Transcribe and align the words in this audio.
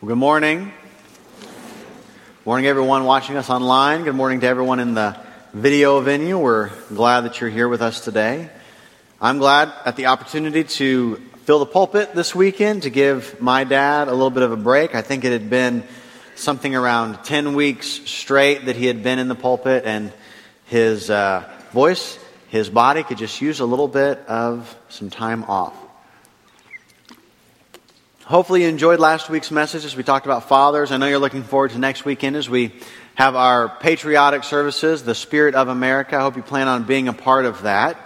Well, 0.00 0.10
good 0.10 0.18
morning. 0.18 0.70
Morning, 2.44 2.66
everyone 2.66 3.02
watching 3.02 3.36
us 3.36 3.50
online. 3.50 4.04
Good 4.04 4.14
morning 4.14 4.38
to 4.42 4.46
everyone 4.46 4.78
in 4.78 4.94
the 4.94 5.18
video 5.52 6.00
venue. 6.00 6.38
We're 6.38 6.70
glad 6.94 7.22
that 7.22 7.40
you're 7.40 7.50
here 7.50 7.66
with 7.66 7.82
us 7.82 8.04
today. 8.04 8.48
I'm 9.20 9.38
glad 9.38 9.72
at 9.84 9.96
the 9.96 10.06
opportunity 10.06 10.62
to 10.62 11.16
fill 11.46 11.58
the 11.58 11.66
pulpit 11.66 12.14
this 12.14 12.32
weekend 12.32 12.84
to 12.84 12.90
give 12.90 13.40
my 13.40 13.64
dad 13.64 14.06
a 14.06 14.12
little 14.12 14.30
bit 14.30 14.44
of 14.44 14.52
a 14.52 14.56
break. 14.56 14.94
I 14.94 15.02
think 15.02 15.24
it 15.24 15.32
had 15.32 15.50
been 15.50 15.82
something 16.36 16.76
around 16.76 17.24
10 17.24 17.54
weeks 17.56 17.88
straight 17.88 18.66
that 18.66 18.76
he 18.76 18.86
had 18.86 19.02
been 19.02 19.18
in 19.18 19.26
the 19.26 19.34
pulpit, 19.34 19.82
and 19.84 20.12
his 20.66 21.10
uh, 21.10 21.42
voice, 21.72 22.20
his 22.50 22.70
body 22.70 23.02
could 23.02 23.18
just 23.18 23.40
use 23.40 23.58
a 23.58 23.66
little 23.66 23.88
bit 23.88 24.20
of 24.28 24.78
some 24.90 25.10
time 25.10 25.42
off. 25.42 25.74
Hopefully, 28.28 28.64
you 28.64 28.68
enjoyed 28.68 29.00
last 29.00 29.30
week's 29.30 29.50
message 29.50 29.86
as 29.86 29.96
we 29.96 30.02
talked 30.02 30.26
about 30.26 30.50
fathers. 30.50 30.92
I 30.92 30.98
know 30.98 31.06
you're 31.06 31.18
looking 31.18 31.44
forward 31.44 31.70
to 31.70 31.78
next 31.78 32.04
weekend 32.04 32.36
as 32.36 32.46
we 32.46 32.74
have 33.14 33.34
our 33.34 33.70
patriotic 33.70 34.44
services, 34.44 35.02
the 35.02 35.14
Spirit 35.14 35.54
of 35.54 35.68
America. 35.68 36.16
I 36.16 36.20
hope 36.20 36.36
you 36.36 36.42
plan 36.42 36.68
on 36.68 36.84
being 36.84 37.08
a 37.08 37.14
part 37.14 37.46
of 37.46 37.62
that. 37.62 37.96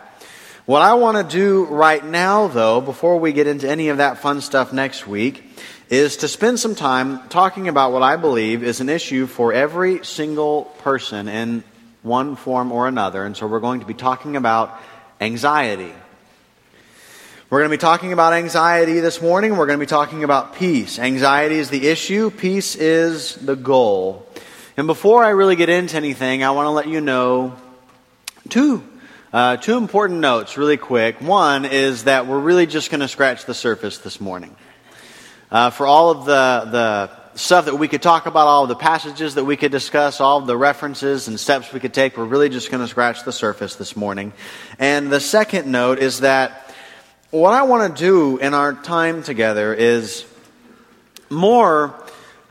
What 0.65 0.81
I 0.81 0.95
want 0.95 1.17
to 1.17 1.37
do 1.37 1.65
right 1.65 2.05
now, 2.05 2.47
though, 2.47 2.81
before 2.81 3.19
we 3.19 3.33
get 3.33 3.49
into 3.49 3.69
any 3.69 3.89
of 3.89 3.97
that 3.97 4.19
fun 4.19 4.41
stuff 4.41 4.73
next 4.73 5.09
week, 5.09 5.43
is 5.91 6.19
to 6.19 6.29
spend 6.29 6.61
some 6.61 6.77
time 6.77 7.29
talking 7.29 7.67
about 7.67 7.91
what 7.91 8.05
I 8.05 8.15
believe 8.15 8.63
is 8.63 8.81
an 8.81 8.89
issue 8.89 9.27
for 9.27 9.53
every 9.53 10.05
single 10.05 10.67
person 10.85 11.27
in 11.27 11.65
one 12.05 12.37
form 12.37 12.71
or 12.71 12.87
another. 12.87 13.25
And 13.25 13.37
so 13.37 13.49
we're 13.49 13.59
going 13.59 13.81
to 13.81 13.87
be 13.87 13.95
talking 13.95 14.37
about 14.37 14.81
anxiety. 15.21 15.93
We're 17.53 17.59
going 17.59 17.71
to 17.71 17.77
be 17.77 17.81
talking 17.83 18.15
about 18.15 18.33
anxiety 18.33 19.01
this 19.01 19.21
morning. 19.21 19.59
We're 19.59 19.67
going 19.67 19.79
to 19.79 19.83
be 19.83 19.87
talking 19.87 20.25
about 20.25 20.55
peace. 20.55 20.99
Anxiety 20.99 21.57
is 21.57 21.69
the 21.69 21.87
issue, 21.87 22.31
peace 22.31 22.77
is 22.77 23.35
the 23.35 23.57
goal. 23.57 24.27
And 24.79 24.87
before 24.87 25.23
I 25.23 25.29
really 25.29 25.55
get 25.55 25.69
into 25.69 25.99
anything, 25.99 26.43
I 26.43 26.53
want 26.53 26.65
to 26.65 26.71
let 26.71 26.89
you 26.89 27.03
know 27.03 27.55
two 28.49 28.83
uh, 29.35 29.59
two 29.59 29.77
important 29.77 30.21
notes, 30.21 30.57
really 30.57 30.79
quick. 30.79 31.21
One 31.21 31.67
is 31.67 32.05
that 32.05 32.27
we're 32.27 32.41
really 32.41 32.65
just 32.65 32.91
going 32.91 33.03
to 33.03 33.09
scratch 33.09 33.45
the 33.45 33.53
surface 33.53 33.99
this 33.99 34.19
morning. 34.19 34.57
Uh, 35.51 35.69
for 35.69 35.87
all 35.87 36.09
of 36.11 36.25
the 36.25 36.71
the 36.71 37.11
stuff 37.35 37.67
that 37.67 37.77
we 37.77 37.87
could 37.87 38.01
talk 38.01 38.25
about, 38.25 38.47
all 38.47 38.63
of 38.63 38.71
the 38.71 38.77
passages 38.77 39.35
that 39.35 39.45
we 39.45 39.59
could 39.59 39.73
discuss, 39.73 40.23
all 40.23 40.39
of 40.39 40.47
the 40.47 40.57
references 40.57 41.29
and 41.29 41.39
steps 41.39 41.71
we 41.73 41.81
could 41.81 41.93
take, 41.93 42.17
we're 42.17 42.25
really 42.25 42.49
just 42.49 42.71
going 42.71 42.83
to 42.83 42.89
scratch 42.89 43.25
the 43.25 43.33
surface 43.33 43.77
this 43.77 43.95
morning. 43.95 44.33
And 44.79 45.13
the 45.13 45.21
second 45.21 45.71
note 45.71 45.99
is 45.99 46.21
that 46.21 46.62
what 47.33 47.55
I 47.55 47.63
want 47.63 47.97
to 47.97 48.03
do 48.03 48.37
in 48.37 48.53
our 48.53 48.75
time 48.75 49.23
together 49.23 49.73
is 49.73 50.27
more, 51.31 51.95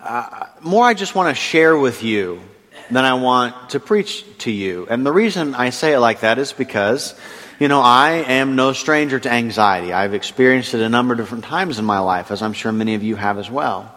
uh, 0.02 0.48
more 0.62 0.84
I 0.84 0.96
just 0.96 1.14
want 1.14 1.30
to 1.30 1.40
share 1.40 1.78
with 1.78 2.02
you 2.02 2.42
than 2.90 3.06
I 3.06 3.14
want 3.14 3.70
to 3.70 3.80
preach 3.80 4.26
to 4.40 4.52
you. 4.52 4.88
And 4.90 5.06
the 5.06 5.12
reason 5.12 5.54
I 5.54 5.70
say 5.70 5.94
it 5.94 6.00
like 6.00 6.22
that 6.22 6.40
is 6.40 6.52
because, 6.52 7.14
you 7.60 7.68
know, 7.68 7.80
I 7.80 8.23
am 8.28 8.56
no 8.56 8.73
stranger 8.73 9.20
to 9.20 9.32
anxiety. 9.32 9.94
I've 9.94 10.16
experienced 10.16 10.73
it 10.73 10.82
a 10.82 10.90
number 10.90 11.14
of 11.14 11.20
different 11.20 11.44
times 11.44 11.78
in 11.78 11.86
my 11.86 12.00
life, 12.00 12.32
as 12.32 12.42
I'm 12.42 12.54
sure 12.54 12.72
many 12.72 12.95
of 12.95 13.04
you 13.04 13.16
have 13.16 13.38
as 13.38 13.52
well. 13.52 13.94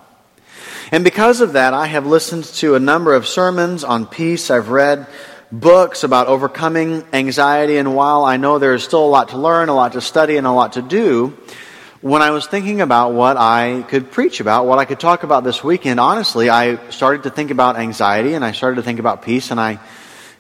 And 0.93 1.03
because 1.03 1.41
of 1.41 1.55
that, 1.55 1.73
I 1.73 1.87
have 1.87 2.05
listened 2.05 2.45
to 2.45 2.75
a 2.75 2.79
number 2.79 3.15
of 3.15 3.27
sermons 3.27 3.85
on 3.85 4.07
peace. 4.07 4.51
I've 4.51 4.69
read 4.69 5.07
books 5.61 6.03
about 6.03 6.27
overcoming 6.27 7.05
anxiety, 7.13 7.77
and 7.77 7.95
while 7.95 8.25
I 8.25 8.37
know 8.37 8.59
there 8.59 8.75
is 8.75 8.83
still 8.83 9.05
a 9.05 9.07
lot 9.07 9.29
to 9.29 9.39
learn, 9.39 9.69
a 9.69 9.75
lot 9.75 9.93
to 9.93 10.01
study, 10.01 10.37
and 10.37 10.47
a 10.47 10.53
lot 10.53 10.73
to 10.73 10.83
do, 10.83 11.37
when 12.01 12.23
I 12.23 12.33
was 12.33 12.47
thinking 12.47 12.81
about 12.81 13.13
what 13.13 13.37
I 13.37 13.85
could 13.89 14.11
preach 14.11 14.41
about, 14.41 14.67
what 14.67 14.79
I 14.79 14.85
could 14.85 15.01
talk 15.01 15.23
about 15.23 15.45
this 15.45 15.63
weekend, 15.63 16.01
honestly, 16.01 16.51
I 16.51 16.91
started 16.91 17.23
to 17.23 17.31
think 17.31 17.51
about 17.51 17.77
anxiety 17.77 18.35
and 18.35 18.45
I 18.45 18.53
started 18.53 18.77
to 18.77 18.83
think 18.83 18.99
about 18.99 19.23
peace, 19.23 19.51
and 19.51 19.61
I 19.61 19.79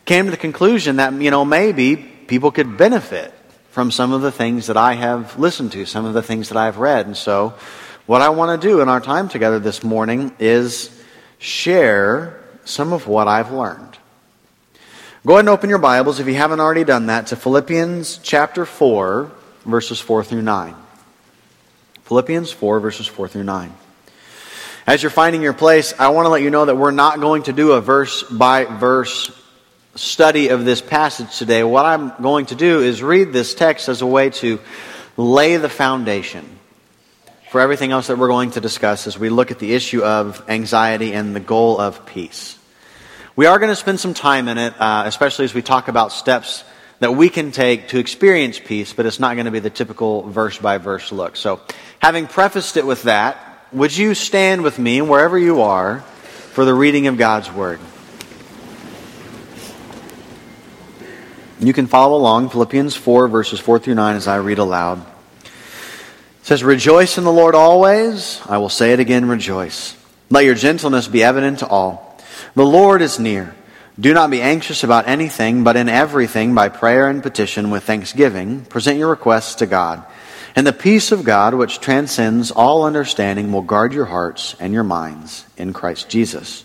came 0.04 0.24
to 0.24 0.30
the 0.30 0.36
conclusion 0.36 0.96
that, 0.96 1.12
you 1.14 1.30
know, 1.30 1.44
maybe 1.44 1.96
people 1.96 2.50
could 2.50 2.76
benefit 2.76 3.32
from 3.70 3.90
some 3.90 4.12
of 4.12 4.20
the 4.20 4.32
things 4.32 4.66
that 4.66 4.76
I 4.76 4.94
have 4.94 5.38
listened 5.38 5.72
to, 5.72 5.86
some 5.86 6.04
of 6.04 6.14
the 6.14 6.22
things 6.22 6.48
that 6.48 6.58
I've 6.58 6.78
read. 6.78 7.06
And 7.06 7.16
so, 7.16 7.54
what 8.06 8.20
I 8.20 8.28
want 8.28 8.60
to 8.60 8.68
do 8.68 8.80
in 8.80 8.88
our 8.88 9.00
time 9.00 9.28
together 9.28 9.58
this 9.58 9.82
morning 9.82 10.34
is 10.38 10.90
share 11.38 12.44
some 12.64 12.92
of 12.92 13.06
what 13.06 13.28
I've 13.28 13.50
learned. 13.52 13.98
Go 15.26 15.32
ahead 15.32 15.40
and 15.40 15.48
open 15.48 15.70
your 15.70 15.78
Bibles, 15.78 16.20
if 16.20 16.26
you 16.26 16.34
haven't 16.34 16.60
already 16.60 16.84
done 16.84 17.06
that, 17.06 17.28
to 17.28 17.36
Philippians 17.36 18.18
chapter 18.22 18.66
4, 18.66 19.32
verses 19.64 19.98
4 19.98 20.22
through 20.22 20.42
9. 20.42 20.74
Philippians 22.02 22.52
4, 22.52 22.78
verses 22.78 23.06
4 23.06 23.28
through 23.28 23.44
9. 23.44 23.72
As 24.86 25.02
you're 25.02 25.08
finding 25.08 25.40
your 25.40 25.54
place, 25.54 25.94
I 25.98 26.08
want 26.08 26.26
to 26.26 26.28
let 26.28 26.42
you 26.42 26.50
know 26.50 26.66
that 26.66 26.76
we're 26.76 26.90
not 26.90 27.20
going 27.20 27.44
to 27.44 27.54
do 27.54 27.72
a 27.72 27.80
verse 27.80 28.22
by 28.22 28.66
verse 28.66 29.32
study 29.94 30.48
of 30.48 30.66
this 30.66 30.82
passage 30.82 31.38
today. 31.38 31.64
What 31.64 31.86
I'm 31.86 32.12
going 32.20 32.44
to 32.46 32.54
do 32.54 32.82
is 32.82 33.02
read 33.02 33.32
this 33.32 33.54
text 33.54 33.88
as 33.88 34.02
a 34.02 34.06
way 34.06 34.28
to 34.28 34.60
lay 35.16 35.56
the 35.56 35.70
foundation 35.70 36.58
for 37.50 37.62
everything 37.62 37.92
else 37.92 38.08
that 38.08 38.18
we're 38.18 38.28
going 38.28 38.50
to 38.50 38.60
discuss 38.60 39.06
as 39.06 39.18
we 39.18 39.30
look 39.30 39.50
at 39.50 39.58
the 39.58 39.72
issue 39.72 40.04
of 40.04 40.44
anxiety 40.50 41.14
and 41.14 41.34
the 41.34 41.40
goal 41.40 41.80
of 41.80 42.04
peace. 42.04 42.58
We 43.36 43.46
are 43.46 43.58
going 43.58 43.70
to 43.70 43.76
spend 43.76 43.98
some 43.98 44.14
time 44.14 44.46
in 44.46 44.58
it, 44.58 44.80
uh, 44.80 45.02
especially 45.06 45.44
as 45.44 45.54
we 45.54 45.62
talk 45.62 45.88
about 45.88 46.12
steps 46.12 46.62
that 47.00 47.16
we 47.16 47.28
can 47.28 47.50
take 47.50 47.88
to 47.88 47.98
experience 47.98 48.60
peace, 48.60 48.92
but 48.92 49.06
it's 49.06 49.18
not 49.18 49.34
going 49.34 49.46
to 49.46 49.50
be 49.50 49.58
the 49.58 49.70
typical 49.70 50.22
verse 50.22 50.56
by 50.56 50.78
verse 50.78 51.10
look. 51.10 51.34
So, 51.34 51.60
having 51.98 52.28
prefaced 52.28 52.76
it 52.76 52.86
with 52.86 53.02
that, 53.02 53.36
would 53.72 53.96
you 53.96 54.14
stand 54.14 54.62
with 54.62 54.78
me 54.78 55.02
wherever 55.02 55.36
you 55.36 55.62
are 55.62 56.00
for 56.52 56.64
the 56.64 56.72
reading 56.72 57.08
of 57.08 57.18
God's 57.18 57.50
Word? 57.50 57.80
You 61.58 61.72
can 61.72 61.88
follow 61.88 62.16
along, 62.16 62.50
Philippians 62.50 62.94
4, 62.94 63.26
verses 63.26 63.58
4 63.58 63.80
through 63.80 63.96
9, 63.96 64.14
as 64.14 64.28
I 64.28 64.36
read 64.36 64.58
aloud. 64.58 65.04
It 65.44 65.50
says, 66.42 66.62
Rejoice 66.62 67.18
in 67.18 67.24
the 67.24 67.32
Lord 67.32 67.56
always. 67.56 68.40
I 68.46 68.58
will 68.58 68.68
say 68.68 68.92
it 68.92 69.00
again, 69.00 69.26
rejoice. 69.26 69.96
Let 70.30 70.44
your 70.44 70.54
gentleness 70.54 71.08
be 71.08 71.24
evident 71.24 71.58
to 71.58 71.66
all. 71.66 72.03
The 72.54 72.64
Lord 72.64 73.02
is 73.02 73.18
near. 73.18 73.54
Do 73.98 74.14
not 74.14 74.30
be 74.30 74.40
anxious 74.40 74.84
about 74.84 75.08
anything, 75.08 75.64
but 75.64 75.76
in 75.76 75.88
everything, 75.88 76.54
by 76.54 76.68
prayer 76.68 77.08
and 77.08 77.22
petition 77.22 77.70
with 77.70 77.82
thanksgiving, 77.82 78.64
present 78.64 78.98
your 78.98 79.10
requests 79.10 79.56
to 79.56 79.66
God. 79.66 80.04
And 80.56 80.64
the 80.64 80.72
peace 80.72 81.10
of 81.10 81.24
God, 81.24 81.54
which 81.54 81.80
transcends 81.80 82.52
all 82.52 82.84
understanding, 82.84 83.50
will 83.50 83.62
guard 83.62 83.92
your 83.92 84.04
hearts 84.04 84.54
and 84.60 84.72
your 84.72 84.84
minds 84.84 85.44
in 85.56 85.72
Christ 85.72 86.08
Jesus. 86.08 86.64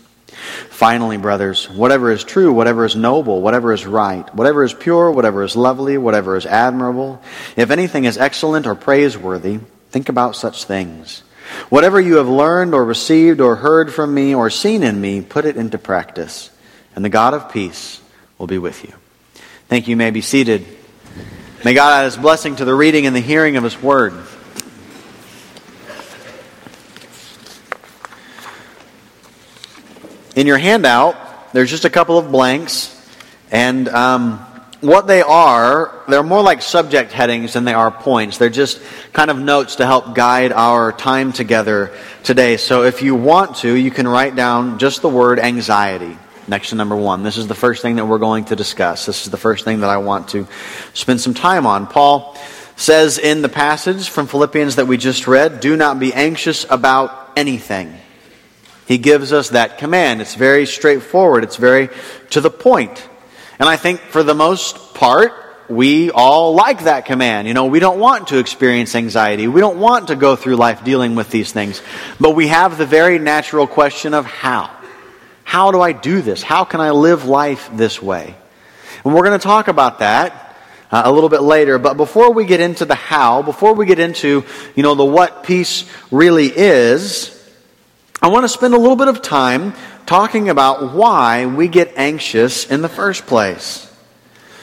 Finally, 0.70 1.16
brothers, 1.16 1.68
whatever 1.68 2.12
is 2.12 2.22
true, 2.22 2.52
whatever 2.52 2.84
is 2.84 2.94
noble, 2.94 3.42
whatever 3.42 3.72
is 3.72 3.84
right, 3.84 4.32
whatever 4.34 4.62
is 4.62 4.72
pure, 4.72 5.10
whatever 5.10 5.42
is 5.42 5.56
lovely, 5.56 5.98
whatever 5.98 6.36
is 6.36 6.46
admirable, 6.46 7.20
if 7.56 7.70
anything 7.70 8.04
is 8.04 8.16
excellent 8.16 8.66
or 8.66 8.76
praiseworthy, 8.76 9.58
think 9.90 10.08
about 10.08 10.36
such 10.36 10.64
things. 10.64 11.24
Whatever 11.68 12.00
you 12.00 12.16
have 12.16 12.28
learned 12.28 12.74
or 12.74 12.84
received 12.84 13.40
or 13.40 13.56
heard 13.56 13.92
from 13.92 14.12
me 14.12 14.34
or 14.34 14.50
seen 14.50 14.82
in 14.82 15.00
me, 15.00 15.20
put 15.20 15.44
it 15.44 15.56
into 15.56 15.78
practice, 15.78 16.50
and 16.94 17.04
the 17.04 17.08
God 17.08 17.34
of 17.34 17.52
peace 17.52 18.00
will 18.38 18.46
be 18.46 18.58
with 18.58 18.84
you. 18.84 18.92
Thank 19.68 19.86
you. 19.86 19.92
you 19.92 19.96
may 19.96 20.10
be 20.10 20.20
seated. 20.20 20.66
May 21.64 21.74
God 21.74 21.92
add 21.92 22.04
his 22.04 22.16
blessing 22.16 22.56
to 22.56 22.64
the 22.64 22.74
reading 22.74 23.06
and 23.06 23.14
the 23.14 23.20
hearing 23.20 23.56
of 23.56 23.64
his 23.64 23.80
word. 23.80 24.14
In 30.36 30.46
your 30.46 30.58
handout, 30.58 31.52
there's 31.52 31.70
just 31.70 31.84
a 31.84 31.90
couple 31.90 32.16
of 32.16 32.30
blanks, 32.30 32.96
and 33.50 33.88
um, 33.88 34.44
what 34.80 35.06
they 35.06 35.20
are, 35.20 35.94
they're 36.08 36.22
more 36.22 36.42
like 36.42 36.62
subject 36.62 37.12
headings 37.12 37.52
than 37.52 37.64
they 37.64 37.74
are 37.74 37.90
points. 37.90 38.38
They're 38.38 38.48
just 38.48 38.80
kind 39.12 39.30
of 39.30 39.38
notes 39.38 39.76
to 39.76 39.86
help 39.86 40.14
guide 40.14 40.52
our 40.52 40.92
time 40.92 41.32
together 41.32 41.94
today. 42.22 42.56
So 42.56 42.84
if 42.84 43.02
you 43.02 43.14
want 43.14 43.56
to, 43.56 43.74
you 43.74 43.90
can 43.90 44.08
write 44.08 44.36
down 44.36 44.78
just 44.78 45.02
the 45.02 45.08
word 45.08 45.38
anxiety 45.38 46.16
next 46.48 46.70
to 46.70 46.76
number 46.76 46.96
one. 46.96 47.22
This 47.22 47.36
is 47.36 47.46
the 47.46 47.54
first 47.54 47.82
thing 47.82 47.96
that 47.96 48.06
we're 48.06 48.18
going 48.18 48.46
to 48.46 48.56
discuss. 48.56 49.06
This 49.06 49.24
is 49.24 49.30
the 49.30 49.36
first 49.36 49.64
thing 49.64 49.80
that 49.80 49.90
I 49.90 49.98
want 49.98 50.28
to 50.28 50.48
spend 50.94 51.20
some 51.20 51.34
time 51.34 51.66
on. 51.66 51.86
Paul 51.86 52.36
says 52.76 53.18
in 53.18 53.42
the 53.42 53.48
passage 53.48 54.08
from 54.08 54.26
Philippians 54.26 54.76
that 54.76 54.86
we 54.86 54.96
just 54.96 55.26
read, 55.26 55.60
do 55.60 55.76
not 55.76 56.00
be 56.00 56.14
anxious 56.14 56.64
about 56.70 57.32
anything. 57.36 57.94
He 58.86 58.96
gives 58.98 59.32
us 59.32 59.50
that 59.50 59.78
command. 59.78 60.20
It's 60.22 60.34
very 60.34 60.66
straightforward. 60.66 61.44
It's 61.44 61.56
very 61.56 61.90
to 62.30 62.40
the 62.40 62.50
point. 62.50 63.06
And 63.60 63.68
I 63.68 63.76
think 63.76 64.00
for 64.00 64.22
the 64.22 64.34
most 64.34 64.94
part, 64.94 65.34
we 65.68 66.10
all 66.10 66.54
like 66.54 66.84
that 66.84 67.04
command. 67.04 67.46
You 67.46 67.52
know, 67.52 67.66
we 67.66 67.78
don't 67.78 68.00
want 68.00 68.28
to 68.28 68.38
experience 68.38 68.94
anxiety. 68.94 69.48
We 69.48 69.60
don't 69.60 69.78
want 69.78 70.08
to 70.08 70.16
go 70.16 70.34
through 70.34 70.56
life 70.56 70.82
dealing 70.82 71.14
with 71.14 71.30
these 71.30 71.52
things. 71.52 71.82
But 72.18 72.34
we 72.34 72.48
have 72.48 72.78
the 72.78 72.86
very 72.86 73.18
natural 73.18 73.66
question 73.66 74.14
of 74.14 74.24
how. 74.24 74.70
How 75.44 75.72
do 75.72 75.80
I 75.80 75.92
do 75.92 76.22
this? 76.22 76.42
How 76.42 76.64
can 76.64 76.80
I 76.80 76.90
live 76.92 77.26
life 77.26 77.68
this 77.74 78.00
way? 78.00 78.34
And 79.04 79.14
we're 79.14 79.24
going 79.24 79.38
to 79.38 79.42
talk 79.42 79.68
about 79.68 79.98
that 79.98 80.56
uh, 80.90 81.02
a 81.04 81.12
little 81.12 81.28
bit 81.28 81.42
later. 81.42 81.78
But 81.78 81.98
before 81.98 82.32
we 82.32 82.46
get 82.46 82.60
into 82.60 82.86
the 82.86 82.94
how, 82.94 83.42
before 83.42 83.74
we 83.74 83.84
get 83.84 83.98
into, 83.98 84.44
you 84.74 84.82
know, 84.82 84.94
the 84.94 85.04
what 85.04 85.44
peace 85.44 85.84
really 86.10 86.46
is, 86.46 87.36
I 88.22 88.28
want 88.28 88.44
to 88.44 88.48
spend 88.48 88.72
a 88.72 88.78
little 88.78 88.96
bit 88.96 89.08
of 89.08 89.20
time 89.20 89.74
talking 90.06 90.48
about 90.48 90.92
why 90.94 91.46
we 91.46 91.68
get 91.68 91.94
anxious 91.96 92.70
in 92.70 92.82
the 92.82 92.88
first 92.88 93.26
place. 93.26 93.86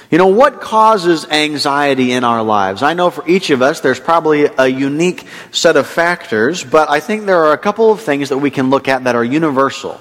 You 0.09 0.17
know, 0.17 0.27
what 0.27 0.61
causes 0.61 1.25
anxiety 1.25 2.13
in 2.13 2.23
our 2.23 2.41
lives? 2.41 2.81
I 2.81 2.93
know 2.93 3.09
for 3.09 3.27
each 3.27 3.49
of 3.49 3.61
us 3.61 3.81
there's 3.81 3.99
probably 3.99 4.45
a 4.45 4.67
unique 4.67 5.25
set 5.51 5.75
of 5.75 5.85
factors, 5.85 6.63
but 6.63 6.89
I 6.89 7.01
think 7.01 7.25
there 7.25 7.43
are 7.43 7.53
a 7.53 7.57
couple 7.57 7.91
of 7.91 7.99
things 7.99 8.29
that 8.29 8.37
we 8.37 8.49
can 8.49 8.69
look 8.69 8.87
at 8.87 9.03
that 9.03 9.15
are 9.15 9.23
universal. 9.23 9.99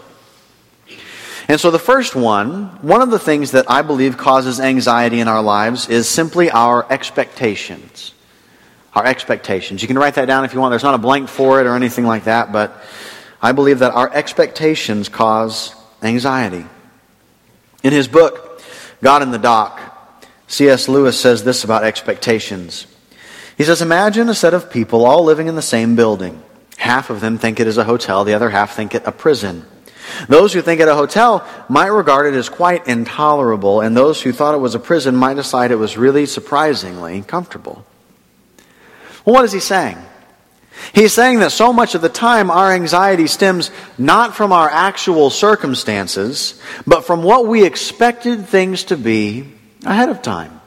And 1.48 1.60
so 1.60 1.70
the 1.70 1.78
first 1.78 2.14
one, 2.14 2.66
one 2.82 3.02
of 3.02 3.10
the 3.10 3.18
things 3.18 3.52
that 3.52 3.70
I 3.70 3.82
believe 3.82 4.16
causes 4.16 4.60
anxiety 4.60 5.20
in 5.20 5.28
our 5.28 5.42
lives 5.42 5.88
is 5.88 6.08
simply 6.08 6.50
our 6.50 6.90
expectations. 6.90 8.12
Our 8.94 9.04
expectations. 9.04 9.82
You 9.82 9.88
can 9.88 9.98
write 9.98 10.14
that 10.14 10.26
down 10.26 10.44
if 10.44 10.54
you 10.54 10.60
want. 10.60 10.72
There's 10.72 10.82
not 10.82 10.94
a 10.94 10.98
blank 10.98 11.28
for 11.28 11.60
it 11.60 11.66
or 11.66 11.74
anything 11.74 12.06
like 12.06 12.24
that, 12.24 12.52
but 12.52 12.80
I 13.40 13.52
believe 13.52 13.80
that 13.80 13.92
our 13.92 14.12
expectations 14.12 15.08
cause 15.08 15.74
anxiety. 16.02 16.64
In 17.82 17.92
his 17.92 18.08
book, 18.08 18.62
God 19.02 19.22
in 19.22 19.30
the 19.30 19.38
Dock, 19.38 19.80
C.S. 20.48 20.88
Lewis 20.88 21.18
says 21.18 21.44
this 21.44 21.64
about 21.64 21.84
expectations. 21.84 22.86
He 23.56 23.64
says, 23.64 23.82
Imagine 23.82 24.28
a 24.28 24.34
set 24.34 24.54
of 24.54 24.70
people 24.70 25.04
all 25.04 25.24
living 25.24 25.48
in 25.48 25.54
the 25.54 25.62
same 25.62 25.96
building. 25.96 26.42
Half 26.76 27.10
of 27.10 27.20
them 27.20 27.38
think 27.38 27.58
it 27.58 27.66
is 27.66 27.78
a 27.78 27.84
hotel, 27.84 28.24
the 28.24 28.34
other 28.34 28.50
half 28.50 28.74
think 28.74 28.94
it 28.94 29.02
a 29.06 29.12
prison. 29.12 29.64
Those 30.28 30.52
who 30.52 30.62
think 30.62 30.80
it 30.80 30.88
a 30.88 30.94
hotel 30.94 31.46
might 31.68 31.88
regard 31.88 32.32
it 32.32 32.38
as 32.38 32.48
quite 32.48 32.86
intolerable, 32.86 33.80
and 33.80 33.96
those 33.96 34.22
who 34.22 34.32
thought 34.32 34.54
it 34.54 34.58
was 34.58 34.74
a 34.74 34.78
prison 34.78 35.16
might 35.16 35.34
decide 35.34 35.70
it 35.70 35.76
was 35.76 35.96
really 35.96 36.26
surprisingly 36.26 37.22
comfortable. 37.22 37.84
Well, 39.24 39.34
what 39.34 39.44
is 39.44 39.52
he 39.52 39.60
saying? 39.60 39.98
He's 40.92 41.12
saying 41.12 41.40
that 41.40 41.52
so 41.52 41.72
much 41.72 41.94
of 41.94 42.02
the 42.02 42.08
time 42.08 42.50
our 42.50 42.72
anxiety 42.72 43.26
stems 43.26 43.70
not 43.98 44.34
from 44.34 44.52
our 44.52 44.68
actual 44.68 45.30
circumstances, 45.30 46.60
but 46.86 47.04
from 47.04 47.22
what 47.22 47.46
we 47.46 47.64
expected 47.64 48.46
things 48.46 48.84
to 48.84 48.96
be 48.96 49.52
ahead 49.84 50.08
of 50.08 50.22
time. 50.22 50.60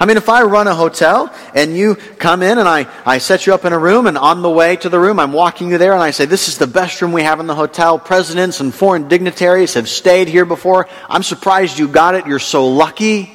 I 0.00 0.06
mean, 0.06 0.16
if 0.16 0.28
I 0.28 0.42
run 0.44 0.66
a 0.66 0.74
hotel 0.74 1.34
and 1.54 1.76
you 1.76 1.96
come 1.96 2.42
in 2.42 2.58
and 2.58 2.68
I, 2.68 2.86
I 3.04 3.18
set 3.18 3.46
you 3.46 3.54
up 3.54 3.64
in 3.64 3.72
a 3.72 3.78
room 3.78 4.06
and 4.06 4.16
on 4.16 4.42
the 4.42 4.50
way 4.50 4.76
to 4.76 4.88
the 4.88 5.00
room 5.00 5.18
I'm 5.18 5.32
walking 5.32 5.70
you 5.70 5.78
there 5.78 5.92
and 5.92 6.02
I 6.02 6.10
say, 6.10 6.24
this 6.26 6.48
is 6.48 6.58
the 6.58 6.66
best 6.66 7.02
room 7.02 7.12
we 7.12 7.22
have 7.22 7.40
in 7.40 7.46
the 7.46 7.54
hotel. 7.54 7.98
Presidents 7.98 8.60
and 8.60 8.74
foreign 8.74 9.08
dignitaries 9.08 9.74
have 9.74 9.88
stayed 9.88 10.28
here 10.28 10.44
before. 10.44 10.88
I'm 11.08 11.22
surprised 11.22 11.78
you 11.78 11.88
got 11.88 12.14
it. 12.14 12.26
You're 12.26 12.38
so 12.38 12.68
lucky. 12.68 13.30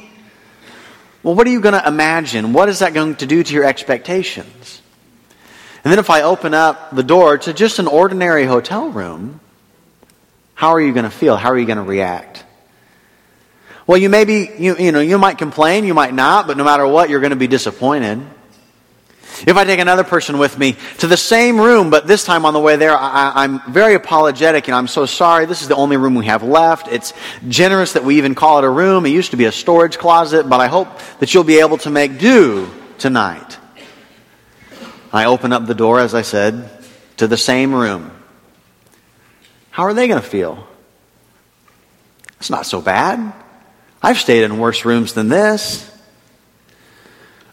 Well, 1.23 1.35
what 1.35 1.45
are 1.45 1.51
you 1.51 1.61
going 1.61 1.79
to 1.79 1.87
imagine? 1.87 2.53
What 2.53 2.69
is 2.69 2.79
that 2.79 2.93
going 2.93 3.15
to 3.17 3.25
do 3.25 3.43
to 3.43 3.53
your 3.53 3.65
expectations? 3.65 4.78
And 5.83 5.91
then 5.91 5.99
if 5.99 6.09
I 6.09 6.23
open 6.23 6.53
up 6.53 6.93
the 6.95 7.03
door 7.03 7.37
to 7.37 7.53
just 7.53 7.79
an 7.79 7.87
ordinary 7.87 8.45
hotel 8.45 8.89
room, 8.89 9.39
how 10.53 10.69
are 10.69 10.81
you 10.81 10.93
going 10.93 11.05
to 11.05 11.11
feel? 11.11 11.37
How 11.37 11.51
are 11.51 11.57
you 11.57 11.65
going 11.65 11.77
to 11.77 11.83
react? 11.83 12.43
Well, 13.87 13.97
you 13.97 14.09
may 14.09 14.25
be, 14.25 14.49
you, 14.57 14.77
you 14.77 14.91
know, 14.91 14.99
you 14.99 15.17
might 15.17 15.37
complain, 15.37 15.85
you 15.85 15.93
might 15.93 16.13
not, 16.13 16.47
but 16.47 16.57
no 16.57 16.63
matter 16.63 16.85
what, 16.85 17.09
you're 17.09 17.21
going 17.21 17.31
to 17.31 17.37
be 17.37 17.47
disappointed. 17.47 18.21
If 19.47 19.55
I 19.55 19.63
take 19.63 19.79
another 19.79 20.03
person 20.03 20.37
with 20.37 20.57
me 20.57 20.75
to 20.97 21.07
the 21.07 21.15
same 21.15 21.59
room, 21.59 21.89
but 21.89 22.07
this 22.07 22.25
time 22.25 22.45
on 22.45 22.53
the 22.53 22.59
way 22.59 22.75
there, 22.75 22.95
I, 22.95 23.45
am 23.45 23.61
very 23.71 23.93
apologetic 23.93 24.67
and 24.67 24.75
I'm 24.75 24.87
so 24.87 25.05
sorry. 25.05 25.45
This 25.45 25.61
is 25.61 25.69
the 25.69 25.75
only 25.75 25.95
room 25.95 26.15
we 26.15 26.25
have 26.25 26.43
left. 26.43 26.89
It's 26.89 27.13
generous 27.47 27.93
that 27.93 28.03
we 28.03 28.17
even 28.17 28.35
call 28.35 28.57
it 28.57 28.65
a 28.65 28.69
room. 28.69 29.05
It 29.05 29.09
used 29.09 29.31
to 29.31 29.37
be 29.37 29.45
a 29.45 29.51
storage 29.51 29.97
closet, 29.97 30.49
but 30.49 30.59
I 30.59 30.67
hope 30.67 30.89
that 31.19 31.33
you'll 31.33 31.45
be 31.45 31.59
able 31.59 31.77
to 31.79 31.89
make 31.89 32.17
do 32.19 32.69
tonight. 32.97 33.58
I 35.11 35.25
open 35.25 35.53
up 35.53 35.65
the 35.65 35.75
door, 35.75 35.99
as 35.99 36.13
I 36.13 36.21
said, 36.21 36.69
to 37.17 37.27
the 37.27 37.37
same 37.37 37.73
room. 37.73 38.11
How 39.71 39.83
are 39.83 39.93
they 39.93 40.07
going 40.07 40.21
to 40.21 40.27
feel? 40.27 40.67
It's 42.39 42.49
not 42.49 42.65
so 42.65 42.81
bad. 42.81 43.33
I've 44.01 44.17
stayed 44.17 44.43
in 44.43 44.59
worse 44.59 44.85
rooms 44.85 45.13
than 45.13 45.29
this. 45.29 45.85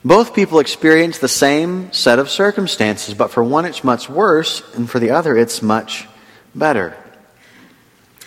Both 0.04 0.34
people 0.34 0.60
experience 0.60 1.18
the 1.18 1.28
same 1.28 1.92
set 1.92 2.20
of 2.20 2.30
circumstances, 2.30 3.14
but 3.14 3.32
for 3.32 3.42
one 3.42 3.64
it's 3.64 3.82
much 3.82 4.08
worse, 4.08 4.62
and 4.74 4.88
for 4.88 5.00
the 5.00 5.10
other 5.10 5.36
it's 5.36 5.62
much 5.62 6.06
better. 6.54 6.96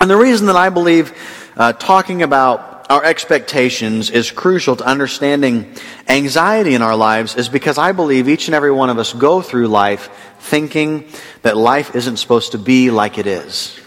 And 0.01 0.09
the 0.09 0.17
reason 0.17 0.47
that 0.47 0.57
I 0.57 0.69
believe 0.69 1.13
uh, 1.55 1.73
talking 1.73 2.21
about 2.21 2.68
our 2.89 3.05
expectations 3.05 4.09
is 4.09 4.31
crucial 4.31 4.75
to 4.75 4.83
understanding 4.83 5.71
anxiety 6.07 6.73
in 6.73 6.81
our 6.81 6.95
lives 6.95 7.35
is 7.35 7.47
because 7.47 7.77
I 7.77 7.91
believe 7.91 8.27
each 8.27 8.47
and 8.47 8.55
every 8.55 8.71
one 8.71 8.89
of 8.89 8.97
us 8.97 9.13
go 9.13 9.41
through 9.43 9.67
life 9.67 10.09
thinking 10.39 11.07
that 11.43 11.55
life 11.55 11.95
isn't 11.95 12.17
supposed 12.17 12.53
to 12.53 12.57
be 12.57 12.89
like 12.89 13.19
it 13.19 13.27
is. 13.27 13.79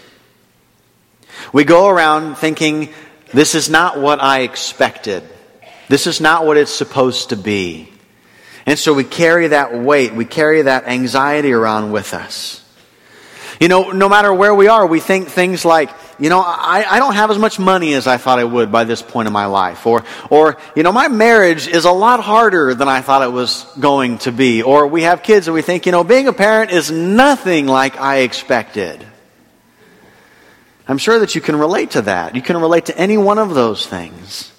We 1.51 1.65
go 1.65 1.89
around 1.89 2.35
thinking 2.35 2.93
this 3.33 3.55
is 3.55 3.69
not 3.69 3.99
what 3.99 4.21
I 4.21 4.41
expected. 4.41 5.23
This 5.89 6.07
is 6.07 6.21
not 6.21 6.45
what 6.45 6.55
it's 6.55 6.71
supposed 6.71 7.29
to 7.29 7.35
be. 7.35 7.89
And 8.65 8.79
so 8.79 8.93
we 8.93 9.03
carry 9.03 9.49
that 9.49 9.77
weight, 9.77 10.13
we 10.13 10.23
carry 10.23 10.61
that 10.61 10.87
anxiety 10.87 11.51
around 11.51 11.91
with 11.91 12.13
us. 12.13 12.62
You 13.59 13.67
know, 13.67 13.91
no 13.91 14.09
matter 14.09 14.33
where 14.33 14.53
we 14.53 14.67
are, 14.67 14.85
we 14.85 14.99
think 14.99 15.27
things 15.27 15.63
like, 15.65 15.89
you 16.19 16.29
know, 16.29 16.39
I, 16.39 16.85
I 16.87 16.99
don't 16.99 17.15
have 17.15 17.31
as 17.31 17.37
much 17.37 17.59
money 17.59 17.93
as 17.93 18.07
I 18.07 18.17
thought 18.17 18.39
I 18.39 18.43
would 18.43 18.71
by 18.71 18.83
this 18.83 19.01
point 19.01 19.27
in 19.27 19.33
my 19.33 19.45
life. 19.45 19.85
Or, 19.85 20.03
or, 20.29 20.57
you 20.75 20.83
know, 20.83 20.91
my 20.91 21.07
marriage 21.07 21.67
is 21.67 21.85
a 21.85 21.91
lot 21.91 22.19
harder 22.19 22.73
than 22.73 22.87
I 22.87 23.01
thought 23.01 23.21
it 23.21 23.31
was 23.31 23.65
going 23.79 24.17
to 24.19 24.31
be. 24.31 24.61
Or 24.63 24.87
we 24.87 25.03
have 25.03 25.23
kids 25.23 25.47
and 25.47 25.55
we 25.55 25.61
think, 25.61 25.85
you 25.85 25.91
know, 25.91 26.03
being 26.03 26.27
a 26.27 26.33
parent 26.33 26.71
is 26.71 26.91
nothing 26.91 27.67
like 27.67 27.99
I 27.99 28.19
expected. 28.19 29.05
I'm 30.87 30.97
sure 30.97 31.19
that 31.19 31.35
you 31.35 31.41
can 31.41 31.55
relate 31.55 31.91
to 31.91 32.01
that. 32.03 32.35
You 32.35 32.41
can 32.41 32.57
relate 32.57 32.85
to 32.85 32.97
any 32.97 33.17
one 33.17 33.39
of 33.39 33.53
those 33.53 33.85
things. 33.85 34.51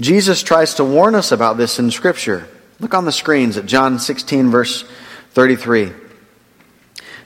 Jesus 0.00 0.42
tries 0.42 0.74
to 0.74 0.84
warn 0.84 1.14
us 1.14 1.30
about 1.30 1.56
this 1.56 1.78
in 1.78 1.90
Scripture. 1.90 2.48
Look 2.80 2.94
on 2.94 3.04
the 3.04 3.12
screens 3.12 3.56
at 3.56 3.66
John 3.66 3.98
16, 4.00 4.50
verse 4.50 4.84
33. 5.30 5.92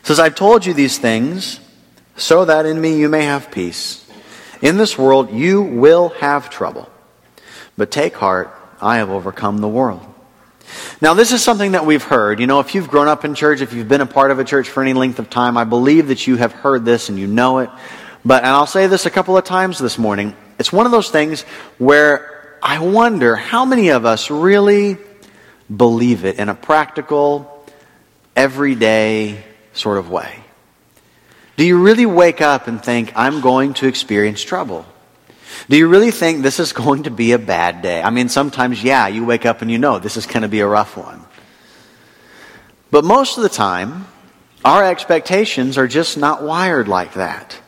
Says, 0.02 0.18
I've 0.18 0.34
told 0.34 0.64
you 0.64 0.74
these 0.74 0.98
things 0.98 1.60
so 2.16 2.44
that 2.44 2.66
in 2.66 2.80
me 2.80 2.98
you 2.98 3.08
may 3.08 3.24
have 3.24 3.50
peace. 3.50 4.04
In 4.62 4.76
this 4.76 4.98
world 4.98 5.30
you 5.30 5.62
will 5.62 6.10
have 6.20 6.50
trouble. 6.50 6.88
But 7.76 7.90
take 7.90 8.14
heart, 8.14 8.54
I 8.80 8.96
have 8.96 9.10
overcome 9.10 9.58
the 9.58 9.68
world. 9.68 10.02
Now, 11.00 11.14
this 11.14 11.32
is 11.32 11.42
something 11.42 11.72
that 11.72 11.86
we've 11.86 12.02
heard. 12.02 12.40
You 12.40 12.46
know, 12.46 12.60
if 12.60 12.74
you've 12.74 12.88
grown 12.88 13.08
up 13.08 13.24
in 13.24 13.34
church, 13.34 13.60
if 13.60 13.72
you've 13.72 13.88
been 13.88 14.00
a 14.00 14.06
part 14.06 14.30
of 14.30 14.38
a 14.38 14.44
church 14.44 14.68
for 14.68 14.82
any 14.82 14.92
length 14.92 15.18
of 15.18 15.30
time, 15.30 15.56
I 15.56 15.64
believe 15.64 16.08
that 16.08 16.26
you 16.26 16.36
have 16.36 16.52
heard 16.52 16.84
this 16.84 17.08
and 17.08 17.18
you 17.18 17.26
know 17.26 17.58
it. 17.58 17.70
But, 18.24 18.42
and 18.42 18.52
I'll 18.52 18.66
say 18.66 18.86
this 18.86 19.06
a 19.06 19.10
couple 19.10 19.36
of 19.36 19.44
times 19.44 19.78
this 19.78 19.96
morning, 19.96 20.36
it's 20.58 20.72
one 20.72 20.86
of 20.86 20.92
those 20.92 21.10
things 21.10 21.42
where 21.78 22.58
I 22.62 22.80
wonder 22.80 23.36
how 23.36 23.64
many 23.64 23.90
of 23.90 24.04
us 24.04 24.30
really 24.30 24.98
believe 25.74 26.24
it 26.24 26.38
in 26.38 26.48
a 26.48 26.54
practical, 26.54 27.64
everyday 28.34 29.44
sort 29.72 29.98
of 29.98 30.10
way. 30.10 30.40
Do 31.56 31.64
you 31.64 31.82
really 31.82 32.06
wake 32.06 32.40
up 32.40 32.68
and 32.68 32.82
think, 32.82 33.12
I'm 33.16 33.40
going 33.40 33.74
to 33.74 33.86
experience 33.86 34.42
trouble? 34.42 34.86
Do 35.68 35.76
you 35.76 35.88
really 35.88 36.10
think 36.10 36.42
this 36.42 36.60
is 36.60 36.72
going 36.84 37.04
to 37.04 37.10
be 37.10 37.32
a 37.32 37.38
bad 37.38 37.82
day? 37.82 38.02
I 38.02 38.10
mean, 38.10 38.28
sometimes, 38.28 38.82
yeah, 38.82 39.08
you 39.08 39.24
wake 39.24 39.44
up 39.44 39.62
and 39.62 39.70
you 39.70 39.78
know 39.78 39.98
this 39.98 40.16
is 40.16 40.26
going 40.26 40.42
to 40.42 40.48
be 40.48 40.60
a 40.60 40.66
rough 40.66 40.96
one. 40.96 41.24
But 42.90 43.04
most 43.04 43.36
of 43.36 43.42
the 43.42 43.48
time, 43.48 44.06
our 44.64 44.84
expectations 44.84 45.76
are 45.76 45.88
just 45.88 46.16
not 46.16 46.42
wired 46.42 46.88
like 46.88 47.14
that. 47.14 47.58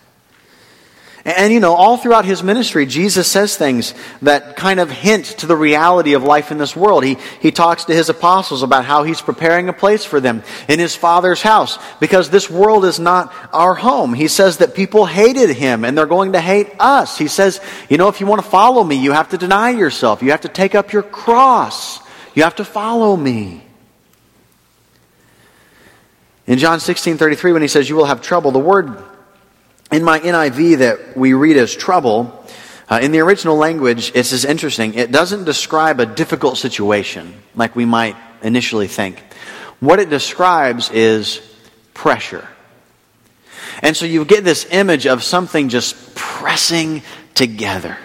And, 1.25 1.53
you 1.53 1.61
know, 1.61 1.75
all 1.75 1.99
throughout 1.99 2.25
his 2.25 2.43
ministry, 2.43 2.87
Jesus 2.87 3.31
says 3.31 3.55
things 3.55 3.93
that 4.23 4.57
kind 4.57 4.81
of 4.81 4.91
hint 4.91 5.27
to 5.39 5.47
the 5.47 5.57
reality 5.57 6.15
of 6.15 6.23
life 6.23 6.50
in 6.50 6.57
this 6.57 6.75
world. 6.75 7.05
He, 7.05 7.19
he 7.41 7.50
talks 7.50 7.85
to 7.85 7.95
his 7.95 8.09
apostles 8.09 8.62
about 8.62 8.87
how 8.87 9.03
he's 9.03 9.21
preparing 9.21 9.69
a 9.69 9.75
place 9.75 10.03
for 10.03 10.19
them 10.19 10.43
in 10.67 10.79
his 10.79 10.97
Father's 10.97 11.43
house 11.43 11.79
because 12.00 12.31
this 12.31 12.49
world 12.49 12.87
is 12.87 12.99
not 12.99 13.35
our 13.53 13.75
home. 13.75 14.15
He 14.15 14.29
says 14.29 14.59
that 14.59 14.75
people 14.75 15.05
hated 15.05 15.50
him 15.50 15.85
and 15.85 15.97
they're 15.97 16.07
going 16.07 16.33
to 16.33 16.41
hate 16.41 16.69
us. 16.79 17.19
He 17.19 17.29
says, 17.29 17.61
you 17.91 17.99
know, 17.99 18.09
if 18.09 18.21
you 18.21 18.27
want 18.27 18.43
to 18.43 18.49
follow 18.49 18.83
me, 18.83 18.97
you 18.97 19.12
have 19.12 19.29
to 19.31 19.39
deny 19.39 19.71
yourself. 19.71 20.23
You 20.23 20.31
have 20.31 20.43
to 20.43 20.49
take 20.49 20.75
up 20.75 20.91
your 20.91 21.03
cross. 21.03 22.00
You 22.35 22.45
have 22.45 22.57
to 22.57 22.65
follow 22.65 23.15
me. 23.15 23.62
In 26.47 26.59
John 26.59 26.81
16 26.81 27.19
33, 27.19 27.53
when 27.53 27.62
he 27.62 27.69
says, 27.69 27.89
You 27.89 27.95
will 27.95 28.07
have 28.07 28.23
trouble, 28.23 28.50
the 28.50 28.59
word 28.59 28.97
in 29.92 30.04
my 30.04 30.20
NIV 30.20 30.78
that 30.78 31.16
we 31.16 31.32
read 31.32 31.56
as 31.56 31.75
trouble, 31.75 32.44
uh, 32.88 33.00
in 33.02 33.12
the 33.12 33.20
original 33.20 33.56
language, 33.56 34.12
it's 34.14 34.32
as 34.32 34.44
interesting. 34.44 34.94
It 34.94 35.12
doesn't 35.12 35.44
describe 35.44 36.00
a 36.00 36.06
difficult 36.06 36.59
situation 36.59 37.35
like 37.54 37.76
we 37.76 37.85
might 37.85 38.16
initially 38.42 38.88
think. 38.88 39.23
What 39.80 39.99
it 39.99 40.11
describes 40.11 40.90
is 40.90 41.40
pressure. 41.94 42.47
And 43.82 43.97
so 43.97 44.06
you 44.06 44.25
get 44.25 44.44
this 44.44 44.66
image 44.70 45.06
of 45.06 45.23
something 45.23 45.68
just 45.68 46.14
pressing 46.14 47.02
together. 47.35 47.97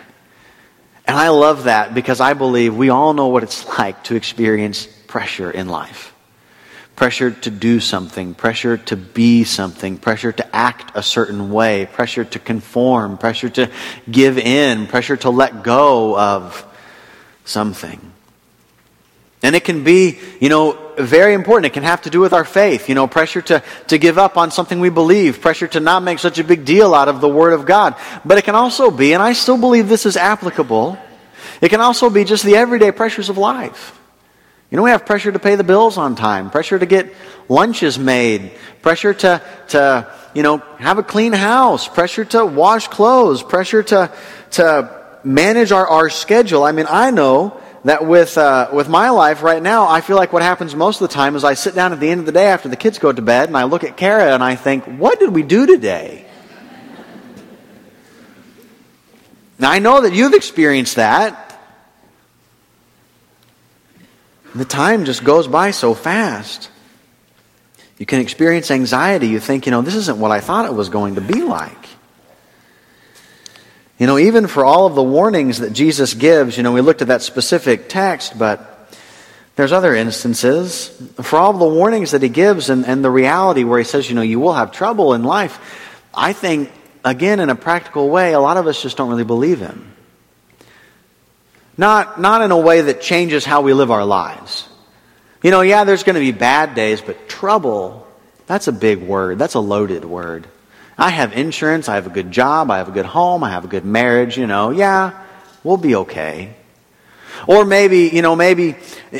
And 1.07 1.17
I 1.17 1.29
love 1.29 1.65
that 1.65 1.93
because 1.93 2.19
I 2.19 2.33
believe 2.33 2.75
we 2.75 2.89
all 2.89 3.13
know 3.13 3.27
what 3.27 3.43
it's 3.43 3.67
like 3.77 4.03
to 4.05 4.15
experience 4.15 4.87
pressure 5.07 5.51
in 5.51 5.67
life. 5.67 6.14
Pressure 6.95 7.31
to 7.31 7.51
do 7.51 7.79
something, 7.79 8.33
pressure 8.33 8.77
to 8.77 8.95
be 8.95 9.43
something, 9.43 9.97
pressure 9.97 10.31
to 10.31 10.55
act 10.55 10.91
a 10.95 11.03
certain 11.03 11.51
way, 11.51 11.85
pressure 11.85 12.23
to 12.23 12.39
conform, 12.39 13.17
pressure 13.17 13.49
to 13.49 13.69
give 14.09 14.37
in, 14.37 14.87
pressure 14.87 15.17
to 15.17 15.29
let 15.29 15.63
go 15.63 16.17
of 16.17 16.65
something. 17.43 17.99
And 19.43 19.55
it 19.55 19.63
can 19.63 19.83
be, 19.83 20.17
you 20.39 20.49
know, 20.49 20.79
very 20.97 21.33
important. 21.33 21.67
It 21.67 21.73
can 21.73 21.83
have 21.83 22.03
to 22.03 22.09
do 22.09 22.19
with 22.19 22.33
our 22.33 22.45
faith. 22.45 22.89
You 22.89 22.95
know, 22.95 23.05
pressure 23.05 23.41
to, 23.43 23.61
to 23.87 23.97
give 23.97 24.17
up 24.17 24.37
on 24.37 24.49
something 24.49 24.79
we 24.79 24.89
believe, 24.89 25.41
pressure 25.41 25.67
to 25.67 25.79
not 25.79 26.01
make 26.01 26.19
such 26.19 26.39
a 26.39 26.43
big 26.43 26.65
deal 26.65 26.95
out 26.95 27.09
of 27.09 27.21
the 27.21 27.29
Word 27.29 27.53
of 27.53 27.65
God. 27.65 27.95
But 28.23 28.37
it 28.37 28.43
can 28.43 28.55
also 28.55 28.89
be, 28.89 29.13
and 29.13 29.21
I 29.21 29.33
still 29.33 29.57
believe 29.57 29.87
this 29.87 30.05
is 30.05 30.17
applicable, 30.17 30.97
it 31.61 31.69
can 31.69 31.81
also 31.81 32.09
be 32.09 32.23
just 32.23 32.43
the 32.43 32.55
everyday 32.55 32.91
pressures 32.91 33.29
of 33.29 33.37
life. 33.37 33.99
You 34.71 34.77
know, 34.77 34.83
we 34.83 34.89
have 34.89 35.05
pressure 35.05 35.31
to 35.31 35.39
pay 35.39 35.55
the 35.55 35.63
bills 35.63 35.97
on 35.97 36.15
time, 36.15 36.49
pressure 36.49 36.79
to 36.79 36.85
get 36.85 37.13
lunches 37.47 37.99
made, 37.99 38.51
pressure 38.81 39.13
to, 39.13 39.41
to 39.69 40.13
you 40.33 40.41
know, 40.41 40.57
have 40.79 40.97
a 40.97 41.03
clean 41.03 41.33
house, 41.33 41.87
pressure 41.87 42.25
to 42.25 42.45
wash 42.45 42.87
clothes, 42.87 43.43
pressure 43.43 43.83
to, 43.83 44.11
to 44.51 45.19
manage 45.23 45.71
our, 45.71 45.87
our 45.87 46.09
schedule. 46.09 46.63
I 46.63 46.71
mean, 46.71 46.87
I 46.89 47.11
know 47.11 47.61
that 47.83 48.07
with, 48.07 48.37
uh, 48.39 48.69
with 48.73 48.89
my 48.89 49.11
life 49.11 49.43
right 49.43 49.61
now, 49.61 49.87
I 49.87 50.01
feel 50.01 50.15
like 50.15 50.33
what 50.33 50.41
happens 50.41 50.73
most 50.73 50.99
of 50.99 51.07
the 51.07 51.13
time 51.13 51.35
is 51.35 51.43
I 51.43 51.53
sit 51.53 51.75
down 51.75 51.93
at 51.93 51.99
the 51.99 52.09
end 52.09 52.19
of 52.19 52.25
the 52.25 52.31
day 52.31 52.47
after 52.47 52.67
the 52.67 52.75
kids 52.75 52.97
go 52.97 53.11
to 53.11 53.21
bed 53.21 53.47
and 53.47 53.55
I 53.55 53.65
look 53.65 53.83
at 53.83 53.95
Kara 53.95 54.33
and 54.33 54.43
I 54.43 54.55
think, 54.55 54.85
what 54.85 55.19
did 55.19 55.29
we 55.29 55.43
do 55.43 55.67
today? 55.67 56.25
Now, 59.59 59.69
I 59.69 59.79
know 59.79 60.01
that 60.01 60.13
you've 60.13 60.33
experienced 60.33 60.95
that. 60.95 61.44
The 64.55 64.65
time 64.65 65.03
just 65.03 65.25
goes 65.25 65.49
by 65.49 65.71
so 65.71 65.93
fast. 65.93 66.71
You 67.97 68.05
can 68.05 68.21
experience 68.21 68.71
anxiety. 68.71 69.27
You 69.27 69.41
think, 69.41 69.65
you 69.65 69.71
know, 69.71 69.81
this 69.81 69.95
isn't 69.95 70.17
what 70.17 70.31
I 70.31 70.39
thought 70.39 70.65
it 70.65 70.73
was 70.73 70.87
going 70.87 71.15
to 71.15 71.21
be 71.21 71.41
like. 71.41 71.89
You 73.99 74.07
know, 74.07 74.17
even 74.17 74.47
for 74.47 74.63
all 74.63 74.85
of 74.85 74.95
the 74.95 75.03
warnings 75.03 75.59
that 75.59 75.73
Jesus 75.73 76.13
gives, 76.13 76.55
you 76.55 76.63
know, 76.63 76.71
we 76.71 76.79
looked 76.79 77.01
at 77.01 77.09
that 77.09 77.21
specific 77.21 77.89
text, 77.89 78.39
but 78.39 78.89
there's 79.57 79.73
other 79.73 79.93
instances. 79.93 80.87
For 81.21 81.37
all 81.37 81.51
the 81.51 81.65
warnings 81.65 82.11
that 82.11 82.21
he 82.21 82.29
gives 82.29 82.69
and, 82.69 82.85
and 82.85 83.03
the 83.03 83.11
reality 83.11 83.65
where 83.65 83.79
he 83.79 83.85
says, 83.85 84.09
you 84.09 84.15
know, 84.15 84.21
you 84.21 84.39
will 84.39 84.53
have 84.53 84.71
trouble 84.71 85.13
in 85.13 85.23
life, 85.23 85.59
I 86.13 86.31
think, 86.31 86.71
again, 87.03 87.41
in 87.41 87.49
a 87.49 87.55
practical 87.55 88.09
way, 88.09 88.33
a 88.33 88.39
lot 88.39 88.55
of 88.55 88.67
us 88.67 88.81
just 88.81 88.95
don't 88.95 89.09
really 89.09 89.25
believe 89.25 89.59
him. 89.59 89.94
Not, 91.77 92.19
not 92.19 92.41
in 92.41 92.51
a 92.51 92.57
way 92.57 92.81
that 92.81 93.01
changes 93.01 93.45
how 93.45 93.61
we 93.61 93.73
live 93.73 93.91
our 93.91 94.05
lives. 94.05 94.67
You 95.43 95.51
know, 95.51 95.61
yeah, 95.61 95.83
there's 95.83 96.03
going 96.03 96.15
to 96.15 96.19
be 96.19 96.31
bad 96.31 96.73
days, 96.73 97.01
but 97.01 97.27
trouble, 97.27 98.07
that's 98.47 98.67
a 98.67 98.71
big 98.71 99.01
word. 99.01 99.37
That's 99.37 99.55
a 99.55 99.59
loaded 99.59 100.05
word. 100.05 100.47
I 100.97 101.09
have 101.09 101.33
insurance, 101.33 101.89
I 101.89 101.95
have 101.95 102.07
a 102.07 102.11
good 102.11 102.31
job, 102.31 102.71
I 102.71 102.77
have 102.77 102.87
a 102.87 102.91
good 102.91 103.05
home, 103.05 103.43
I 103.43 103.49
have 103.49 103.65
a 103.65 103.67
good 103.67 103.83
marriage, 103.83 104.37
you 104.37 104.47
know, 104.47 104.69
yeah, 104.69 105.21
we'll 105.63 105.75
be 105.75 105.95
okay. 105.95 106.55
Or 107.47 107.65
maybe, 107.65 108.07
you 108.07 108.21
know, 108.21 108.35
maybe 108.35 108.75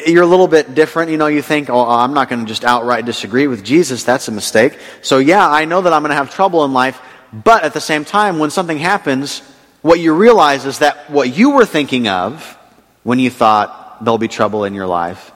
you're 0.08 0.24
a 0.24 0.28
little 0.28 0.48
bit 0.48 0.74
different. 0.74 1.12
You 1.12 1.18
know, 1.18 1.28
you 1.28 1.42
think, 1.42 1.70
oh, 1.70 1.88
I'm 1.88 2.14
not 2.14 2.30
going 2.30 2.42
to 2.42 2.48
just 2.48 2.64
outright 2.64 3.06
disagree 3.06 3.48
with 3.48 3.64
Jesus. 3.64 4.04
That's 4.04 4.28
a 4.28 4.32
mistake. 4.32 4.80
So, 5.02 5.20
yeah, 5.20 5.48
I 5.48 5.66
know 5.66 5.82
that 5.82 5.94
I'm 5.94 6.02
going 6.02 6.10
to 6.10 6.16
have 6.16 6.34
trouble 6.34 6.66
in 6.66 6.74
life. 6.74 7.00
But 7.32 7.64
at 7.64 7.74
the 7.74 7.82
same 7.82 8.06
time, 8.06 8.40
when 8.40 8.50
something 8.50 8.78
happens, 8.78 9.42
what 9.86 10.00
you 10.00 10.16
realize 10.16 10.66
is 10.66 10.80
that 10.80 11.12
what 11.12 11.38
you 11.38 11.52
were 11.52 11.66
thinking 11.66 12.08
of 12.08 12.58
when 13.04 13.20
you 13.20 13.30
thought 13.30 14.04
there'll 14.04 14.18
be 14.18 14.28
trouble 14.28 14.66
in 14.66 14.74
your 14.74 14.88
life 14.88 15.32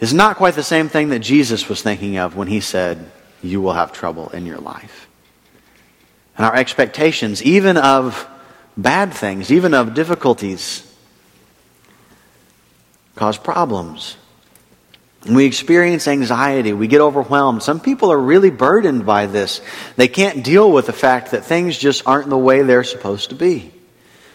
is 0.00 0.14
not 0.14 0.36
quite 0.36 0.54
the 0.54 0.62
same 0.62 0.88
thing 0.88 1.10
that 1.10 1.18
Jesus 1.18 1.68
was 1.68 1.82
thinking 1.82 2.16
of 2.16 2.36
when 2.36 2.48
he 2.48 2.60
said, 2.60 3.10
You 3.42 3.60
will 3.60 3.74
have 3.74 3.92
trouble 3.92 4.30
in 4.30 4.46
your 4.46 4.56
life. 4.56 5.08
And 6.38 6.46
our 6.46 6.56
expectations, 6.56 7.42
even 7.42 7.76
of 7.76 8.26
bad 8.78 9.12
things, 9.12 9.52
even 9.52 9.74
of 9.74 9.92
difficulties, 9.92 10.90
cause 13.14 13.36
problems. 13.36 14.16
We 15.28 15.46
experience 15.46 16.06
anxiety. 16.06 16.72
We 16.74 16.86
get 16.86 17.00
overwhelmed. 17.00 17.62
Some 17.62 17.80
people 17.80 18.12
are 18.12 18.18
really 18.18 18.50
burdened 18.50 19.06
by 19.06 19.26
this. 19.26 19.62
They 19.96 20.08
can't 20.08 20.44
deal 20.44 20.70
with 20.70 20.86
the 20.86 20.92
fact 20.92 21.30
that 21.30 21.44
things 21.44 21.78
just 21.78 22.06
aren't 22.06 22.28
the 22.28 22.36
way 22.36 22.62
they're 22.62 22.84
supposed 22.84 23.30
to 23.30 23.34
be. 23.34 23.72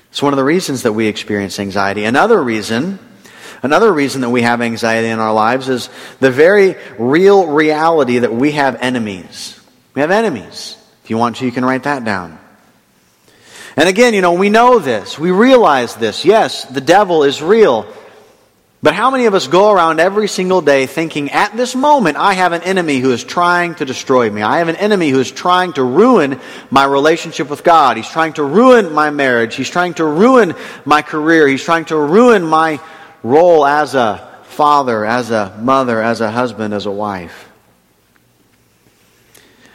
It's 0.10 0.24
one 0.24 0.34
of 0.34 0.38
the 0.38 0.43
reasons 0.43 0.84
that 0.84 0.93
we 0.93 1.05
experience 1.05 1.60
anxiety. 1.60 2.05
Another 2.05 2.41
reason, 2.41 2.98
another 3.62 3.93
reason 3.93 4.22
that 4.22 4.31
we 4.31 4.41
have 4.41 4.62
anxiety 4.62 5.10
in 5.10 5.19
our 5.19 5.34
lives 5.34 5.69
is 5.69 5.89
the 6.19 6.31
very 6.31 6.75
real 6.98 7.46
reality 7.48 8.19
that 8.19 8.34
we 8.34 8.53
have 8.53 8.77
enemies. 8.81 9.60
We 9.93 10.01
have 10.01 10.10
enemies. 10.10 10.75
If 11.03 11.12
you 11.12 11.17
want 11.17 11.36
to, 11.38 11.46
you 11.46 11.51
can 11.51 11.63
write 11.63 11.84
that 11.84 12.03
down. 12.03 12.39
And 13.75 13.88
again, 13.88 14.15
you 14.15 14.22
know, 14.22 14.34
we 14.34 14.50
know 14.50 14.79
this. 14.79 15.19
We 15.19 15.29
realize 15.29 15.96
this. 15.96 16.25
Yes, 16.25 16.65
the 16.65 16.81
devil 16.81 17.24
is 17.24 17.41
real. 17.41 17.84
But 18.82 18.94
how 18.94 19.12
many 19.12 19.26
of 19.26 19.34
us 19.34 19.48
go 19.48 19.72
around 19.72 20.00
every 20.00 20.30
single 20.30 20.62
day 20.62 20.86
thinking, 20.86 21.32
at 21.32 21.56
this 21.58 21.76
moment, 21.76 22.16
I 22.16 22.34
have 22.34 22.54
an 22.54 22.62
enemy 22.62 23.00
who 23.00 23.12
is 23.12 23.26
trying 23.26 23.76
to 23.76 23.86
destroy 23.86 24.30
me. 24.30 24.42
I 24.42 24.60
have 24.60 24.70
an 24.70 24.78
enemy 24.78 25.10
who 25.10 25.20
is 25.20 25.30
trying 25.30 25.74
to 25.74 25.84
ruin 25.84 26.40
my 26.72 26.86
relationship 26.86 27.50
with 27.50 27.66
God. 27.66 27.98
He's 27.98 28.10
trying 28.10 28.34
to 28.34 28.44
ruin 28.44 28.94
my 28.94 29.10
marriage. 29.10 29.56
He's 29.56 29.70
trying 29.70 29.96
to 29.96 30.06
ruin 30.06 30.56
my 30.86 31.02
career. 31.02 31.46
He's 31.46 31.64
trying 31.64 31.86
to 31.86 31.98
ruin 31.98 32.46
my 32.46 32.80
role 33.22 33.66
as 33.66 33.96
a 33.96 34.26
father, 34.44 35.04
as 35.04 35.30
a 35.30 35.58
mother, 35.60 36.02
as 36.02 36.22
a 36.22 36.32
husband, 36.32 36.74
as 36.74 36.86
a 36.86 36.92
wife. 36.92 37.52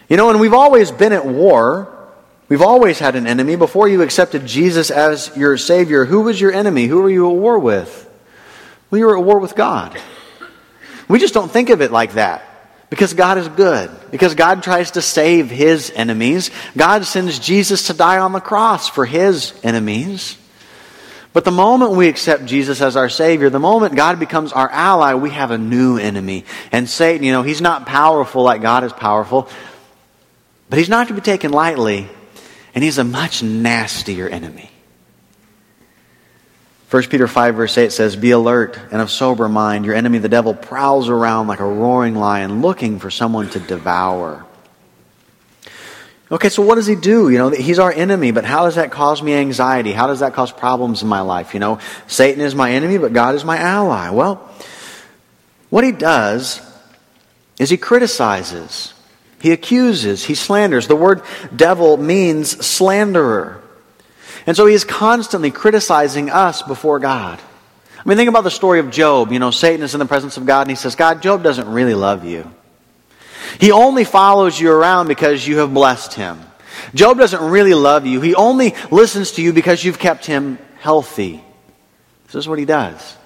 You 0.09 0.17
know, 0.17 0.31
and 0.31 0.41
we've 0.41 0.55
always 0.55 0.91
been 0.91 1.13
at 1.13 1.27
war. 1.27 1.91
We've 2.49 2.63
always 2.63 2.99
had 2.99 3.17
an 3.17 3.27
enemy. 3.27 3.57
Before 3.57 3.87
you 3.87 4.01
accepted 4.01 4.47
Jesus 4.47 4.91
as 4.91 5.37
your 5.37 5.59
Savior, 5.59 6.07
who 6.07 6.23
was 6.23 6.41
your 6.41 6.53
enemy? 6.53 6.87
Who 6.87 7.03
were 7.03 7.11
you 7.11 7.29
at 7.29 7.37
war 7.37 7.59
with? 7.59 8.09
We 8.95 9.03
are 9.03 9.19
at 9.19 9.25
war 9.25 9.41
with 9.41 9.57
God. 9.57 10.01
We 11.09 11.19
just 11.19 11.35
don't 11.35 11.51
think 11.51 11.71
of 11.71 11.83
it 11.83 11.91
like 11.91 12.13
that. 12.13 12.49
Because 12.91 13.13
God 13.13 13.39
is 13.39 13.49
good. 13.49 13.91
Because 14.13 14.37
God 14.37 14.63
tries 14.63 14.93
to 14.93 15.03
save 15.03 15.51
his 15.51 15.91
enemies. 15.91 16.53
God 16.77 17.05
sends 17.05 17.41
Jesus 17.41 17.89
to 17.89 17.93
die 17.93 18.19
on 18.19 18.31
the 18.31 18.39
cross 18.39 18.89
for 18.89 19.05
his 19.05 19.53
enemies. 19.65 20.39
But 21.33 21.45
the 21.45 21.51
moment 21.51 21.97
we 21.97 22.07
accept 22.07 22.47
Jesus 22.47 22.81
as 22.81 22.95
our 22.95 23.09
Savior, 23.09 23.51
the 23.51 23.59
moment 23.59 23.97
God 23.97 24.21
becomes 24.21 24.53
our 24.53 24.71
ally, 24.71 25.15
we 25.15 25.31
have 25.31 25.51
a 25.51 25.59
new 25.59 25.99
enemy. 25.99 26.45
And 26.71 26.89
Satan, 26.89 27.27
you 27.27 27.33
know, 27.33 27.43
he's 27.43 27.61
not 27.61 27.87
powerful 27.87 28.45
like 28.45 28.63
God 28.63 28.85
is 28.85 28.93
powerful, 28.93 29.49
but 30.71 30.79
he's 30.79 30.89
not 30.89 31.09
to 31.09 31.15
be 31.15 31.21
taken 31.21 31.51
lightly, 31.51 32.09
and 32.77 32.85
he's 32.85 32.99
a 32.99 33.05
much 33.05 33.43
nastier 33.43 34.29
enemy. 34.29 34.71
1 36.95 37.03
Peter 37.09 37.27
5, 37.27 37.57
verse 37.57 37.77
8 37.77 37.91
says, 37.91 38.15
Be 38.15 38.31
alert 38.31 38.79
and 38.93 39.03
of 39.03 39.11
sober 39.11 39.49
mind. 39.49 39.85
Your 39.85 39.97
enemy, 39.97 40.19
the 40.19 40.29
devil, 40.29 40.55
prowls 40.55 41.09
around 41.09 41.49
like 41.49 41.59
a 41.59 41.65
roaring 41.65 42.15
lion 42.15 42.63
looking 42.63 43.01
for 43.01 43.11
someone 43.11 43.51
to 43.51 43.59
devour. 43.59 44.47
Okay, 46.31 46.49
so 46.51 46.63
what 46.63 46.77
does 46.77 46.87
he 46.87 46.95
do? 46.95 47.31
You 47.31 47.39
know, 47.39 47.51
he's 47.51 47.81
our 47.81 47.91
enemy, 47.91 48.31
but 48.31 48.45
how 48.45 48.63
does 48.63 48.77
that 48.77 48.93
cause 48.93 49.25
me 49.25 49.35
anxiety? 49.35 49.91
How 49.91 50.07
does 50.07 50.21
that 50.21 50.35
cause 50.35 50.53
problems 50.53 51.03
in 51.03 51.09
my 51.09 51.23
life? 51.23 51.53
You 51.53 51.59
know, 51.59 51.81
Satan 52.07 52.41
is 52.41 52.55
my 52.55 52.71
enemy, 52.71 52.99
but 52.99 53.13
God 53.13 53.35
is 53.35 53.45
my 53.45 53.59
ally. 53.59 54.11
Well, 54.11 54.49
what 55.71 55.83
he 55.83 55.91
does 55.91 56.61
is 57.59 57.71
he 57.71 57.77
criticizes, 57.77 58.95
he 59.41 59.51
accuses, 59.51 60.23
he 60.27 60.37
slanders. 60.37 60.87
The 60.87 60.95
word 60.95 61.23
devil 61.57 61.97
means 61.97 62.65
slanderer. 62.65 63.64
And 64.47 64.57
so 64.57 64.67
he 64.67 64.75
is 64.75 64.85
constantly 64.85 65.51
criticizing 65.51 66.31
us 66.31 66.63
before 66.63 66.99
God. 66.99 67.41
I 67.99 68.09
mean, 68.09 68.19
think 68.19 68.29
about 68.29 68.45
the 68.45 68.51
story 68.51 68.81
of 68.81 68.91
Job. 68.91 69.33
You 69.33 69.39
know, 69.39 69.51
Satan 69.51 69.83
is 69.83 69.95
in 69.95 69.99
the 69.99 70.07
presence 70.07 70.37
of 70.37 70.45
God 70.45 70.63
and 70.63 70.71
he 70.71 70.77
says, 70.77 70.95
God, 70.95 71.23
Job 71.23 71.43
doesn't 71.43 71.69
really 71.69 71.95
love 71.95 72.25
you. 72.25 72.51
He 73.59 73.73
only 73.73 74.05
follows 74.05 74.61
you 74.61 74.71
around 74.71 75.09
because 75.09 75.47
you 75.47 75.59
have 75.59 75.73
blessed 75.73 76.15
him. 76.15 76.41
Job 76.95 77.19
doesn't 77.19 77.43
really 77.43 77.73
love 77.73 78.05
you. 78.05 78.21
He 78.21 78.35
only 78.35 78.75
listens 78.91 79.33
to 79.33 79.43
you 79.43 79.53
because 79.53 79.83
you've 79.83 79.99
kept 79.99 80.27
him 80.27 80.59
healthy. 80.81 81.43
This 82.27 82.35
is 82.35 82.49
what 82.49 82.59
he 82.59 82.65
does. 82.65 83.17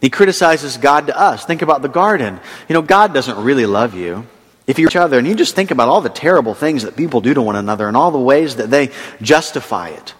He 0.00 0.10
criticizes 0.10 0.76
God 0.76 1.06
to 1.06 1.18
us. 1.18 1.46
Think 1.46 1.62
about 1.62 1.80
the 1.80 1.88
garden. 1.88 2.38
You 2.68 2.74
know, 2.74 2.82
God 2.82 3.14
doesn't 3.14 3.42
really 3.42 3.66
love 3.66 3.94
you. 3.94 4.26
If 4.66 4.78
you're 4.80 4.90
each 4.90 4.96
other, 4.96 5.18
and 5.18 5.26
you 5.28 5.36
just 5.36 5.54
think 5.54 5.70
about 5.70 5.88
all 5.88 6.00
the 6.00 6.08
terrible 6.08 6.52
things 6.52 6.82
that 6.82 6.96
people 6.96 7.20
do 7.20 7.32
to 7.32 7.40
one 7.40 7.54
another 7.54 7.86
and 7.86 7.96
all 7.96 8.10
the 8.10 8.18
ways 8.18 8.56
that 8.56 8.68
they 8.68 8.90
justify 9.22 9.90
it. 9.90 10.12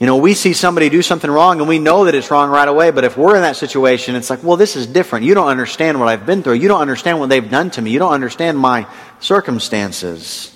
You 0.00 0.06
know, 0.06 0.16
we 0.16 0.34
see 0.34 0.52
somebody 0.52 0.88
do 0.88 1.02
something 1.02 1.30
wrong 1.30 1.60
and 1.60 1.68
we 1.68 1.78
know 1.78 2.06
that 2.06 2.14
it's 2.14 2.30
wrong 2.30 2.50
right 2.50 2.66
away, 2.66 2.90
but 2.90 3.04
if 3.04 3.16
we're 3.16 3.36
in 3.36 3.42
that 3.42 3.56
situation, 3.56 4.16
it's 4.16 4.28
like, 4.28 4.42
well, 4.42 4.56
this 4.56 4.74
is 4.74 4.86
different. 4.86 5.24
You 5.24 5.34
don't 5.34 5.46
understand 5.46 6.00
what 6.00 6.08
I've 6.08 6.26
been 6.26 6.42
through. 6.42 6.54
You 6.54 6.68
don't 6.68 6.80
understand 6.80 7.20
what 7.20 7.28
they've 7.28 7.48
done 7.48 7.70
to 7.70 7.82
me. 7.82 7.92
You 7.92 8.00
don't 8.00 8.12
understand 8.12 8.58
my 8.58 8.88
circumstances. 9.20 10.50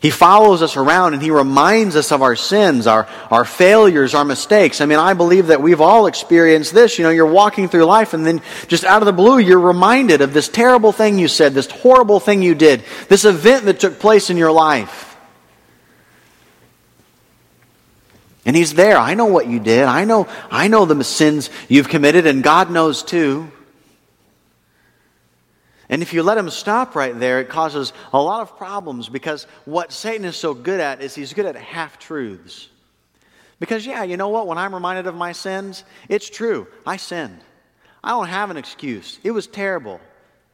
He 0.00 0.10
follows 0.10 0.62
us 0.62 0.76
around 0.76 1.14
and 1.14 1.22
he 1.22 1.30
reminds 1.30 1.94
us 1.94 2.10
of 2.10 2.22
our 2.22 2.34
sins, 2.34 2.88
our, 2.88 3.08
our 3.30 3.44
failures, 3.44 4.14
our 4.14 4.24
mistakes. 4.24 4.80
I 4.80 4.86
mean, 4.86 4.98
I 4.98 5.14
believe 5.14 5.48
that 5.48 5.62
we've 5.62 5.80
all 5.80 6.06
experienced 6.06 6.74
this. 6.74 6.98
You 6.98 7.04
know, 7.04 7.10
you're 7.10 7.24
walking 7.24 7.68
through 7.68 7.84
life 7.84 8.12
and 8.12 8.26
then 8.26 8.40
just 8.66 8.84
out 8.84 9.02
of 9.02 9.06
the 9.06 9.12
blue, 9.12 9.38
you're 9.38 9.60
reminded 9.60 10.20
of 10.20 10.32
this 10.32 10.48
terrible 10.48 10.90
thing 10.90 11.18
you 11.20 11.28
said, 11.28 11.54
this 11.54 11.70
horrible 11.70 12.18
thing 12.18 12.42
you 12.42 12.56
did, 12.56 12.82
this 13.08 13.24
event 13.24 13.64
that 13.66 13.78
took 13.78 14.00
place 14.00 14.28
in 14.28 14.36
your 14.36 14.50
life. 14.50 15.11
And 18.44 18.56
he's 18.56 18.74
there. 18.74 18.96
I 18.96 19.14
know 19.14 19.26
what 19.26 19.46
you 19.46 19.60
did. 19.60 19.84
I 19.84 20.04
know, 20.04 20.26
I 20.50 20.68
know 20.68 20.84
the 20.84 21.04
sins 21.04 21.50
you've 21.68 21.88
committed 21.88 22.26
and 22.26 22.42
God 22.42 22.70
knows 22.70 23.02
too. 23.02 23.50
And 25.88 26.02
if 26.02 26.12
you 26.12 26.22
let 26.22 26.38
him 26.38 26.48
stop 26.48 26.94
right 26.94 27.18
there, 27.18 27.40
it 27.40 27.50
causes 27.50 27.92
a 28.12 28.20
lot 28.20 28.40
of 28.40 28.56
problems 28.56 29.08
because 29.08 29.44
what 29.66 29.92
Satan 29.92 30.24
is 30.24 30.36
so 30.36 30.54
good 30.54 30.80
at 30.80 31.02
is 31.02 31.14
he's 31.14 31.34
good 31.34 31.44
at 31.44 31.54
half 31.54 31.98
truths. 31.98 32.68
Because, 33.60 33.86
yeah, 33.86 34.02
you 34.02 34.16
know 34.16 34.30
what? 34.30 34.48
When 34.48 34.58
I'm 34.58 34.74
reminded 34.74 35.06
of 35.06 35.14
my 35.14 35.32
sins, 35.32 35.84
it's 36.08 36.28
true. 36.28 36.66
I 36.86 36.96
sinned. 36.96 37.38
I 38.02 38.08
don't 38.10 38.26
have 38.26 38.50
an 38.50 38.56
excuse. 38.56 39.20
It 39.22 39.30
was 39.30 39.46
terrible. 39.46 40.00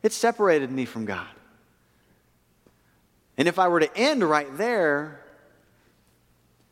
It 0.02 0.12
separated 0.12 0.71
me 0.71 0.85
from 0.85 1.07
God. 1.07 1.28
And 3.38 3.49
if 3.49 3.59
I 3.59 3.68
were 3.68 3.80
to 3.80 3.97
end 3.97 4.28
right 4.28 4.59
there, 4.59 5.21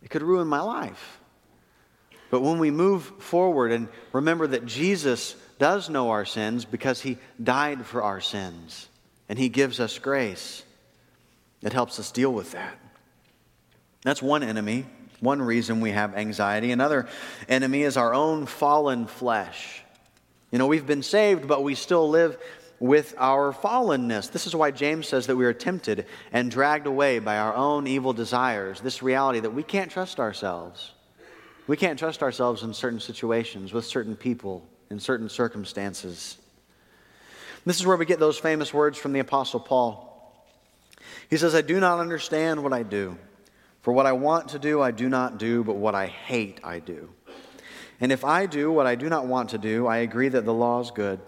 it 0.06 0.10
could 0.10 0.22
ruin 0.22 0.46
my 0.46 0.60
life. 0.60 1.18
But 2.30 2.40
when 2.40 2.60
we 2.60 2.70
move 2.70 3.02
forward 3.18 3.72
and 3.72 3.88
remember 4.12 4.46
that 4.46 4.64
Jesus 4.64 5.34
does 5.58 5.90
know 5.90 6.10
our 6.10 6.25
sins 6.25 6.64
because 6.64 7.00
he 7.00 7.18
died 7.42 7.84
for 7.84 8.04
our 8.04 8.20
sins 8.20 8.88
and 9.28 9.36
he 9.36 9.48
gives 9.48 9.80
us 9.80 9.98
grace. 9.98 10.62
It 11.60 11.72
helps 11.72 11.98
us 11.98 12.12
deal 12.12 12.32
with 12.32 12.52
that. 12.52 12.78
That's 14.02 14.22
one 14.22 14.44
enemy, 14.44 14.86
one 15.18 15.42
reason 15.42 15.80
we 15.80 15.90
have 15.90 16.14
anxiety. 16.14 16.70
Another 16.70 17.08
enemy 17.48 17.82
is 17.82 17.96
our 17.96 18.14
own 18.14 18.46
fallen 18.46 19.08
flesh. 19.08 19.82
You 20.52 20.60
know, 20.60 20.68
we've 20.68 20.86
been 20.86 21.02
saved, 21.02 21.48
but 21.48 21.64
we 21.64 21.75
still 21.75 22.08
live 22.08 22.38
with 22.78 23.14
our 23.18 23.52
fallenness. 23.52 24.30
This 24.30 24.47
is 24.47 24.54
why 24.54 24.71
James 24.71 25.09
says 25.09 25.26
that 25.26 25.37
we 25.37 25.45
are 25.45 25.52
tempted 25.52 26.06
and 26.33 26.50
dragged 26.50 26.87
away 26.87 27.18
by 27.18 27.38
our 27.38 27.54
own 27.54 27.87
evil 27.87 28.12
desires. 28.12 28.80
This 28.80 29.02
reality 29.02 29.40
that 29.40 29.50
we 29.50 29.62
can't 29.62 29.90
trust 29.90 30.21
ourselves. 30.21 30.92
We 31.66 31.76
can't 31.76 31.99
trust 31.99 32.23
ourselves 32.23 32.62
in 32.62 32.75
certain 32.75 33.00
situations 33.00 33.73
with 33.73 33.85
certain 33.85 34.14
people 34.14 34.66
in 34.90 35.00
certain 35.00 35.28
circumstances. 35.28 36.38
This 37.64 37.80
is 37.80 37.87
where 37.87 37.97
we 37.97 38.06
get 38.06 38.21
those 38.21 38.38
famous 38.38 38.73
words 38.73 38.99
from 38.99 39.12
the 39.12 39.21
Apostle 39.21 39.61
Paul. 39.61 40.12
He 41.28 41.37
says, 41.37 41.54
I 41.54 41.62
do 41.62 41.80
not 41.80 41.99
understand 41.99 42.62
what 42.62 42.73
I 42.73 42.83
do. 42.83 43.18
For 43.83 43.92
what 43.92 44.06
I 44.06 44.12
want 44.12 44.50
to 44.50 44.59
do, 44.59 44.80
I 44.80 44.90
do 44.90 45.09
not 45.09 45.38
do, 45.38 45.64
but 45.64 45.76
what 45.76 45.95
I 45.95 46.06
hate, 46.06 46.61
I 46.62 46.78
do. 46.78 47.09
And 48.00 48.12
if 48.12 48.25
I 48.25 48.47
do 48.47 48.71
what 48.71 48.87
I 48.87 48.95
do 48.95 49.09
not 49.09 49.26
want 49.26 49.50
to 49.50 49.59
do, 49.59 49.87
I 49.87 49.99
agree 49.99 50.28
that 50.28 50.45
the 50.45 50.54
law 50.54 50.80
is 50.80 50.90
good. 50.90 51.21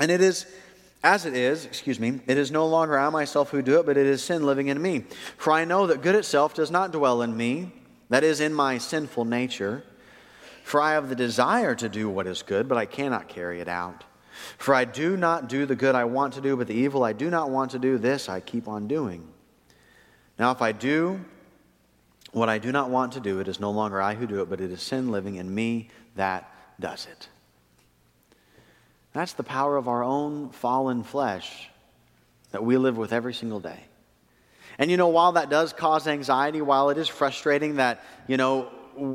And 0.00 0.10
it 0.10 0.22
is, 0.22 0.46
as 1.04 1.26
it 1.26 1.34
is, 1.34 1.66
excuse 1.66 2.00
me, 2.00 2.20
it 2.26 2.38
is 2.38 2.50
no 2.50 2.66
longer 2.66 2.98
I 2.98 3.10
myself 3.10 3.50
who 3.50 3.60
do 3.60 3.78
it, 3.78 3.86
but 3.86 3.98
it 3.98 4.06
is 4.06 4.24
sin 4.24 4.44
living 4.44 4.68
in 4.68 4.80
me. 4.80 5.04
For 5.36 5.52
I 5.52 5.66
know 5.66 5.86
that 5.86 6.00
good 6.00 6.14
itself 6.14 6.54
does 6.54 6.70
not 6.70 6.90
dwell 6.90 7.20
in 7.20 7.36
me, 7.36 7.70
that 8.08 8.24
is, 8.24 8.40
in 8.40 8.54
my 8.54 8.78
sinful 8.78 9.26
nature. 9.26 9.84
For 10.64 10.80
I 10.80 10.92
have 10.92 11.10
the 11.10 11.14
desire 11.14 11.74
to 11.76 11.88
do 11.88 12.08
what 12.08 12.26
is 12.26 12.42
good, 12.42 12.66
but 12.66 12.78
I 12.78 12.86
cannot 12.86 13.28
carry 13.28 13.60
it 13.60 13.68
out. 13.68 14.04
For 14.56 14.74
I 14.74 14.86
do 14.86 15.18
not 15.18 15.48
do 15.48 15.66
the 15.66 15.76
good 15.76 15.94
I 15.94 16.04
want 16.04 16.32
to 16.34 16.40
do, 16.40 16.56
but 16.56 16.66
the 16.66 16.74
evil 16.74 17.04
I 17.04 17.12
do 17.12 17.28
not 17.28 17.50
want 17.50 17.72
to 17.72 17.78
do, 17.78 17.98
this 17.98 18.28
I 18.28 18.40
keep 18.40 18.68
on 18.68 18.88
doing. 18.88 19.28
Now, 20.38 20.50
if 20.50 20.62
I 20.62 20.72
do 20.72 21.20
what 22.32 22.48
I 22.48 22.58
do 22.58 22.72
not 22.72 22.88
want 22.88 23.12
to 23.12 23.20
do, 23.20 23.40
it 23.40 23.48
is 23.48 23.60
no 23.60 23.70
longer 23.70 24.00
I 24.00 24.14
who 24.14 24.26
do 24.26 24.40
it, 24.40 24.48
but 24.48 24.62
it 24.62 24.70
is 24.70 24.80
sin 24.80 25.10
living 25.10 25.36
in 25.36 25.54
me 25.54 25.88
that 26.14 26.50
does 26.80 27.06
it. 27.06 27.28
That's 29.12 29.32
the 29.32 29.42
power 29.42 29.76
of 29.76 29.88
our 29.88 30.02
own 30.02 30.50
fallen 30.50 31.02
flesh 31.02 31.68
that 32.52 32.64
we 32.64 32.76
live 32.76 32.96
with 32.96 33.12
every 33.12 33.34
single 33.34 33.60
day. 33.60 33.80
And 34.78 34.90
you 34.90 34.96
know, 34.96 35.08
while 35.08 35.32
that 35.32 35.50
does 35.50 35.72
cause 35.72 36.06
anxiety, 36.06 36.62
while 36.62 36.90
it 36.90 36.98
is 36.98 37.08
frustrating 37.08 37.76
that, 37.76 38.04
you 38.26 38.36
know, 38.36 38.70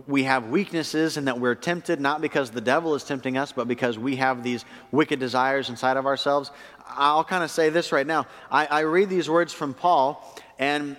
we 0.08 0.24
have 0.24 0.50
weaknesses 0.50 1.18
and 1.18 1.28
that 1.28 1.40
we're 1.40 1.56
tempted 1.56 2.00
not 2.00 2.22
because 2.22 2.50
the 2.50 2.62
devil 2.62 2.96
is 2.96 3.04
tempting 3.04 3.38
us, 3.38 3.52
but 3.52 3.68
because 3.68 3.98
we 3.98 4.16
have 4.18 4.44
these 4.44 4.66
wicked 4.92 5.20
desires 5.20 5.70
inside 5.70 5.98
of 5.98 6.06
ourselves. 6.06 6.52
I'll 6.88 7.24
kind 7.24 7.44
of 7.44 7.52
say 7.52 7.70
this 7.70 7.92
right 7.92 8.08
now. 8.08 8.26
I, 8.52 8.66
I 8.66 8.80
read 8.82 9.10
these 9.10 9.30
words 9.30 9.54
from 9.54 9.74
Paul, 9.74 10.24
and 10.60 10.98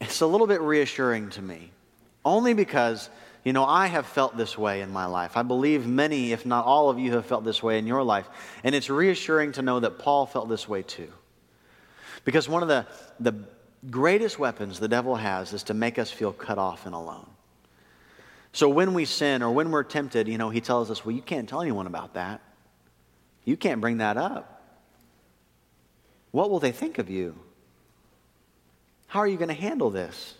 it's 0.00 0.20
a 0.20 0.26
little 0.26 0.46
bit 0.46 0.60
reassuring 0.60 1.30
to 1.30 1.42
me, 1.42 1.70
only 2.24 2.54
because. 2.54 3.10
You 3.48 3.54
know, 3.54 3.64
I 3.64 3.86
have 3.86 4.04
felt 4.04 4.36
this 4.36 4.58
way 4.58 4.82
in 4.82 4.90
my 4.90 5.06
life. 5.06 5.34
I 5.34 5.42
believe 5.42 5.86
many, 5.86 6.32
if 6.32 6.44
not 6.44 6.66
all 6.66 6.90
of 6.90 6.98
you, 6.98 7.12
have 7.12 7.24
felt 7.24 7.44
this 7.44 7.62
way 7.62 7.78
in 7.78 7.86
your 7.86 8.02
life. 8.02 8.28
And 8.62 8.74
it's 8.74 8.90
reassuring 8.90 9.52
to 9.52 9.62
know 9.62 9.80
that 9.80 9.98
Paul 9.98 10.26
felt 10.26 10.50
this 10.50 10.68
way 10.68 10.82
too. 10.82 11.10
Because 12.26 12.46
one 12.46 12.60
of 12.60 12.68
the, 12.68 12.86
the 13.18 13.34
greatest 13.88 14.38
weapons 14.38 14.78
the 14.78 14.86
devil 14.86 15.16
has 15.16 15.54
is 15.54 15.62
to 15.62 15.72
make 15.72 15.98
us 15.98 16.10
feel 16.10 16.30
cut 16.30 16.58
off 16.58 16.84
and 16.84 16.94
alone. 16.94 17.26
So 18.52 18.68
when 18.68 18.92
we 18.92 19.06
sin 19.06 19.42
or 19.42 19.50
when 19.50 19.70
we're 19.70 19.82
tempted, 19.82 20.28
you 20.28 20.36
know, 20.36 20.50
he 20.50 20.60
tells 20.60 20.90
us, 20.90 21.06
well, 21.06 21.16
you 21.16 21.22
can't 21.22 21.48
tell 21.48 21.62
anyone 21.62 21.86
about 21.86 22.12
that. 22.12 22.42
You 23.46 23.56
can't 23.56 23.80
bring 23.80 23.96
that 23.96 24.18
up. 24.18 24.62
What 26.32 26.50
will 26.50 26.60
they 26.60 26.72
think 26.72 26.98
of 26.98 27.08
you? 27.08 27.34
How 29.06 29.20
are 29.20 29.26
you 29.26 29.38
going 29.38 29.48
to 29.48 29.54
handle 29.54 29.88
this? 29.88 30.34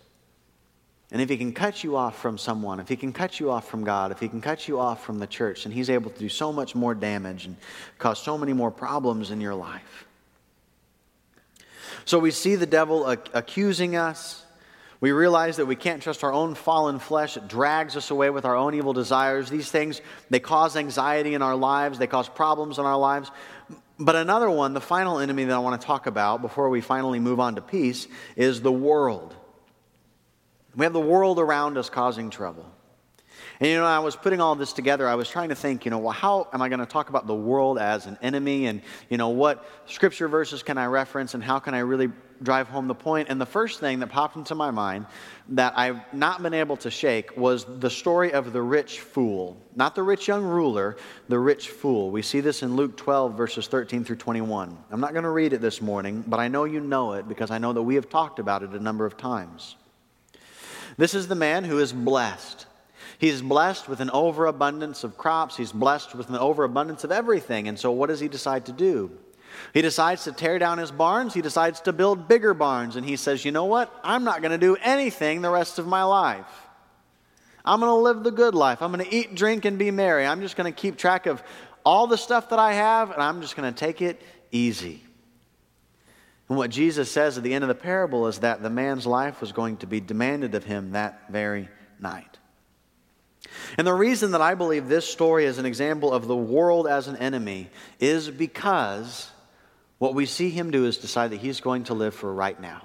And 1.11 1.23
if 1.23 1.31
he 1.31 1.38
can 1.38 1.55
cut 1.55 1.83
you 1.83 1.97
off 1.97 2.21
from 2.21 2.37
someone, 2.37 2.81
if 2.81 2.88
he 2.88 2.97
can 2.97 3.14
cut 3.14 3.40
you 3.40 3.51
off 3.51 3.66
from 3.66 3.83
God, 3.83 4.12
if 4.12 4.21
he 4.21 4.29
can 4.29 4.42
cut 4.42 4.68
you 4.68 4.79
off 4.79 5.03
from 5.05 5.18
the 5.18 5.27
church, 5.27 5.64
then 5.64 5.73
he's 5.73 5.88
able 5.88 6.11
to 6.11 6.18
do 6.18 6.29
so 6.29 6.53
much 6.53 6.75
more 6.75 6.94
damage 6.94 7.47
and 7.47 7.57
cause 7.97 8.23
so 8.23 8.37
many 8.37 8.53
more 8.53 8.71
problems 8.71 9.31
in 9.31 9.40
your 9.40 9.55
life. 9.55 10.07
So 12.05 12.18
we 12.18 12.31
see 12.31 12.57
the 12.57 12.66
devil 12.66 13.07
accusing 13.09 13.97
us. 13.97 14.44
We 15.01 15.12
realize 15.12 15.57
that 15.59 15.66
we 15.66 15.77
can't 15.77 16.03
trust 16.03 16.25
our 16.25 16.33
own 16.33 16.55
fallen 16.55 16.99
flesh. 16.99 17.37
It 17.37 17.49
drags 17.49 17.97
us 17.97 18.11
away 18.11 18.31
with 18.31 18.44
our 18.44 18.57
own 18.57 18.75
evil 18.75 18.92
desires. 18.92 19.49
These 19.49 19.71
things, 19.71 20.03
they 20.29 20.40
cause 20.40 20.77
anxiety 20.77 21.35
in 21.35 21.40
our 21.40 21.57
lives, 21.57 21.99
they 21.99 22.07
cause 22.07 22.29
problems 22.29 22.79
in 22.79 22.85
our 22.85 22.99
lives. 22.99 23.31
But 23.99 24.16
another 24.16 24.51
one, 24.51 24.75
the 24.75 24.81
final 24.81 25.21
enemy 25.21 25.44
that 25.44 25.55
I 25.55 25.59
want 25.59 25.81
to 25.81 25.87
talk 25.87 26.07
about 26.07 26.42
before 26.42 26.68
we 26.68 26.81
finally 26.81 27.18
move 27.18 27.40
on 27.40 27.55
to 27.55 27.62
peace, 27.62 28.09
is 28.37 28.61
the 28.61 28.73
world. 28.73 29.35
We 30.79 30.85
have 30.85 30.93
the 30.93 31.01
world 31.01 31.41
around 31.41 31.77
us 31.77 31.91
causing 31.91 32.31
trouble. 32.31 32.64
And 33.59 33.69
you 33.69 33.75
know, 33.75 33.85
I 33.85 33.99
was 33.99 34.14
putting 34.14 34.41
all 34.41 34.55
this 34.55 34.73
together. 34.73 35.09
I 35.09 35.17
was 35.17 35.29
trying 35.29 35.49
to 35.49 35.57
think, 35.57 35.85
you 35.85 35.91
know, 35.91 35.99
well, 35.99 36.12
how 36.12 36.47
am 36.53 36.62
I 36.62 36.69
going 36.69 36.79
to 36.79 36.87
talk 36.87 37.09
about 37.09 37.27
the 37.27 37.35
world 37.35 37.81
as 37.81 38.07
an 38.07 38.17
enemy? 38.23 38.67
And, 38.67 38.81
you 39.11 39.17
know, 39.17 39.31
what 39.31 39.69
scripture 39.87 40.29
verses 40.29 40.62
can 40.62 40.79
I 40.79 40.87
reference 40.87 41.35
and 41.35 41.43
how 41.43 41.59
can 41.59 41.75
I 41.75 41.81
really 41.81 42.12
drive 42.45 42.69
home 42.69 42.87
the 42.87 42.95
point? 42.95 43.29
And 43.29 43.41
the 43.41 43.47
first 43.47 43.81
thing 43.81 43.99
that 43.99 44.07
popped 44.07 44.37
into 44.37 44.55
my 44.55 44.71
mind 44.71 45.07
that 45.49 45.77
I've 45.77 46.01
not 46.14 46.45
been 46.45 46.55
able 46.55 46.77
to 46.77 46.93
shake 46.93 47.37
was 47.37 47.64
the 47.81 47.91
story 47.91 48.33
of 48.33 48.53
the 48.53 48.62
rich 48.62 49.01
fool. 49.01 49.61
Not 49.75 49.97
the 49.97 50.05
rich 50.05 50.29
young 50.29 50.45
ruler, 50.45 50.97
the 51.29 51.41
rich 51.41 51.71
fool. 51.71 52.12
We 52.12 52.23
see 52.23 52.38
this 52.38 52.62
in 52.62 52.77
Luke 52.77 52.97
12, 52.97 53.37
verses 53.37 53.67
13 53.67 54.05
through 54.05 54.14
21. 54.14 54.79
I'm 54.93 55.01
not 55.01 55.11
going 55.11 55.25
to 55.25 55.31
read 55.31 55.53
it 55.53 55.61
this 55.61 55.83
morning, 55.83 56.23
but 56.29 56.38
I 56.38 56.47
know 56.47 56.62
you 56.62 56.79
know 56.79 57.14
it 57.14 57.27
because 57.27 57.51
I 57.51 57.59
know 57.59 57.73
that 57.73 57.83
we 57.83 57.97
have 57.97 58.09
talked 58.09 58.38
about 58.38 58.62
it 58.62 58.71
a 58.71 58.79
number 58.79 59.07
of 59.07 59.17
times. 59.17 59.75
This 60.99 61.15
is 61.15 61.29
the 61.29 61.35
man 61.35 61.65
who 61.65 61.79
is 61.79 61.93
blessed. 61.93 62.67
He's 63.19 63.41
blessed 63.41 63.89
with 63.89 64.01
an 64.01 64.11
overabundance 64.11 65.05
of 65.05 65.17
crops. 65.17 65.57
He's 65.57 65.73
blessed 65.73 66.15
with 66.15 66.29
an 66.29 66.37
overabundance 66.37 67.05
of 67.05 67.13
everything. 67.13 67.69
And 67.69 67.79
so, 67.79 67.91
what 67.91 68.09
does 68.09 68.21
he 68.21 68.29
decide 68.29 68.67
to 68.67 68.73
do? 68.73 69.11
He 69.73 69.81
decides 69.81 70.25
to 70.25 70.33
tear 70.33 70.59
down 70.59 70.79
his 70.79 70.91
barns. 70.91 71.35
He 71.35 71.41
decides 71.41 71.81
to 71.83 71.93
build 71.93 72.29
bigger 72.29 72.53
barns. 72.53 72.97
And 72.97 73.07
he 73.07 73.17
says, 73.17 73.45
You 73.45 73.53
know 73.53 73.65
what? 73.65 73.93
I'm 74.05 74.25
not 74.25 74.43
going 74.43 74.53
to 74.53 74.59
do 74.59 74.77
anything 74.83 75.41
the 75.41 75.51
rest 75.51 75.79
of 75.79 75.87
my 75.87 76.03
life. 76.03 76.47
I'm 77.65 77.81
going 77.81 77.91
to 77.91 77.95
live 77.95 78.25
the 78.25 78.31
good 78.31 78.55
life. 78.55 78.83
I'm 78.83 78.93
going 78.93 79.05
to 79.05 79.15
eat, 79.15 79.35
drink, 79.35 79.65
and 79.65 79.79
be 79.79 79.91
merry. 79.91 80.27
I'm 80.27 80.41
just 80.41 80.57
going 80.57 80.73
to 80.73 80.81
keep 80.81 80.97
track 80.97 81.27
of 81.27 81.43
all 81.85 82.07
the 82.07 82.19
stuff 82.19 82.51
that 82.51 82.59
I 82.59 82.73
have, 82.75 83.11
and 83.11 83.23
I'm 83.23 83.41
just 83.41 83.57
going 83.57 83.73
to 83.73 83.79
take 83.79 84.01
it 84.03 84.21
easy. 84.51 85.03
And 86.49 86.57
what 86.57 86.71
Jesus 86.71 87.11
says 87.11 87.37
at 87.37 87.45
the 87.45 87.53
end 87.53 87.65
of 87.65 87.69
the 87.69 87.75
parable 87.75 88.27
is 88.27 88.39
that 88.39 88.63
the 88.63 88.71
man's 88.71 89.07
life 89.07 89.41
was 89.41 89.53
going 89.53 89.79
to 89.79 89.87
be 89.87 90.01
demanded 90.01 90.55
of 90.55 90.65
him 90.65 90.93
that 90.93 91.31
very 91.31 91.69
night. 92.01 92.39
And 93.77 93.87
the 93.87 93.95
reason 93.95 94.33
that 94.33 94.41
I 94.41 94.55
believe 94.55 94.89
this 94.89 95.07
story 95.07 95.45
is 95.45 95.59
an 95.59 95.67
example 95.67 96.13
of 96.13 96.27
the 96.27 96.37
world 96.37 96.87
as 96.87 97.09
an 97.09 97.17
enemy 97.17 97.69
is 98.01 98.31
because 98.31 99.31
what 99.99 100.15
we 100.15 100.27
see 100.27 100.51
him 100.51 100.71
do 100.71 100.87
is 100.87 100.99
decide 100.99 101.33
that 101.33 101.41
he's 101.41 101.61
going 101.61 101.85
to 101.85 101.95
live 101.95 102.15
for 102.15 102.33
right 102.33 102.59
now. 102.59 102.83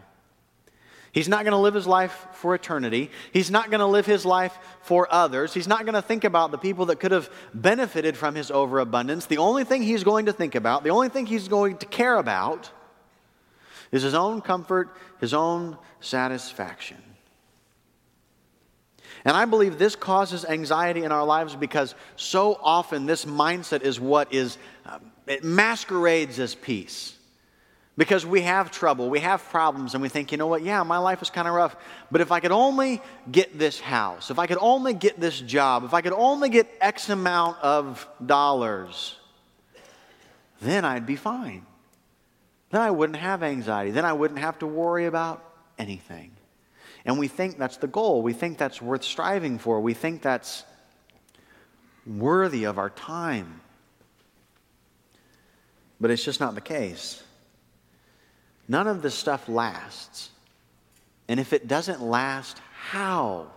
He's 1.14 1.30
not 1.30 1.44
going 1.44 1.52
to 1.52 1.60
live 1.60 1.76
his 1.76 1.86
life 1.86 2.28
for 2.34 2.56
eternity. 2.56 3.12
He's 3.32 3.52
not 3.52 3.70
going 3.70 3.80
to 3.82 3.86
live 3.86 4.08
his 4.08 4.26
life 4.26 4.58
for 4.82 5.08
others. 5.14 5.54
He's 5.54 5.68
not 5.68 5.86
going 5.86 5.94
to 5.94 6.02
think 6.02 6.24
about 6.24 6.50
the 6.50 6.58
people 6.58 6.88
that 6.88 7.00
could 7.00 7.12
have 7.12 7.30
benefited 7.54 8.18
from 8.18 8.34
his 8.34 8.50
overabundance. 8.50 9.28
The 9.28 9.38
only 9.38 9.64
thing 9.64 9.84
he's 9.84 10.04
going 10.04 10.26
to 10.26 10.34
think 10.34 10.56
about, 10.56 10.84
the 10.84 10.90
only 10.90 11.10
thing 11.10 11.28
he's 11.28 11.48
going 11.48 11.78
to 11.78 11.86
care 11.86 12.16
about, 12.16 12.72
is 13.94 14.02
his 14.02 14.16
own 14.16 14.42
comfort, 14.42 14.90
his 15.22 15.34
own 15.34 15.78
satisfaction. 16.02 16.98
And 19.24 19.38
I 19.38 19.46
believe 19.46 19.78
this 19.78 19.96
causes 19.96 20.44
anxiety 20.44 21.04
in 21.04 21.12
our 21.12 21.24
lives 21.24 21.56
because 21.56 21.96
so 22.18 22.60
often 22.62 23.06
this 23.06 23.24
mindset 23.24 23.84
is 23.84 24.00
what 24.00 24.34
is, 24.34 24.58
uh, 24.86 25.00
it 25.28 25.44
masquerades 25.44 26.40
as 26.40 26.56
peace. 26.56 27.16
Because 27.96 28.26
we 28.26 28.42
have 28.42 28.72
trouble, 28.72 29.12
we 29.12 29.20
have 29.20 29.44
problems, 29.50 29.94
and 29.94 30.02
we 30.02 30.10
think, 30.10 30.32
you 30.32 30.40
know 30.40 30.48
what, 30.48 30.64
yeah, 30.64 30.82
my 30.82 30.98
life 30.98 31.22
is 31.22 31.30
kind 31.30 31.48
of 31.48 31.54
rough, 31.54 31.76
but 32.10 32.22
if 32.22 32.32
I 32.32 32.40
could 32.40 32.52
only 32.52 33.00
get 33.32 33.60
this 33.60 33.80
house, 33.80 34.32
if 34.32 34.40
I 34.40 34.48
could 34.48 34.58
only 34.60 34.96
get 34.96 35.20
this 35.20 35.40
job, 35.40 35.84
if 35.84 35.94
I 35.94 36.02
could 36.02 36.14
only 36.14 36.50
get 36.50 36.68
X 36.82 37.10
amount 37.10 37.60
of 37.62 38.08
dollars, 38.26 39.16
then 40.60 40.86
I'd 40.86 41.06
be 41.06 41.16
fine. 41.16 41.68
Then 42.74 42.82
I 42.82 42.90
wouldn't 42.90 43.20
have 43.20 43.44
anxiety. 43.44 43.92
Then 43.92 44.04
I 44.04 44.14
wouldn't 44.14 44.40
have 44.40 44.58
to 44.58 44.66
worry 44.66 45.06
about 45.06 45.44
anything. 45.78 46.32
And 47.06 47.20
we 47.20 47.28
think 47.28 47.60
that's 47.60 47.78
the 47.78 47.86
goal. 47.86 48.24
We 48.24 48.34
think 48.34 48.58
that's 48.58 48.82
worth 48.82 49.04
striving 49.04 49.60
for. 49.60 49.80
We 49.80 49.94
think 49.94 50.24
that's 50.24 50.64
worthy 52.08 52.64
of 52.64 52.80
our 52.80 52.90
time. 52.90 53.62
But 56.02 56.10
it's 56.10 56.24
just 56.24 56.40
not 56.40 56.56
the 56.56 56.62
case. 56.62 57.22
None 58.68 58.88
of 58.88 59.04
this 59.04 59.14
stuff 59.14 59.48
lasts. 59.48 60.32
And 61.28 61.40
if 61.40 61.54
it 61.54 61.68
doesn't 61.68 62.02
last, 62.02 62.60
how? 62.74 63.52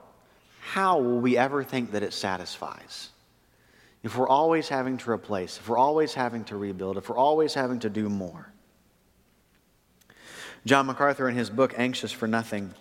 How 0.61 0.98
will 0.98 1.20
we 1.20 1.38
ever 1.38 1.64
think 1.64 1.92
that 1.92 2.02
it 2.02 2.12
satisfies? 2.12 3.09
If 4.02 4.18
we're 4.18 4.29
always 4.29 4.68
having 4.68 4.98
to 4.98 5.11
replace, 5.11 5.57
if 5.57 5.70
we're 5.70 5.79
always 5.79 6.12
having 6.12 6.44
to 6.44 6.59
rebuild, 6.59 6.98
if 6.98 7.09
we're 7.09 7.16
always 7.16 7.55
having 7.55 7.79
to 7.79 7.88
do 7.88 8.11
more. 8.11 8.52
John 10.66 10.87
MacArthur, 10.87 11.29
in 11.29 11.37
his 11.37 11.48
book 11.48 11.74
Anxious 11.76 12.11
for 12.11 12.26
Nothing, 12.26 12.74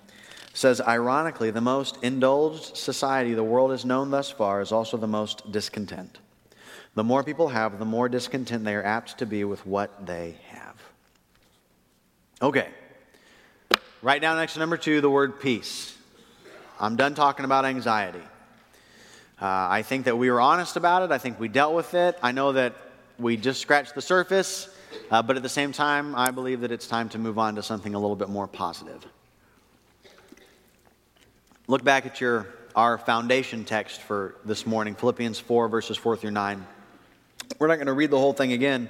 says 0.56 0.82
ironically, 0.82 1.52
the 1.52 1.62
most 1.62 1.98
indulged 2.02 2.76
society 2.76 3.36
the 3.36 3.43
world 3.43 3.69
has 3.69 3.86
known 3.86 4.10
thus 4.10 4.32
far 4.32 4.60
is 4.60 4.71
also 4.71 4.98
the 4.98 5.08
most 5.08 5.52
discontent. 5.52 6.17
The 6.95 7.04
more 7.04 7.24
people 7.24 7.50
have, 7.50 7.78
the 7.78 7.86
more 7.86 8.10
discontent 8.10 8.65
they 8.65 8.74
are 8.74 8.84
apt 8.84 9.19
to 9.19 9.28
be 9.28 9.43
with 9.43 9.67
what 9.67 10.08
they 10.08 10.36
have. 10.48 10.82
Okay. 12.41 12.69
Write 14.02 14.21
down 14.21 14.38
next 14.38 14.54
to 14.54 14.60
number 14.60 14.78
two 14.78 15.00
the 15.00 15.10
word 15.10 15.39
peace. 15.39 15.95
I'm 16.80 16.95
done 16.95 17.13
talking 17.13 17.45
about 17.45 17.65
anxiety. 17.65 18.24
Uh, 19.39 19.45
I 19.45 19.84
think 19.84 20.06
that 20.06 20.17
we 20.17 20.32
were 20.32 20.41
honest 20.41 20.76
about 20.76 21.04
it. 21.04 21.12
I 21.12 21.19
think 21.19 21.39
we 21.39 21.50
dealt 21.50 21.76
with 21.76 21.93
it. 21.93 22.17
I 22.24 22.32
know 22.32 22.54
that 22.54 22.76
we 23.19 23.38
just 23.38 23.62
scratched 23.62 23.93
the 23.93 24.02
surface, 24.02 24.69
uh, 25.12 25.22
but 25.22 25.36
at 25.36 25.44
the 25.44 25.50
same 25.50 25.72
time, 25.72 26.16
I 26.16 26.32
believe 26.32 26.62
that 26.62 26.72
it's 26.72 26.88
time 26.88 27.10
to 27.10 27.20
move 27.20 27.38
on 27.38 27.56
to 27.56 27.64
something 27.64 27.94
a 27.96 28.00
little 28.00 28.16
bit 28.16 28.30
more 28.30 28.48
positive. 28.48 29.06
Look 31.68 31.84
back 31.84 32.06
at 32.06 32.22
your 32.22 32.48
our 32.76 32.98
foundation 32.98 33.64
text 33.64 34.02
for 34.02 34.36
this 34.44 34.68
morning, 34.68 34.96
Philippians 34.96 35.40
4, 35.40 35.70
verses 35.70 35.96
4 35.96 36.18
through 36.18 36.32
9. 36.32 36.68
We're 37.58 37.68
not 37.68 37.76
going 37.76 37.88
to 37.88 37.94
read 37.94 38.12
the 38.12 38.20
whole 38.20 38.34
thing 38.34 38.52
again, 38.52 38.90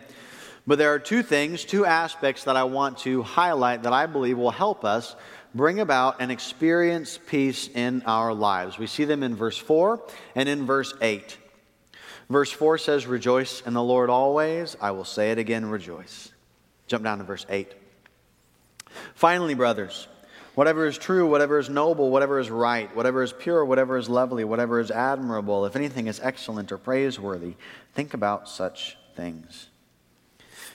but 0.66 0.80
there 0.80 0.92
are 0.94 1.00
two 1.00 1.22
things, 1.22 1.64
two 1.64 1.86
aspects 1.86 2.46
that 2.46 2.56
I 2.56 2.64
want 2.64 2.98
to 3.00 3.22
highlight 3.22 3.84
that 3.84 3.94
I 3.94 4.08
believe 4.08 4.40
will 4.40 4.50
help 4.50 4.84
us 4.84 5.16
bring 5.54 5.80
about 5.80 6.16
and 6.20 6.32
experience 6.32 7.20
peace 7.28 7.68
in 7.68 8.02
our 8.08 8.34
lives. 8.34 8.80
We 8.80 8.88
see 8.88 9.06
them 9.06 9.22
in 9.22 9.36
verse 9.36 9.58
4 9.58 10.02
and 10.34 10.50
in 10.50 10.66
verse 10.66 10.94
8. 11.00 11.38
Verse 12.30 12.52
4 12.52 12.78
says, 12.78 13.06
Rejoice 13.06 13.62
in 13.62 13.74
the 13.74 13.84
Lord 13.84 14.10
always. 14.10 14.76
I 14.82 14.92
will 14.92 15.06
say 15.06 15.32
it 15.32 15.38
again, 15.38 15.66
rejoice. 15.66 16.32
Jump 16.88 17.04
down 17.04 17.20
to 17.20 17.24
verse 17.24 17.46
8. 17.50 17.72
Finally, 19.14 19.54
brothers, 19.54 20.08
whatever 20.56 20.88
is 20.88 20.98
true, 20.98 21.28
whatever 21.28 21.60
is 21.60 21.70
noble, 21.70 22.10
whatever 22.10 22.40
is 22.40 22.50
right, 22.50 22.94
whatever 22.96 23.22
is 23.22 23.34
pure, 23.34 23.64
whatever 23.64 23.98
is 23.98 24.10
lovely, 24.10 24.44
whatever 24.44 24.80
is 24.80 24.92
admirable, 24.92 25.66
if 25.66 25.76
anything 25.76 26.08
is 26.08 26.20
excellent 26.22 26.72
or 26.72 26.78
praiseworthy, 26.78 27.56
think 27.94 28.14
about 28.14 28.50
such 28.50 28.98
things. 29.16 29.68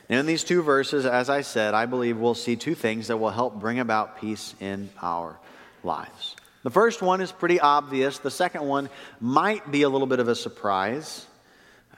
And 0.09 0.19
in 0.19 0.27
these 0.27 0.45
two 0.45 0.63
verses, 0.63 1.07
as 1.07 1.31
I 1.31 1.43
said, 1.43 1.73
I 1.73 1.87
believe 1.87 2.19
we'll 2.19 2.35
see 2.35 2.57
two 2.57 2.75
things 2.75 3.09
that 3.09 3.17
will 3.17 3.31
help 3.31 3.61
bring 3.61 3.79
about 3.79 4.21
peace 4.21 4.55
in 4.61 4.91
our 5.01 5.39
lives. 5.85 6.37
The 6.63 6.71
first 6.71 7.01
one 7.01 7.21
is 7.21 7.33
pretty 7.33 7.61
obvious. 7.61 8.19
The 8.19 8.31
second 8.31 8.67
one 8.67 8.91
might 9.21 9.71
be 9.71 9.83
a 9.83 9.89
little 9.89 10.09
bit 10.09 10.19
of 10.19 10.29
a 10.29 10.35
surprise. 10.35 11.27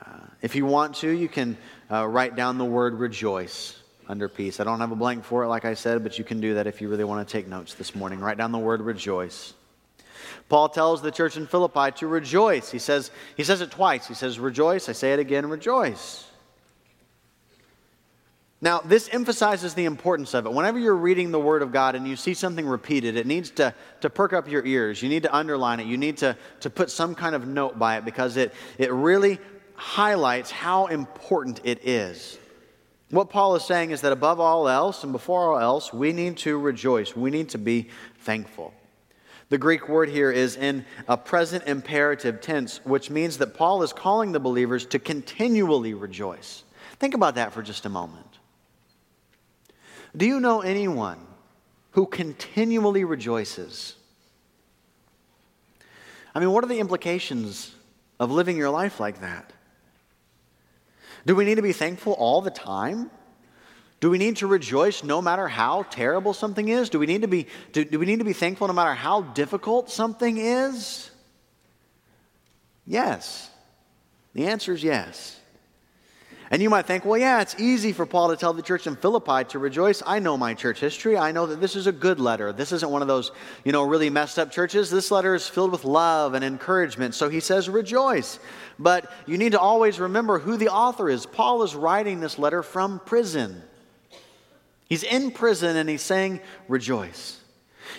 Uh, 0.04 0.08
if 0.40 0.56
you 0.56 0.66
want 0.66 0.96
to, 0.96 1.10
you 1.10 1.28
can 1.28 1.56
uh, 1.90 2.06
write 2.06 2.34
down 2.34 2.58
the 2.58 2.64
word 2.64 2.94
rejoice 2.94 3.76
under 4.08 4.28
peace. 4.28 4.58
I 4.58 4.64
don't 4.64 4.80
have 4.80 4.90
a 4.90 4.96
blank 4.96 5.24
for 5.24 5.44
it, 5.44 5.48
like 5.48 5.64
I 5.64 5.74
said, 5.74 6.02
but 6.02 6.18
you 6.18 6.24
can 6.24 6.40
do 6.40 6.54
that 6.54 6.66
if 6.66 6.80
you 6.80 6.88
really 6.88 7.04
want 7.04 7.26
to 7.26 7.32
take 7.32 7.46
notes 7.46 7.74
this 7.74 7.94
morning. 7.94 8.20
Write 8.20 8.36
down 8.36 8.52
the 8.52 8.58
word 8.58 8.80
rejoice. 8.80 9.54
Paul 10.48 10.68
tells 10.68 11.02
the 11.02 11.10
church 11.10 11.36
in 11.36 11.46
Philippi 11.46 11.92
to 11.98 12.06
rejoice. 12.06 12.70
He 12.70 12.78
says, 12.78 13.10
he 13.36 13.44
says 13.44 13.60
it 13.60 13.70
twice. 13.70 14.06
He 14.06 14.14
says, 14.14 14.38
Rejoice. 14.38 14.88
I 14.88 14.92
say 14.92 15.12
it 15.12 15.18
again, 15.18 15.46
rejoice. 15.46 16.26
Now, 18.60 18.78
this 18.78 19.08
emphasizes 19.10 19.74
the 19.74 19.86
importance 19.86 20.34
of 20.34 20.46
it. 20.46 20.52
Whenever 20.52 20.78
you're 20.78 20.94
reading 20.94 21.32
the 21.32 21.40
Word 21.40 21.62
of 21.62 21.72
God 21.72 21.96
and 21.96 22.06
you 22.06 22.14
see 22.14 22.32
something 22.32 22.64
repeated, 22.64 23.16
it 23.16 23.26
needs 23.26 23.50
to, 23.52 23.74
to 24.02 24.08
perk 24.08 24.32
up 24.32 24.48
your 24.48 24.64
ears. 24.64 25.02
You 25.02 25.08
need 25.08 25.24
to 25.24 25.34
underline 25.34 25.80
it. 25.80 25.86
You 25.86 25.96
need 25.96 26.18
to, 26.18 26.36
to 26.60 26.70
put 26.70 26.88
some 26.88 27.16
kind 27.16 27.34
of 27.34 27.48
note 27.48 27.76
by 27.76 27.96
it 27.96 28.04
because 28.04 28.36
it, 28.36 28.54
it 28.78 28.92
really 28.92 29.40
highlights 29.82 30.52
how 30.52 30.86
important 30.86 31.60
it 31.64 31.86
is. 31.86 32.38
What 33.10 33.30
Paul 33.30 33.56
is 33.56 33.64
saying 33.64 33.90
is 33.90 34.00
that 34.02 34.12
above 34.12 34.38
all 34.38 34.68
else 34.68 35.02
and 35.02 35.12
before 35.12 35.52
all 35.52 35.58
else, 35.58 35.92
we 35.92 36.12
need 36.12 36.36
to 36.38 36.56
rejoice. 36.56 37.16
We 37.16 37.30
need 37.30 37.48
to 37.50 37.58
be 37.58 37.88
thankful. 38.20 38.72
The 39.48 39.58
Greek 39.58 39.88
word 39.88 40.08
here 40.08 40.30
is 40.30 40.56
in 40.56 40.86
a 41.08 41.16
present 41.16 41.64
imperative 41.66 42.40
tense, 42.40 42.80
which 42.84 43.10
means 43.10 43.38
that 43.38 43.54
Paul 43.54 43.82
is 43.82 43.92
calling 43.92 44.30
the 44.30 44.40
believers 44.40 44.86
to 44.86 45.00
continually 45.00 45.94
rejoice. 45.94 46.62
Think 47.00 47.14
about 47.14 47.34
that 47.34 47.52
for 47.52 47.60
just 47.60 47.84
a 47.84 47.90
moment. 47.90 48.38
Do 50.16 50.26
you 50.26 50.38
know 50.38 50.60
anyone 50.60 51.18
who 51.90 52.06
continually 52.06 53.02
rejoices? 53.04 53.96
I 56.34 56.40
mean, 56.40 56.52
what 56.52 56.62
are 56.62 56.68
the 56.68 56.80
implications 56.80 57.74
of 58.20 58.30
living 58.30 58.56
your 58.56 58.70
life 58.70 59.00
like 59.00 59.20
that? 59.20 59.52
Do 61.26 61.34
we 61.34 61.44
need 61.44 61.56
to 61.56 61.62
be 61.62 61.72
thankful 61.72 62.14
all 62.14 62.42
the 62.42 62.50
time? 62.50 63.10
Do 64.00 64.10
we 64.10 64.18
need 64.18 64.38
to 64.38 64.48
rejoice 64.48 65.04
no 65.04 65.22
matter 65.22 65.46
how 65.46 65.84
terrible 65.84 66.34
something 66.34 66.68
is? 66.68 66.90
Do 66.90 66.98
we 66.98 67.06
need 67.06 67.22
to 67.22 67.28
be, 67.28 67.46
do, 67.70 67.84
do 67.84 67.98
we 68.00 68.06
need 68.06 68.18
to 68.18 68.24
be 68.24 68.32
thankful 68.32 68.66
no 68.66 68.72
matter 68.72 68.94
how 68.94 69.22
difficult 69.22 69.90
something 69.90 70.38
is? 70.38 71.10
Yes. 72.84 73.48
The 74.34 74.46
answer 74.46 74.72
is 74.72 74.82
yes. 74.82 75.38
And 76.52 76.60
you 76.60 76.68
might 76.68 76.84
think, 76.84 77.06
well, 77.06 77.18
yeah, 77.18 77.40
it's 77.40 77.58
easy 77.58 77.94
for 77.94 78.04
Paul 78.04 78.28
to 78.28 78.36
tell 78.36 78.52
the 78.52 78.60
church 78.60 78.86
in 78.86 78.94
Philippi 78.94 79.44
to 79.48 79.58
rejoice. 79.58 80.02
I 80.04 80.18
know 80.18 80.36
my 80.36 80.52
church 80.52 80.80
history. 80.80 81.16
I 81.16 81.32
know 81.32 81.46
that 81.46 81.62
this 81.62 81.74
is 81.76 81.86
a 81.86 81.92
good 81.92 82.20
letter. 82.20 82.52
This 82.52 82.72
isn't 82.72 82.92
one 82.92 83.00
of 83.00 83.08
those, 83.08 83.32
you 83.64 83.72
know, 83.72 83.84
really 83.84 84.10
messed 84.10 84.38
up 84.38 84.50
churches. 84.52 84.90
This 84.90 85.10
letter 85.10 85.34
is 85.34 85.48
filled 85.48 85.72
with 85.72 85.86
love 85.86 86.34
and 86.34 86.44
encouragement. 86.44 87.14
So 87.14 87.30
he 87.30 87.40
says, 87.40 87.70
rejoice. 87.70 88.38
But 88.78 89.10
you 89.24 89.38
need 89.38 89.52
to 89.52 89.60
always 89.60 89.98
remember 89.98 90.38
who 90.38 90.58
the 90.58 90.68
author 90.68 91.08
is. 91.08 91.24
Paul 91.24 91.62
is 91.62 91.74
writing 91.74 92.20
this 92.20 92.38
letter 92.38 92.62
from 92.62 93.00
prison. 93.00 93.62
He's 94.90 95.04
in 95.04 95.30
prison 95.30 95.78
and 95.78 95.88
he's 95.88 96.02
saying, 96.02 96.40
rejoice. 96.68 97.41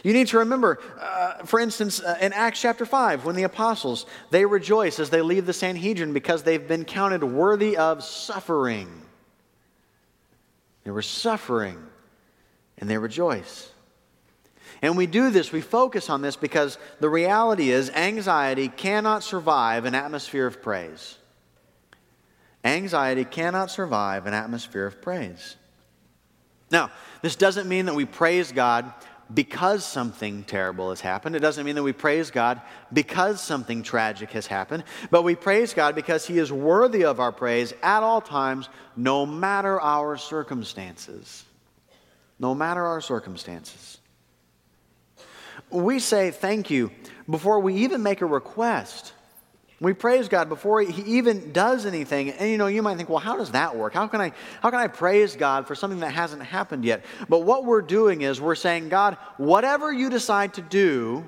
You 0.04 0.14
need 0.14 0.28
to 0.28 0.40
remember, 0.40 0.80
uh, 1.00 1.46
for 1.46 1.60
instance, 1.60 2.02
uh, 2.02 2.18
in 2.22 2.34
Acts 2.34 2.62
chapter 2.62 2.86
5, 2.86 3.26
when 3.26 3.36
the 3.36 3.44
apostles, 3.44 4.06
they 4.32 4.46
rejoice 4.46 5.00
as 5.00 5.10
they 5.10 5.22
leave 5.22 5.46
the 5.46 5.54
Sanhedrin 5.54 6.14
because 6.14 6.44
they've 6.44 6.68
been 6.68 6.86
counted 6.86 7.24
worthy 7.24 7.78
of 7.78 8.04
suffering. 8.04 8.90
They 10.84 10.92
were 10.92 11.02
suffering 11.02 11.82
and 12.78 12.90
they 12.90 12.98
rejoice. 12.98 13.70
And 14.82 14.98
we 14.98 15.08
do 15.08 15.30
this, 15.30 15.52
we 15.52 15.62
focus 15.62 16.10
on 16.10 16.22
this 16.22 16.36
because 16.36 16.78
the 17.00 17.10
reality 17.10 17.72
is 17.72 17.90
anxiety 17.92 18.68
cannot 18.68 19.24
survive 19.24 19.86
an 19.86 19.96
atmosphere 19.96 20.46
of 20.46 20.62
praise. 20.62 21.18
Anxiety 22.66 23.24
cannot 23.24 23.72
survive 23.72 24.26
an 24.26 24.34
atmosphere 24.34 24.86
of 24.86 25.02
praise. 25.02 25.56
Now, 26.70 26.92
this 27.22 27.36
doesn't 27.36 27.70
mean 27.70 27.86
that 27.86 27.96
we 27.96 28.06
praise 28.06 28.52
God 28.52 28.92
because 29.32 29.86
something 29.86 30.44
terrible 30.44 30.90
has 30.90 31.02
happened. 31.02 31.36
It 31.36 31.40
doesn't 31.40 31.66
mean 31.66 31.76
that 31.76 31.84
we 31.84 31.94
praise 31.94 32.32
God 32.32 32.62
because 32.92 33.42
something 33.42 33.84
tragic 33.84 34.32
has 34.32 34.48
happened, 34.48 34.84
but 35.12 35.24
we 35.24 35.36
praise 35.36 35.74
God 35.74 35.96
because 35.96 36.26
He 36.26 36.40
is 36.40 36.52
worthy 36.52 37.06
of 37.06 37.20
our 37.20 37.32
praise 37.32 37.74
at 37.84 38.04
all 38.04 38.22
times, 38.22 38.70
no 38.96 39.26
matter 39.26 39.80
our 39.80 40.18
circumstances. 40.18 41.46
No 42.40 42.54
matter 42.56 42.84
our 42.84 43.02
circumstances. 43.02 44.00
We 45.70 46.00
say 46.00 46.32
thank 46.32 46.70
you 46.70 46.92
before 47.30 47.60
we 47.60 47.76
even 47.76 48.04
make 48.04 48.22
a 48.22 48.26
request. 48.26 49.14
We 49.80 49.94
praise 49.94 50.30
God 50.30 50.50
before 50.50 50.82
He 50.82 51.18
even 51.18 51.52
does 51.52 51.86
anything. 51.86 52.30
And 52.32 52.50
you 52.50 52.58
know, 52.58 52.68
you 52.68 52.82
might 52.82 52.98
think, 52.98 53.10
well, 53.10 53.20
how 53.20 53.38
does 53.38 53.52
that 53.52 53.76
work? 53.76 53.94
How 53.94 54.08
can 54.08 54.22
I 54.22 54.32
how 54.62 54.70
can 54.70 54.80
I 54.80 54.88
praise 54.88 55.36
God 55.36 55.68
for 55.68 55.76
something 55.76 56.00
that 56.00 56.12
hasn't 56.12 56.44
happened 56.44 56.86
yet? 56.86 57.04
But 57.28 57.40
what 57.40 57.66
we're 57.66 57.82
doing 57.82 58.22
is 58.22 58.40
we're 58.40 58.56
saying, 58.56 58.90
God, 58.90 59.18
whatever 59.38 59.92
you 59.92 60.10
decide 60.10 60.54
to 60.56 60.62
do, 60.62 61.28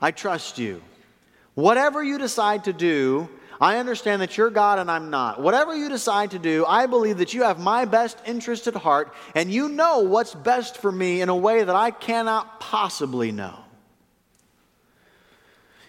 I 0.00 0.10
trust 0.10 0.58
you. 0.58 0.82
Whatever 1.54 2.04
you 2.04 2.18
decide 2.18 2.64
to 2.64 2.72
do, 2.72 3.28
I 3.60 3.78
understand 3.78 4.22
that 4.22 4.36
you're 4.36 4.50
God 4.50 4.78
and 4.78 4.88
I'm 4.90 5.10
not. 5.10 5.42
Whatever 5.42 5.74
you 5.74 5.88
decide 5.88 6.30
to 6.30 6.38
do, 6.38 6.64
I 6.66 6.86
believe 6.86 7.18
that 7.18 7.34
you 7.34 7.42
have 7.42 7.58
my 7.58 7.84
best 7.84 8.18
interest 8.24 8.68
at 8.68 8.76
heart 8.76 9.12
and 9.34 9.50
you 9.50 9.68
know 9.68 10.00
what's 10.00 10.34
best 10.34 10.76
for 10.78 10.92
me 10.92 11.20
in 11.20 11.28
a 11.28 11.36
way 11.36 11.64
that 11.64 11.74
I 11.74 11.90
cannot 11.90 12.60
possibly 12.60 13.32
know. 13.32 13.56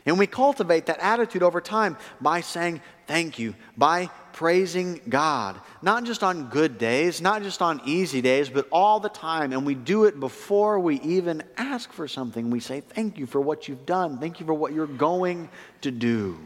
And 0.06 0.18
we 0.18 0.28
cultivate 0.28 0.86
that 0.88 1.00
attitude 1.00 1.44
over 1.44 1.62
time 1.62 1.98
by 2.22 2.42
saying 2.42 2.82
thank 3.08 3.40
you, 3.40 3.56
by 3.78 4.10
praising 4.34 5.02
God, 5.10 5.60
not 5.82 6.04
just 6.04 6.24
on 6.24 6.50
good 6.50 6.78
days, 6.78 7.22
not 7.22 7.44
just 7.44 7.62
on 7.62 7.82
easy 7.86 8.22
days, 8.22 8.50
but 8.50 8.68
all 8.72 9.00
the 9.00 9.10
time. 9.10 9.52
And 9.52 9.66
we 9.66 9.76
do 9.76 10.06
it 10.06 10.20
before 10.20 10.80
we 10.80 11.00
even 11.02 11.44
ask 11.58 11.92
for 11.92 12.08
something. 12.08 12.50
We 12.50 12.60
say 12.60 12.82
thank 12.82 13.18
you 13.18 13.26
for 13.26 13.42
what 13.42 13.68
you've 13.68 13.86
done, 13.86 14.20
thank 14.20 14.40
you 14.40 14.46
for 14.46 14.54
what 14.54 14.74
you're 14.74 14.88
going 14.88 15.50
to 15.82 15.92
do. 15.92 16.40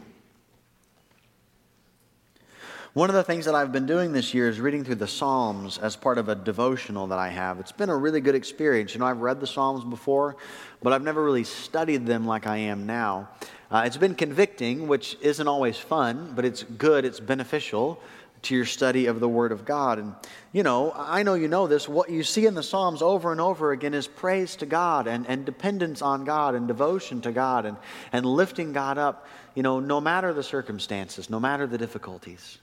One 2.94 3.10
of 3.10 3.16
the 3.16 3.24
things 3.24 3.46
that 3.46 3.56
I've 3.56 3.72
been 3.72 3.86
doing 3.86 4.12
this 4.12 4.32
year 4.34 4.48
is 4.48 4.60
reading 4.60 4.84
through 4.84 4.94
the 4.94 5.08
Psalms 5.08 5.78
as 5.78 5.96
part 5.96 6.16
of 6.16 6.28
a 6.28 6.36
devotional 6.36 7.08
that 7.08 7.18
I 7.18 7.28
have. 7.28 7.58
It's 7.58 7.72
been 7.72 7.90
a 7.90 7.96
really 7.96 8.20
good 8.20 8.36
experience. 8.36 8.94
You 8.94 9.00
know, 9.00 9.06
I've 9.06 9.18
read 9.18 9.40
the 9.40 9.48
Psalms 9.48 9.82
before, 9.82 10.36
but 10.80 10.92
I've 10.92 11.02
never 11.02 11.24
really 11.24 11.42
studied 11.42 12.06
them 12.06 12.24
like 12.24 12.46
I 12.46 12.58
am 12.58 12.86
now. 12.86 13.30
Uh, 13.68 13.82
it's 13.84 13.96
been 13.96 14.14
convicting, 14.14 14.86
which 14.86 15.16
isn't 15.20 15.48
always 15.48 15.76
fun, 15.76 16.34
but 16.36 16.44
it's 16.44 16.62
good, 16.62 17.04
it's 17.04 17.18
beneficial 17.18 18.00
to 18.42 18.54
your 18.54 18.64
study 18.64 19.06
of 19.06 19.18
the 19.18 19.28
Word 19.28 19.50
of 19.50 19.64
God. 19.64 19.98
And, 19.98 20.14
you 20.52 20.62
know, 20.62 20.92
I 20.94 21.24
know 21.24 21.34
you 21.34 21.48
know 21.48 21.66
this. 21.66 21.88
What 21.88 22.10
you 22.10 22.22
see 22.22 22.46
in 22.46 22.54
the 22.54 22.62
Psalms 22.62 23.02
over 23.02 23.32
and 23.32 23.40
over 23.40 23.72
again 23.72 23.92
is 23.94 24.06
praise 24.06 24.54
to 24.56 24.66
God 24.66 25.08
and, 25.08 25.26
and 25.26 25.44
dependence 25.44 26.00
on 26.00 26.24
God 26.24 26.54
and 26.54 26.68
devotion 26.68 27.20
to 27.22 27.32
God 27.32 27.66
and, 27.66 27.76
and 28.12 28.24
lifting 28.24 28.72
God 28.72 28.98
up, 28.98 29.26
you 29.56 29.64
know, 29.64 29.80
no 29.80 30.00
matter 30.00 30.32
the 30.32 30.44
circumstances, 30.44 31.28
no 31.28 31.40
matter 31.40 31.66
the 31.66 31.78
difficulties. 31.78 32.58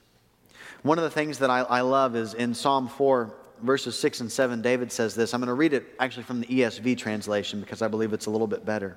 One 0.82 0.98
of 0.98 1.04
the 1.04 1.10
things 1.10 1.38
that 1.38 1.50
I, 1.50 1.60
I 1.60 1.80
love 1.82 2.16
is 2.16 2.34
in 2.34 2.54
Psalm 2.54 2.88
4, 2.88 3.32
verses 3.62 3.96
6 3.98 4.22
and 4.22 4.32
7, 4.32 4.62
David 4.62 4.90
says 4.90 5.14
this. 5.14 5.32
I'm 5.32 5.40
going 5.40 5.46
to 5.46 5.54
read 5.54 5.72
it 5.72 5.86
actually 6.00 6.24
from 6.24 6.40
the 6.40 6.46
ESV 6.46 6.98
translation 6.98 7.60
because 7.60 7.82
I 7.82 7.88
believe 7.88 8.12
it's 8.12 8.26
a 8.26 8.30
little 8.30 8.48
bit 8.48 8.64
better. 8.64 8.96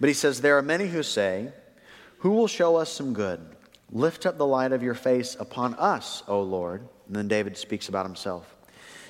But 0.00 0.08
he 0.08 0.14
says, 0.14 0.40
There 0.40 0.58
are 0.58 0.62
many 0.62 0.86
who 0.86 1.02
say, 1.02 1.52
Who 2.18 2.32
will 2.32 2.46
show 2.46 2.76
us 2.76 2.92
some 2.92 3.14
good? 3.14 3.40
Lift 3.90 4.26
up 4.26 4.36
the 4.36 4.46
light 4.46 4.72
of 4.72 4.82
your 4.82 4.94
face 4.94 5.34
upon 5.40 5.74
us, 5.74 6.22
O 6.28 6.42
Lord. 6.42 6.86
And 7.06 7.16
then 7.16 7.26
David 7.26 7.56
speaks 7.56 7.88
about 7.88 8.04
himself. 8.04 8.54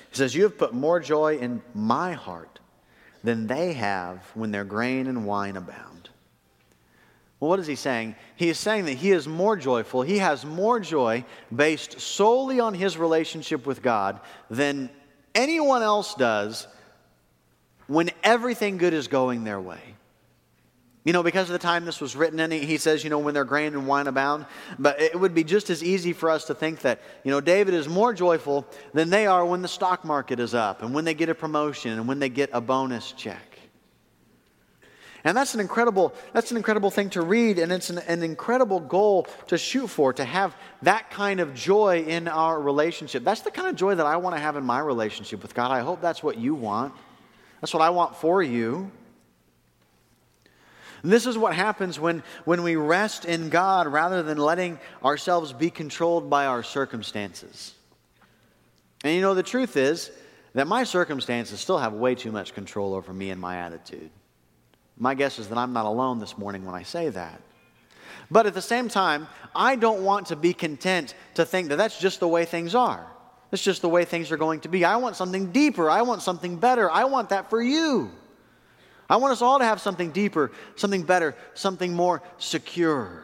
He 0.09 0.15
says, 0.15 0.33
You 0.33 0.43
have 0.43 0.57
put 0.57 0.73
more 0.73 1.01
joy 1.01 1.37
in 1.37 1.61
my 1.73 2.13
heart 2.13 2.59
than 3.23 3.47
they 3.47 3.73
have 3.73 4.23
when 4.35 4.51
their 4.51 4.63
grain 4.63 5.07
and 5.07 5.25
wine 5.25 5.57
abound. 5.57 6.09
Well, 7.39 7.49
what 7.49 7.59
is 7.59 7.67
he 7.67 7.75
saying? 7.75 8.15
He 8.35 8.49
is 8.49 8.57
saying 8.57 8.85
that 8.85 8.93
he 8.93 9.11
is 9.11 9.27
more 9.27 9.55
joyful. 9.55 10.01
He 10.01 10.17
has 10.17 10.45
more 10.45 10.79
joy 10.79 11.23
based 11.55 12.01
solely 12.01 12.59
on 12.59 12.73
his 12.73 12.97
relationship 12.97 13.65
with 13.65 13.81
God 13.81 14.19
than 14.49 14.89
anyone 15.33 15.81
else 15.81 16.15
does 16.15 16.67
when 17.87 18.11
everything 18.23 18.77
good 18.77 18.93
is 18.93 19.07
going 19.07 19.45
their 19.45 19.59
way. 19.59 19.79
You 21.05 21.13
know, 21.13 21.23
because 21.23 21.49
of 21.49 21.53
the 21.53 21.59
time 21.59 21.85
this 21.85 22.01
was 22.01 22.15
written, 22.15 22.41
and 22.41 22.51
he 22.51 22.77
says, 22.77 23.05
you 23.05 23.09
know, 23.09 23.19
when 23.19 23.33
their 23.33 23.45
grain 23.45 23.73
and 23.73 23.87
wine 23.87 24.07
abound. 24.07 24.45
But 24.77 25.01
it 25.01 25.17
would 25.17 25.33
be 25.33 25.45
just 25.45 25.69
as 25.69 25.81
easy 25.81 26.11
for 26.11 26.29
us 26.29 26.45
to 26.45 26.53
think 26.53 26.81
that, 26.81 27.01
you 27.23 27.31
know, 27.31 27.39
David 27.39 27.73
is 27.73 27.87
more 27.87 28.13
joyful 28.13 28.67
than 28.93 29.09
they 29.09 29.25
are 29.25 29.45
when 29.45 29.61
the 29.61 29.69
stock 29.69 30.03
market 30.03 30.41
is 30.41 30.53
up, 30.53 30.83
and 30.83 30.93
when 30.93 31.05
they 31.05 31.13
get 31.13 31.29
a 31.29 31.35
promotion, 31.35 31.93
and 31.93 32.07
when 32.07 32.19
they 32.19 32.27
get 32.27 32.49
a 32.51 32.59
bonus 32.59 33.13
check. 33.13 33.48
And 35.29 35.37
that's 35.37 35.53
an 35.53 35.59
incredible, 35.59 36.11
that's 36.33 36.49
an 36.49 36.57
incredible 36.57 36.89
thing 36.89 37.11
to 37.11 37.21
read, 37.21 37.59
and 37.59 37.71
it's 37.71 37.91
an, 37.91 37.99
an, 37.99 38.23
incredible 38.23 38.79
goal 38.79 39.27
to 39.49 39.59
shoot 39.59 39.85
for, 39.85 40.11
to 40.11 40.25
have 40.25 40.55
that 40.81 41.11
kind 41.11 41.39
of 41.39 41.53
joy 41.53 42.03
in 42.03 42.27
our 42.27 42.59
relationship. 42.59 43.23
That's 43.23 43.41
the 43.41 43.51
kind 43.51 43.67
of 43.67 43.75
joy 43.75 43.93
that 43.93 44.07
I 44.07 44.17
want 44.17 44.35
to 44.35 44.41
have 44.41 44.57
in 44.57 44.63
my 44.63 44.79
relationship 44.79 45.43
with 45.43 45.53
God. 45.53 45.69
I 45.69 45.81
hope 45.81 46.01
that's 46.01 46.23
what 46.23 46.39
you 46.39 46.55
want. 46.55 46.95
That's 47.61 47.75
what 47.75 47.83
I 47.83 47.91
want 47.91 48.15
for 48.15 48.41
you. 48.41 48.89
And 51.03 51.11
this 51.11 51.27
is 51.27 51.37
what 51.37 51.53
happens 51.53 51.99
when, 51.99 52.23
when 52.45 52.63
we 52.63 52.75
rest 52.75 53.25
in 53.25 53.49
God 53.49 53.85
rather 53.85 54.23
than 54.23 54.39
letting 54.39 54.79
ourselves 55.05 55.53
be 55.53 55.69
controlled 55.69 56.31
by 56.31 56.47
our 56.47 56.63
circumstances. 56.63 57.75
And 59.03 59.13
you 59.13 59.21
know, 59.21 59.35
the 59.35 59.43
truth 59.43 59.77
is 59.77 60.09
that 60.55 60.65
my 60.65 60.85
circumstances 60.85 61.59
still 61.59 61.77
have 61.77 61.93
way 61.93 62.15
too 62.15 62.31
much 62.31 62.55
control 62.55 62.95
over 62.95 63.13
me 63.13 63.29
and 63.29 63.39
my 63.39 63.57
attitude. 63.57 64.09
My 64.99 65.15
guess 65.15 65.39
is 65.39 65.47
that 65.47 65.57
I'm 65.57 65.73
not 65.73 65.85
alone 65.85 66.19
this 66.19 66.37
morning 66.37 66.65
when 66.65 66.75
I 66.75 66.83
say 66.83 67.09
that. 67.09 67.41
But 68.29 68.45
at 68.45 68.53
the 68.53 68.61
same 68.61 68.89
time, 68.89 69.27
I 69.55 69.75
don't 69.75 70.03
want 70.03 70.27
to 70.27 70.35
be 70.35 70.53
content 70.53 71.15
to 71.35 71.45
think 71.45 71.69
that 71.69 71.77
that's 71.77 71.99
just 71.99 72.19
the 72.19 72.27
way 72.27 72.45
things 72.45 72.75
are. 72.75 73.07
It's 73.51 73.63
just 73.63 73.81
the 73.81 73.89
way 73.89 74.05
things 74.05 74.31
are 74.31 74.37
going 74.37 74.59
to 74.61 74.67
be. 74.67 74.85
I 74.85 74.97
want 74.97 75.15
something 75.15 75.51
deeper. 75.51 75.89
I 75.89 76.03
want 76.03 76.21
something 76.21 76.57
better. 76.57 76.91
I 76.91 77.05
want 77.05 77.29
that 77.29 77.49
for 77.49 77.61
you. 77.61 78.11
I 79.09 79.15
want 79.15 79.31
us 79.31 79.41
all 79.41 79.57
to 79.57 79.65
have 79.65 79.81
something 79.81 80.11
deeper, 80.11 80.51
something 80.75 81.01
better, 81.01 81.35
something 81.55 81.93
more 81.93 82.21
secure. 82.37 83.23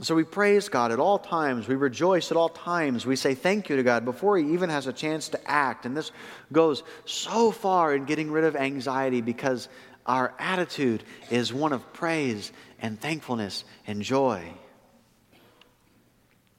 So 0.00 0.14
we 0.14 0.24
praise 0.24 0.68
God 0.68 0.90
at 0.90 0.98
all 0.98 1.18
times. 1.18 1.68
We 1.68 1.74
rejoice 1.74 2.30
at 2.30 2.36
all 2.36 2.48
times. 2.48 3.04
We 3.04 3.14
say 3.14 3.34
thank 3.34 3.68
you 3.68 3.76
to 3.76 3.82
God 3.82 4.04
before 4.04 4.38
He 4.38 4.54
even 4.54 4.70
has 4.70 4.86
a 4.86 4.92
chance 4.92 5.28
to 5.30 5.50
act. 5.50 5.84
And 5.84 5.96
this 5.96 6.10
goes 6.50 6.82
so 7.04 7.50
far 7.50 7.94
in 7.94 8.06
getting 8.06 8.30
rid 8.30 8.44
of 8.44 8.56
anxiety 8.56 9.20
because 9.20 9.68
our 10.06 10.34
attitude 10.38 11.04
is 11.30 11.52
one 11.52 11.72
of 11.72 11.92
praise 11.92 12.52
and 12.80 13.00
thankfulness 13.00 13.64
and 13.86 14.02
joy. 14.02 14.42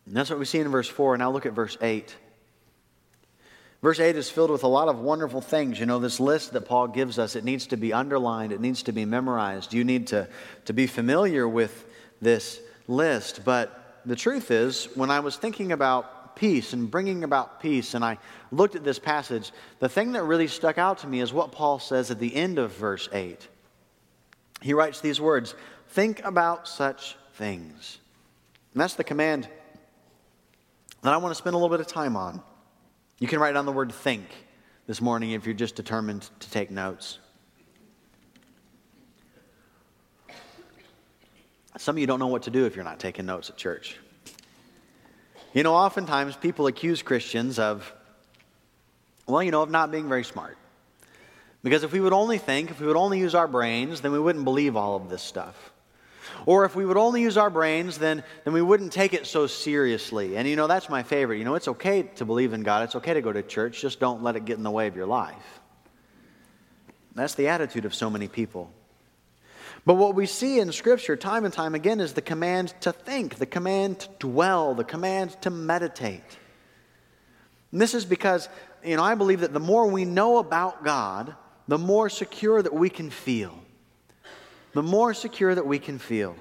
And 0.06 0.16
that's 0.16 0.30
what 0.30 0.40
we 0.40 0.46
see 0.46 0.60
in 0.60 0.70
verse 0.70 0.88
4. 0.88 1.18
Now 1.18 1.32
look 1.32 1.46
at 1.46 1.54
verse 1.54 1.78
8. 1.82 2.16
Verse 3.82 4.00
8 4.00 4.16
is 4.16 4.30
filled 4.30 4.52
with 4.52 4.64
a 4.64 4.68
lot 4.68 4.88
of 4.88 5.00
wonderful 5.00 5.42
things. 5.42 5.80
You 5.80 5.86
know, 5.86 6.00
this 6.00 6.20
list 6.20 6.54
that 6.54 6.62
Paul 6.62 6.88
gives 6.88 7.20
us, 7.20 7.36
it 7.36 7.44
needs 7.44 7.68
to 7.68 7.78
be 7.78 7.92
underlined, 7.92 8.54
it 8.54 8.62
needs 8.62 8.84
to 8.84 8.94
be 8.94 9.04
memorized. 9.04 9.74
You 9.74 9.84
need 9.84 10.08
to, 10.08 10.30
to 10.66 10.74
be 10.74 10.88
familiar 10.88 11.48
with 11.48 11.86
this 12.22 12.62
list. 12.88 13.42
But 13.46 14.02
the 14.06 14.16
truth 14.16 14.52
is, 14.52 14.86
when 14.96 15.12
I 15.12 15.20
was 15.20 15.36
thinking 15.36 15.72
about 15.72 16.36
peace 16.36 16.74
and 16.74 16.90
bringing 16.90 17.24
about 17.24 17.60
peace, 17.60 17.94
and 17.94 18.04
I 18.04 18.18
looked 18.52 18.76
at 18.76 18.84
this 18.84 19.00
passage, 19.00 19.52
the 19.80 19.90
thing 19.90 20.14
that 20.14 20.24
really 20.24 20.48
stuck 20.48 20.78
out 20.78 21.00
to 21.00 21.08
me 21.08 21.22
is 21.22 21.32
what 21.32 21.52
Paul 21.52 21.80
says 21.80 22.12
at 22.12 22.20
the 22.20 22.36
end 22.36 22.60
of 22.60 22.72
verse 22.74 23.08
8. 23.12 23.48
He 24.62 24.74
writes 24.74 25.02
these 25.02 25.20
words 25.22 25.56
Think 25.90 26.24
about 26.26 26.68
such 26.68 27.16
things. 27.36 28.00
And 28.74 28.82
that's 28.82 28.96
the 28.96 29.04
command 29.04 29.48
that 31.04 31.14
I 31.14 31.18
want 31.18 31.32
to 31.32 31.36
spend 31.36 31.54
a 31.54 31.58
little 31.58 31.70
bit 31.70 31.82
of 31.82 31.88
time 31.88 32.16
on. 32.16 32.42
You 33.20 33.28
can 33.28 33.40
write 33.40 33.54
down 33.54 33.66
the 33.66 33.72
word 33.72 33.92
think 33.92 34.28
this 34.88 35.02
morning 35.02 35.32
if 35.32 35.46
you're 35.46 35.54
just 35.54 35.76
determined 35.76 36.30
to 36.40 36.50
take 36.50 36.72
notes. 36.72 37.20
Some 41.78 41.96
of 41.96 42.00
you 42.00 42.08
don't 42.08 42.20
know 42.20 42.28
what 42.28 42.44
to 42.44 42.52
do 42.52 42.66
if 42.66 42.76
you're 42.76 42.86
not 42.86 43.00
taking 43.00 43.26
notes 43.26 43.50
at 43.50 43.58
church. 43.58 43.98
You 45.54 45.64
know, 45.64 45.76
oftentimes 45.76 46.36
people 46.36 46.68
accuse 46.68 47.02
Christians 47.02 47.60
of, 47.60 47.92
well, 49.28 49.44
you 49.44 49.52
know, 49.52 49.62
of 49.62 49.70
not 49.70 49.92
being 49.92 50.10
very 50.10 50.24
smart. 50.24 50.58
Because 51.64 51.84
if 51.84 51.94
we 51.94 52.00
would 52.00 52.14
only 52.14 52.38
think, 52.38 52.72
if 52.72 52.80
we 52.80 52.88
would 52.88 52.98
only 52.98 53.20
use 53.20 53.36
our 53.36 53.48
brains, 53.48 54.02
then 54.02 54.12
we 54.12 54.20
wouldn't 54.20 54.44
believe 54.44 54.76
all 54.76 54.96
of 54.96 55.10
this 55.10 55.22
stuff. 55.22 55.72
Or 56.46 56.66
if 56.66 56.76
we 56.76 56.86
would 56.86 56.98
only 56.98 57.22
use 57.22 57.38
our 57.38 57.50
brains, 57.50 57.98
then, 57.98 58.24
then 58.44 58.54
we 58.54 58.62
wouldn't 58.62 58.92
take 58.92 59.14
it 59.14 59.26
so 59.26 59.48
seriously. 59.48 60.36
And 60.36 60.48
you 60.48 60.56
know, 60.56 60.68
that's 60.68 60.90
my 60.90 61.04
favorite. 61.04 61.38
You 61.38 61.46
know, 61.46 61.56
it's 61.56 61.68
okay 61.70 62.04
to 62.16 62.26
believe 62.26 62.54
in 62.54 62.64
God, 62.64 62.84
it's 62.84 62.96
okay 62.96 63.14
to 63.14 63.22
go 63.22 63.32
to 63.32 63.42
church, 63.42 63.82
just 63.82 64.00
don't 64.00 64.24
let 64.24 64.36
it 64.36 64.46
get 64.46 64.58
in 64.58 64.64
the 64.64 64.72
way 64.72 64.88
of 64.88 64.96
your 64.96 65.06
life. 65.06 65.62
That's 67.16 67.36
the 67.36 67.48
attitude 67.48 67.86
of 67.86 67.94
so 67.94 68.10
many 68.10 68.28
people. 68.28 68.72
But 69.86 69.96
what 69.96 70.16
we 70.16 70.26
see 70.26 70.60
in 70.60 70.72
Scripture 70.72 71.16
time 71.16 71.44
and 71.44 71.54
time 71.54 71.76
again 71.76 72.00
is 72.00 72.14
the 72.14 72.22
command 72.22 72.74
to 72.82 72.94
think, 72.94 73.36
the 73.36 73.46
command 73.46 74.00
to 74.00 74.10
dwell, 74.20 74.74
the 74.76 74.86
command 74.86 75.36
to 75.42 75.50
meditate. 75.50 76.24
And 77.72 77.82
this 77.82 77.94
is 77.94 78.06
because, 78.06 78.48
you 78.84 78.96
know, 78.96 79.04
I 79.04 79.16
believe 79.16 79.42
that 79.42 79.52
the 79.52 79.60
more 79.60 79.88
we 79.88 80.06
know 80.06 80.38
about 80.38 80.86
God, 80.86 81.36
the 81.68 81.78
more 81.78 82.10
secure 82.10 82.62
that 82.62 82.74
we 82.74 82.90
can 82.90 83.10
feel. 83.10 83.60
The 84.74 84.84
more 84.84 85.14
secure 85.14 85.54
that 85.54 85.66
we 85.66 85.80
can 85.80 86.00
feel. 86.00 86.36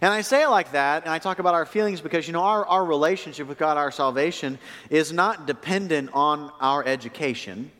And 0.00 0.12
I 0.12 0.22
say 0.22 0.42
it 0.42 0.48
like 0.48 0.72
that, 0.72 1.04
and 1.04 1.12
I 1.12 1.18
talk 1.18 1.38
about 1.38 1.54
our 1.54 1.66
feelings 1.66 2.00
because, 2.00 2.26
you 2.26 2.32
know, 2.32 2.42
our, 2.42 2.64
our 2.66 2.84
relationship 2.84 3.46
with 3.46 3.58
God, 3.58 3.76
our 3.76 3.90
salvation, 3.90 4.58
is 4.90 5.12
not 5.12 5.46
dependent 5.46 6.10
on 6.12 6.50
our 6.60 6.84
education. 6.84 7.70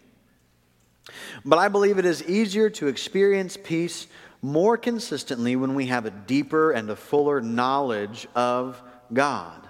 But 1.45 1.59
I 1.59 1.69
believe 1.69 1.99
it 1.99 2.05
is 2.07 2.23
easier 2.23 2.71
to 2.71 2.87
experience 2.87 3.57
peace 3.63 4.07
more 4.45 4.77
consistently 4.77 5.57
when 5.57 5.75
we 5.75 5.87
have 5.87 6.05
a 6.05 6.11
deeper 6.11 6.71
and 6.71 6.91
a 6.91 6.97
fuller 6.97 7.41
knowledge 7.41 8.29
of 8.35 8.81
God. 9.11 9.67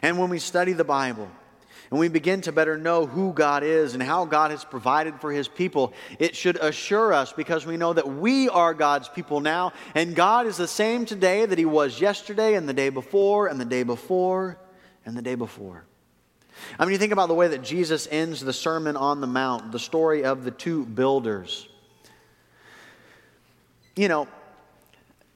And 0.00 0.18
when 0.18 0.30
we 0.30 0.38
study 0.38 0.72
the 0.72 0.82
Bible, 0.82 1.30
and 1.90 2.00
we 2.00 2.08
begin 2.08 2.40
to 2.40 2.52
better 2.52 2.78
know 2.78 3.04
who 3.04 3.34
God 3.34 3.62
is 3.62 3.92
and 3.92 4.02
how 4.02 4.24
God 4.24 4.50
has 4.50 4.64
provided 4.64 5.20
for 5.20 5.30
his 5.30 5.46
people, 5.46 5.92
it 6.18 6.34
should 6.34 6.56
assure 6.56 7.12
us 7.12 7.34
because 7.34 7.66
we 7.66 7.76
know 7.76 7.92
that 7.92 8.08
we 8.08 8.48
are 8.48 8.72
God's 8.72 9.10
people 9.10 9.40
now, 9.40 9.74
and 9.94 10.16
God 10.16 10.46
is 10.46 10.56
the 10.56 10.66
same 10.66 11.04
today 11.04 11.44
that 11.44 11.58
he 11.58 11.66
was 11.66 12.00
yesterday 12.00 12.54
and 12.54 12.66
the 12.66 12.72
day 12.72 12.88
before 12.88 13.48
and 13.48 13.60
the 13.60 13.66
day 13.66 13.82
before 13.82 14.58
and 15.04 15.14
the 15.18 15.22
day 15.22 15.34
before. 15.34 15.84
I 16.78 16.86
mean, 16.86 16.92
you 16.92 16.98
think 16.98 17.12
about 17.12 17.28
the 17.28 17.34
way 17.34 17.48
that 17.48 17.62
Jesus 17.62 18.08
ends 18.10 18.40
the 18.40 18.54
Sermon 18.54 18.96
on 18.96 19.20
the 19.20 19.26
Mount, 19.26 19.70
the 19.70 19.78
story 19.78 20.24
of 20.24 20.44
the 20.44 20.50
two 20.50 20.86
builders. 20.86 21.68
You 23.96 24.08
know, 24.08 24.28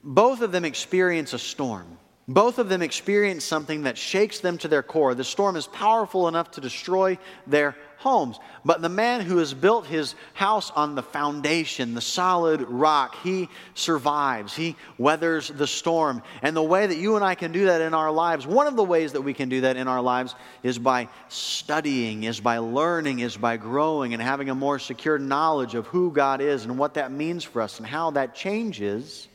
both 0.03 0.41
of 0.41 0.51
them 0.51 0.65
experience 0.65 1.33
a 1.33 1.39
storm. 1.39 1.97
Both 2.27 2.59
of 2.59 2.69
them 2.69 2.81
experience 2.81 3.43
something 3.43 3.83
that 3.83 3.97
shakes 3.97 4.39
them 4.39 4.57
to 4.59 4.67
their 4.67 4.83
core. 4.83 5.15
The 5.15 5.23
storm 5.23 5.55
is 5.55 5.65
powerful 5.65 6.27
enough 6.27 6.51
to 6.51 6.61
destroy 6.61 7.17
their 7.47 7.75
homes. 7.99 8.39
But 8.63 8.81
the 8.81 8.89
man 8.89 9.21
who 9.21 9.37
has 9.37 9.53
built 9.53 9.85
his 9.85 10.15
house 10.33 10.71
on 10.71 10.95
the 10.95 11.03
foundation, 11.03 11.93
the 11.95 12.01
solid 12.01 12.61
rock, 12.61 13.17
he 13.23 13.49
survives. 13.73 14.55
He 14.55 14.77
weathers 14.97 15.49
the 15.49 15.67
storm. 15.67 16.23
And 16.41 16.55
the 16.55 16.63
way 16.63 16.87
that 16.87 16.97
you 16.97 17.17
and 17.17 17.25
I 17.25 17.35
can 17.35 17.51
do 17.51 17.65
that 17.65 17.81
in 17.81 17.93
our 17.93 18.11
lives, 18.11 18.47
one 18.47 18.67
of 18.67 18.77
the 18.77 18.83
ways 18.83 19.13
that 19.13 19.21
we 19.21 19.33
can 19.33 19.49
do 19.49 19.61
that 19.61 19.75
in 19.75 19.89
our 19.89 20.01
lives 20.01 20.33
is 20.63 20.79
by 20.79 21.09
studying, 21.27 22.23
is 22.23 22.39
by 22.39 22.59
learning, 22.59 23.19
is 23.19 23.35
by 23.35 23.57
growing 23.57 24.13
and 24.13 24.23
having 24.23 24.49
a 24.49 24.55
more 24.55 24.79
secure 24.79 25.19
knowledge 25.19 25.75
of 25.75 25.85
who 25.87 26.11
God 26.11 26.39
is 26.39 26.63
and 26.63 26.77
what 26.77 26.93
that 26.93 27.11
means 27.11 27.43
for 27.43 27.61
us 27.61 27.79
and 27.79 27.87
how 27.87 28.11
that 28.11 28.33
changes 28.33 29.27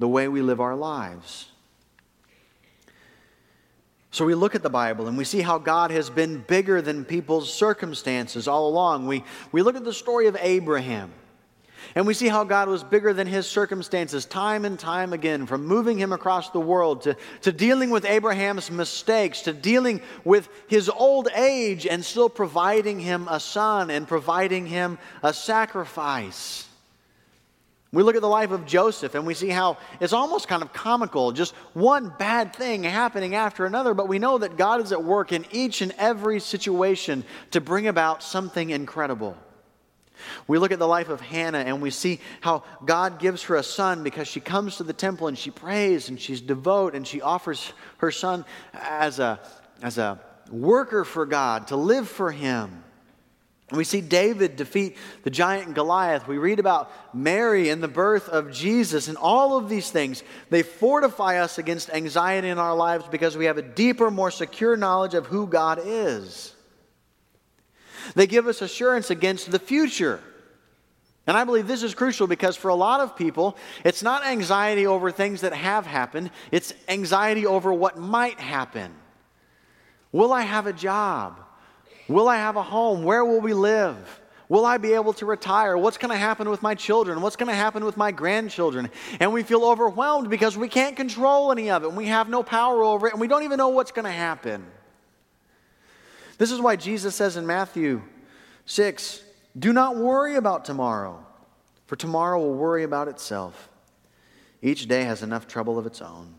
the 0.00 0.08
way 0.08 0.26
we 0.26 0.42
live 0.42 0.60
our 0.60 0.76
lives. 0.76 1.46
So 4.10 4.24
we 4.24 4.34
look 4.34 4.54
at 4.54 4.62
the 4.62 4.70
Bible 4.70 5.06
and 5.06 5.18
we 5.18 5.24
see 5.24 5.42
how 5.42 5.58
God 5.58 5.90
has 5.90 6.08
been 6.08 6.38
bigger 6.38 6.80
than 6.80 7.04
people's 7.04 7.52
circumstances 7.52 8.48
all 8.48 8.68
along. 8.68 9.06
We, 9.06 9.22
we 9.52 9.62
look 9.62 9.76
at 9.76 9.84
the 9.84 9.92
story 9.92 10.26
of 10.28 10.36
Abraham 10.40 11.12
and 11.94 12.06
we 12.06 12.14
see 12.14 12.28
how 12.28 12.44
God 12.44 12.68
was 12.68 12.82
bigger 12.82 13.12
than 13.12 13.26
his 13.26 13.46
circumstances 13.46 14.24
time 14.24 14.64
and 14.64 14.78
time 14.78 15.12
again, 15.12 15.46
from 15.46 15.66
moving 15.66 15.98
him 15.98 16.12
across 16.12 16.50
the 16.50 16.60
world 16.60 17.02
to, 17.02 17.16
to 17.42 17.52
dealing 17.52 17.90
with 17.90 18.04
Abraham's 18.04 18.70
mistakes, 18.70 19.42
to 19.42 19.52
dealing 19.52 20.00
with 20.24 20.48
his 20.68 20.88
old 20.88 21.28
age 21.34 21.86
and 21.86 22.04
still 22.04 22.28
providing 22.28 23.00
him 23.00 23.26
a 23.28 23.40
son 23.40 23.90
and 23.90 24.06
providing 24.06 24.66
him 24.66 24.98
a 25.22 25.32
sacrifice. 25.32 26.67
We 27.90 28.02
look 28.02 28.16
at 28.16 28.20
the 28.20 28.28
life 28.28 28.50
of 28.50 28.66
Joseph 28.66 29.14
and 29.14 29.26
we 29.26 29.32
see 29.32 29.48
how 29.48 29.78
it's 29.98 30.12
almost 30.12 30.46
kind 30.46 30.62
of 30.62 30.74
comical, 30.74 31.32
just 31.32 31.54
one 31.72 32.12
bad 32.18 32.54
thing 32.54 32.82
happening 32.82 33.34
after 33.34 33.64
another, 33.64 33.94
but 33.94 34.08
we 34.08 34.18
know 34.18 34.36
that 34.38 34.58
God 34.58 34.82
is 34.82 34.92
at 34.92 35.02
work 35.02 35.32
in 35.32 35.46
each 35.52 35.80
and 35.80 35.94
every 35.96 36.38
situation 36.38 37.24
to 37.52 37.62
bring 37.62 37.86
about 37.86 38.22
something 38.22 38.70
incredible. 38.70 39.36
We 40.46 40.58
look 40.58 40.72
at 40.72 40.78
the 40.78 40.88
life 40.88 41.08
of 41.08 41.20
Hannah 41.20 41.58
and 41.58 41.80
we 41.80 41.90
see 41.90 42.20
how 42.42 42.64
God 42.84 43.18
gives 43.18 43.44
her 43.44 43.56
a 43.56 43.62
son 43.62 44.02
because 44.02 44.28
she 44.28 44.40
comes 44.40 44.76
to 44.76 44.82
the 44.82 44.92
temple 44.92 45.28
and 45.28 45.38
she 45.38 45.50
prays 45.50 46.10
and 46.10 46.20
she's 46.20 46.40
devout 46.40 46.94
and 46.94 47.06
she 47.06 47.22
offers 47.22 47.72
her 47.98 48.10
son 48.10 48.44
as 48.74 49.18
a, 49.18 49.40
as 49.80 49.96
a 49.96 50.20
worker 50.50 51.04
for 51.04 51.24
God, 51.24 51.68
to 51.68 51.76
live 51.76 52.08
for 52.08 52.30
Him. 52.30 52.84
We 53.70 53.84
see 53.84 54.00
David 54.00 54.56
defeat 54.56 54.96
the 55.24 55.30
giant 55.30 55.74
Goliath. 55.74 56.26
We 56.26 56.38
read 56.38 56.58
about 56.58 56.90
Mary 57.14 57.68
and 57.68 57.82
the 57.82 57.88
birth 57.88 58.28
of 58.28 58.50
Jesus, 58.50 59.08
and 59.08 59.18
all 59.18 59.58
of 59.58 59.68
these 59.68 59.90
things, 59.90 60.22
they 60.48 60.62
fortify 60.62 61.38
us 61.38 61.58
against 61.58 61.90
anxiety 61.90 62.48
in 62.48 62.58
our 62.58 62.74
lives 62.74 63.04
because 63.10 63.36
we 63.36 63.44
have 63.44 63.58
a 63.58 63.62
deeper, 63.62 64.10
more 64.10 64.30
secure 64.30 64.74
knowledge 64.76 65.12
of 65.12 65.26
who 65.26 65.46
God 65.46 65.80
is. 65.84 66.54
They 68.14 68.26
give 68.26 68.46
us 68.46 68.62
assurance 68.62 69.10
against 69.10 69.50
the 69.50 69.58
future. 69.58 70.20
And 71.26 71.36
I 71.36 71.44
believe 71.44 71.66
this 71.66 71.82
is 71.82 71.94
crucial 71.94 72.26
because 72.26 72.56
for 72.56 72.68
a 72.68 72.74
lot 72.74 73.00
of 73.00 73.16
people, 73.16 73.58
it's 73.84 74.02
not 74.02 74.24
anxiety 74.24 74.86
over 74.86 75.10
things 75.10 75.42
that 75.42 75.52
have 75.52 75.84
happened, 75.84 76.30
it's 76.50 76.72
anxiety 76.88 77.44
over 77.44 77.70
what 77.70 77.98
might 77.98 78.40
happen. 78.40 78.94
Will 80.10 80.32
I 80.32 80.40
have 80.40 80.66
a 80.66 80.72
job? 80.72 81.38
Will 82.08 82.28
I 82.28 82.36
have 82.36 82.56
a 82.56 82.62
home? 82.62 83.02
Where 83.02 83.24
will 83.24 83.40
we 83.40 83.52
live? 83.52 84.20
Will 84.48 84.64
I 84.64 84.78
be 84.78 84.94
able 84.94 85.12
to 85.14 85.26
retire? 85.26 85.76
What's 85.76 85.98
going 85.98 86.10
to 86.10 86.16
happen 86.16 86.48
with 86.48 86.62
my 86.62 86.74
children? 86.74 87.20
What's 87.20 87.36
going 87.36 87.50
to 87.50 87.54
happen 87.54 87.84
with 87.84 87.98
my 87.98 88.10
grandchildren? 88.12 88.90
And 89.20 89.32
we 89.32 89.42
feel 89.42 89.62
overwhelmed 89.62 90.30
because 90.30 90.56
we 90.56 90.68
can't 90.68 90.96
control 90.96 91.52
any 91.52 91.70
of 91.70 91.84
it 91.84 91.88
and 91.88 91.96
we 91.96 92.06
have 92.06 92.30
no 92.30 92.42
power 92.42 92.82
over 92.82 93.08
it 93.08 93.12
and 93.12 93.20
we 93.20 93.28
don't 93.28 93.42
even 93.42 93.58
know 93.58 93.68
what's 93.68 93.92
going 93.92 94.06
to 94.06 94.10
happen. 94.10 94.64
This 96.38 96.50
is 96.50 96.60
why 96.60 96.76
Jesus 96.76 97.14
says 97.14 97.36
in 97.36 97.46
Matthew 97.46 98.00
6 98.64 99.22
Do 99.58 99.74
not 99.74 99.96
worry 99.96 100.36
about 100.36 100.64
tomorrow, 100.64 101.26
for 101.86 101.96
tomorrow 101.96 102.38
will 102.40 102.54
worry 102.54 102.84
about 102.84 103.08
itself. 103.08 103.68
Each 104.62 104.88
day 104.88 105.04
has 105.04 105.22
enough 105.22 105.46
trouble 105.46 105.78
of 105.78 105.84
its 105.84 106.00
own. 106.00 106.37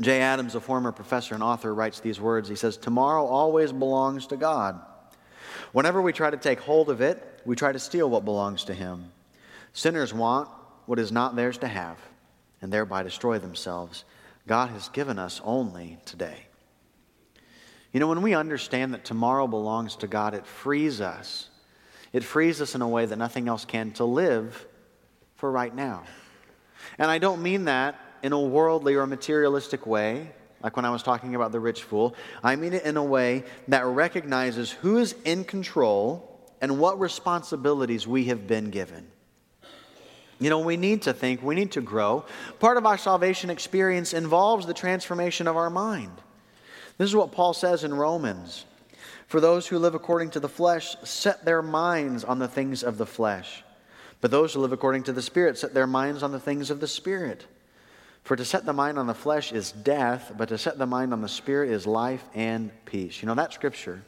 Jay 0.00 0.20
Adams, 0.20 0.54
a 0.54 0.60
former 0.60 0.92
professor 0.92 1.34
and 1.34 1.42
author, 1.42 1.74
writes 1.74 2.00
these 2.00 2.20
words. 2.20 2.48
He 2.48 2.56
says, 2.56 2.76
Tomorrow 2.76 3.26
always 3.26 3.72
belongs 3.72 4.26
to 4.28 4.36
God. 4.36 4.80
Whenever 5.72 6.00
we 6.00 6.12
try 6.12 6.30
to 6.30 6.36
take 6.36 6.60
hold 6.60 6.90
of 6.90 7.00
it, 7.00 7.40
we 7.44 7.56
try 7.56 7.72
to 7.72 7.78
steal 7.78 8.08
what 8.08 8.24
belongs 8.24 8.64
to 8.64 8.74
Him. 8.74 9.12
Sinners 9.72 10.12
want 10.12 10.48
what 10.86 10.98
is 10.98 11.12
not 11.12 11.36
theirs 11.36 11.58
to 11.58 11.68
have, 11.68 11.98
and 12.60 12.72
thereby 12.72 13.02
destroy 13.02 13.38
themselves. 13.38 14.04
God 14.46 14.70
has 14.70 14.88
given 14.88 15.18
us 15.18 15.40
only 15.44 15.98
today. 16.04 16.46
You 17.92 18.00
know, 18.00 18.08
when 18.08 18.22
we 18.22 18.34
understand 18.34 18.94
that 18.94 19.04
tomorrow 19.04 19.46
belongs 19.46 19.96
to 19.96 20.06
God, 20.06 20.34
it 20.34 20.46
frees 20.46 21.00
us. 21.00 21.50
It 22.12 22.24
frees 22.24 22.60
us 22.60 22.74
in 22.74 22.82
a 22.82 22.88
way 22.88 23.06
that 23.06 23.16
nothing 23.16 23.48
else 23.48 23.64
can 23.64 23.92
to 23.92 24.04
live 24.04 24.66
for 25.36 25.50
right 25.50 25.74
now. 25.74 26.04
And 26.98 27.10
I 27.10 27.18
don't 27.18 27.42
mean 27.42 27.66
that 27.66 27.98
in 28.22 28.32
a 28.32 28.40
worldly 28.40 28.94
or 28.94 29.06
materialistic 29.06 29.86
way, 29.86 30.30
like 30.62 30.76
when 30.76 30.84
I 30.84 30.90
was 30.90 31.02
talking 31.02 31.34
about 31.34 31.52
the 31.52 31.60
rich 31.60 31.82
fool. 31.82 32.14
I 32.42 32.56
mean 32.56 32.72
it 32.72 32.84
in 32.84 32.96
a 32.96 33.04
way 33.04 33.44
that 33.68 33.84
recognizes 33.84 34.70
who 34.70 34.98
is 34.98 35.14
in 35.24 35.44
control 35.44 36.28
and 36.60 36.78
what 36.78 37.00
responsibilities 37.00 38.06
we 38.06 38.26
have 38.26 38.46
been 38.46 38.70
given. 38.70 39.06
You 40.38 40.50
know, 40.50 40.60
we 40.60 40.76
need 40.76 41.02
to 41.02 41.12
think, 41.12 41.42
we 41.42 41.54
need 41.54 41.72
to 41.72 41.80
grow. 41.80 42.24
Part 42.58 42.76
of 42.76 42.86
our 42.86 42.98
salvation 42.98 43.50
experience 43.50 44.12
involves 44.12 44.66
the 44.66 44.74
transformation 44.74 45.46
of 45.46 45.56
our 45.56 45.70
mind. 45.70 46.20
This 46.98 47.08
is 47.08 47.16
what 47.16 47.32
Paul 47.32 47.54
says 47.54 47.84
in 47.84 47.94
Romans. 47.94 48.64
For 49.26 49.40
those 49.40 49.66
who 49.66 49.78
live 49.78 49.94
according 49.94 50.30
to 50.30 50.40
the 50.40 50.48
flesh 50.48 50.96
set 51.04 51.44
their 51.44 51.62
minds 51.62 52.22
on 52.24 52.38
the 52.38 52.48
things 52.48 52.82
of 52.82 52.98
the 52.98 53.06
flesh. 53.06 53.64
But 54.20 54.30
those 54.30 54.52
who 54.52 54.60
live 54.60 54.72
according 54.72 55.04
to 55.04 55.12
the 55.12 55.22
Spirit 55.22 55.58
set 55.58 55.74
their 55.74 55.86
minds 55.86 56.22
on 56.22 56.32
the 56.32 56.40
things 56.40 56.70
of 56.70 56.80
the 56.80 56.88
Spirit. 56.88 57.46
For 58.22 58.36
to 58.36 58.44
set 58.44 58.64
the 58.64 58.72
mind 58.72 58.98
on 58.98 59.06
the 59.06 59.14
flesh 59.14 59.52
is 59.52 59.72
death, 59.72 60.32
but 60.36 60.48
to 60.50 60.58
set 60.58 60.78
the 60.78 60.86
mind 60.86 61.12
on 61.12 61.20
the 61.20 61.28
spirit 61.28 61.70
is 61.70 61.86
life 61.86 62.24
and 62.34 62.70
peace. 62.84 63.20
You 63.20 63.26
know, 63.26 63.34
that 63.34 63.52
scripture, 63.52 64.02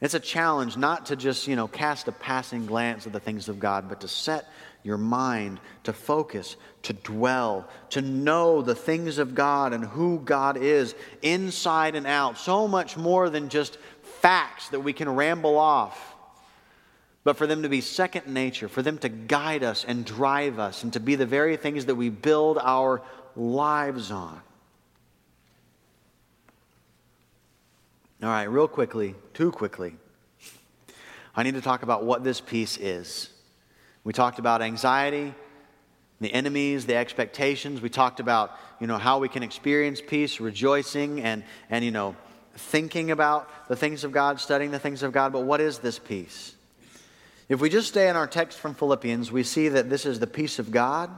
it's 0.00 0.14
a 0.14 0.20
challenge 0.20 0.76
not 0.76 1.06
to 1.06 1.16
just, 1.16 1.48
you 1.48 1.56
know, 1.56 1.66
cast 1.66 2.06
a 2.06 2.12
passing 2.12 2.66
glance 2.66 3.06
at 3.06 3.12
the 3.12 3.20
things 3.20 3.48
of 3.48 3.58
God, 3.58 3.88
but 3.88 4.00
to 4.02 4.08
set 4.08 4.48
your 4.84 4.96
mind, 4.96 5.58
to 5.82 5.92
focus, 5.92 6.56
to 6.82 6.92
dwell, 6.92 7.68
to 7.90 8.00
know 8.00 8.62
the 8.62 8.76
things 8.76 9.18
of 9.18 9.34
God 9.34 9.72
and 9.72 9.84
who 9.84 10.20
God 10.20 10.56
is 10.56 10.94
inside 11.20 11.96
and 11.96 12.06
out. 12.06 12.38
So 12.38 12.68
much 12.68 12.96
more 12.96 13.28
than 13.28 13.48
just 13.48 13.76
facts 14.20 14.68
that 14.68 14.80
we 14.80 14.92
can 14.92 15.08
ramble 15.08 15.58
off 15.58 16.14
but 17.28 17.36
for 17.36 17.46
them 17.46 17.62
to 17.62 17.68
be 17.68 17.82
second 17.82 18.26
nature, 18.26 18.68
for 18.70 18.80
them 18.80 18.96
to 18.96 19.10
guide 19.10 19.62
us 19.62 19.84
and 19.86 20.02
drive 20.02 20.58
us, 20.58 20.82
and 20.82 20.94
to 20.94 20.98
be 20.98 21.14
the 21.14 21.26
very 21.26 21.58
things 21.58 21.84
that 21.84 21.94
we 21.94 22.08
build 22.08 22.56
our 22.56 23.02
lives 23.36 24.10
on. 24.10 24.40
All 28.22 28.30
right, 28.30 28.44
real 28.44 28.66
quickly, 28.66 29.14
too 29.34 29.52
quickly, 29.52 29.96
I 31.36 31.42
need 31.42 31.52
to 31.52 31.60
talk 31.60 31.82
about 31.82 32.02
what 32.02 32.24
this 32.24 32.40
peace 32.40 32.78
is. 32.78 33.28
We 34.04 34.14
talked 34.14 34.38
about 34.38 34.62
anxiety, 34.62 35.34
the 36.22 36.32
enemies, 36.32 36.86
the 36.86 36.96
expectations. 36.96 37.82
We 37.82 37.90
talked 37.90 38.20
about, 38.20 38.52
you 38.80 38.86
know, 38.86 38.96
how 38.96 39.18
we 39.18 39.28
can 39.28 39.42
experience 39.42 40.00
peace, 40.00 40.40
rejoicing, 40.40 41.20
and, 41.20 41.44
and 41.68 41.84
you 41.84 41.90
know, 41.90 42.16
thinking 42.54 43.10
about 43.10 43.68
the 43.68 43.76
things 43.76 44.02
of 44.04 44.12
God, 44.12 44.40
studying 44.40 44.70
the 44.70 44.78
things 44.78 45.02
of 45.02 45.12
God. 45.12 45.30
But 45.34 45.42
what 45.42 45.60
is 45.60 45.80
this 45.80 45.98
peace? 45.98 46.54
If 47.48 47.60
we 47.60 47.70
just 47.70 47.88
stay 47.88 48.10
in 48.10 48.16
our 48.16 48.26
text 48.26 48.58
from 48.58 48.74
Philippians, 48.74 49.32
we 49.32 49.42
see 49.42 49.68
that 49.70 49.88
this 49.88 50.04
is 50.04 50.20
the 50.20 50.26
peace 50.26 50.58
of 50.58 50.70
God, 50.70 51.10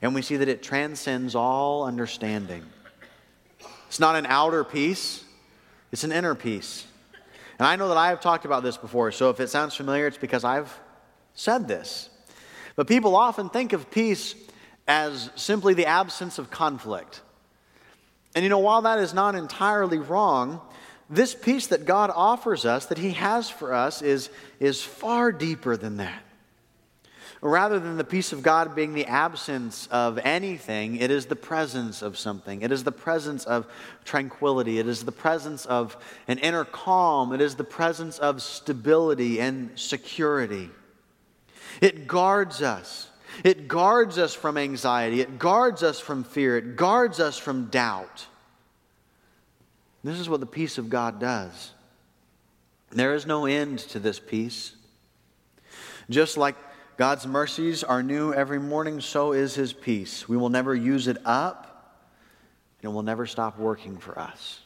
and 0.00 0.14
we 0.14 0.22
see 0.22 0.36
that 0.36 0.48
it 0.48 0.62
transcends 0.62 1.34
all 1.34 1.84
understanding. 1.84 2.64
It's 3.88 4.00
not 4.00 4.16
an 4.16 4.24
outer 4.26 4.64
peace, 4.64 5.22
it's 5.92 6.02
an 6.02 6.12
inner 6.12 6.34
peace. 6.34 6.86
And 7.58 7.66
I 7.66 7.76
know 7.76 7.88
that 7.88 7.96
I 7.98 8.08
have 8.08 8.20
talked 8.20 8.46
about 8.46 8.62
this 8.62 8.78
before, 8.78 9.12
so 9.12 9.28
if 9.28 9.38
it 9.38 9.48
sounds 9.48 9.74
familiar, 9.74 10.06
it's 10.06 10.16
because 10.16 10.44
I've 10.44 10.72
said 11.34 11.68
this. 11.68 12.08
But 12.74 12.88
people 12.88 13.14
often 13.14 13.50
think 13.50 13.74
of 13.74 13.90
peace 13.90 14.34
as 14.88 15.30
simply 15.34 15.74
the 15.74 15.86
absence 15.86 16.38
of 16.38 16.50
conflict. 16.50 17.20
And 18.34 18.42
you 18.42 18.48
know, 18.48 18.58
while 18.58 18.82
that 18.82 18.98
is 18.98 19.12
not 19.12 19.34
entirely 19.34 19.98
wrong, 19.98 20.60
this 21.08 21.34
peace 21.34 21.68
that 21.68 21.84
God 21.84 22.10
offers 22.14 22.64
us, 22.64 22.86
that 22.86 22.98
He 22.98 23.12
has 23.12 23.48
for 23.48 23.72
us, 23.72 24.02
is, 24.02 24.30
is 24.58 24.82
far 24.82 25.32
deeper 25.32 25.76
than 25.76 25.98
that. 25.98 26.22
Rather 27.42 27.78
than 27.78 27.96
the 27.96 28.04
peace 28.04 28.32
of 28.32 28.42
God 28.42 28.74
being 28.74 28.94
the 28.94 29.06
absence 29.06 29.86
of 29.88 30.18
anything, 30.18 30.96
it 30.96 31.10
is 31.10 31.26
the 31.26 31.36
presence 31.36 32.02
of 32.02 32.18
something. 32.18 32.62
It 32.62 32.72
is 32.72 32.82
the 32.82 32.92
presence 32.92 33.44
of 33.44 33.66
tranquility. 34.04 34.78
It 34.78 34.88
is 34.88 35.04
the 35.04 35.12
presence 35.12 35.66
of 35.66 35.96
an 36.28 36.38
inner 36.38 36.64
calm. 36.64 37.32
It 37.32 37.40
is 37.40 37.54
the 37.54 37.64
presence 37.64 38.18
of 38.18 38.42
stability 38.42 39.38
and 39.40 39.78
security. 39.78 40.70
It 41.80 42.06
guards 42.06 42.62
us. 42.62 43.10
It 43.44 43.68
guards 43.68 44.16
us 44.16 44.34
from 44.34 44.56
anxiety. 44.56 45.20
It 45.20 45.38
guards 45.38 45.82
us 45.82 46.00
from 46.00 46.24
fear. 46.24 46.56
It 46.56 46.76
guards 46.76 47.20
us 47.20 47.38
from 47.38 47.66
doubt. 47.66 48.26
This 50.06 50.20
is 50.20 50.28
what 50.28 50.38
the 50.38 50.46
peace 50.46 50.78
of 50.78 50.88
God 50.88 51.18
does. 51.18 51.72
There 52.90 53.14
is 53.14 53.26
no 53.26 53.44
end 53.44 53.80
to 53.80 53.98
this 53.98 54.20
peace. 54.20 54.76
Just 56.08 56.36
like 56.36 56.54
God's 56.96 57.26
mercies 57.26 57.82
are 57.82 58.04
new 58.04 58.32
every 58.32 58.60
morning, 58.60 59.00
so 59.00 59.32
is 59.32 59.56
His 59.56 59.72
peace. 59.72 60.28
We 60.28 60.36
will 60.36 60.48
never 60.48 60.76
use 60.76 61.08
it 61.08 61.18
up, 61.24 62.04
and 62.80 62.92
it 62.92 62.94
will 62.94 63.02
never 63.02 63.26
stop 63.26 63.58
working 63.58 63.98
for 63.98 64.16
us. 64.16 64.60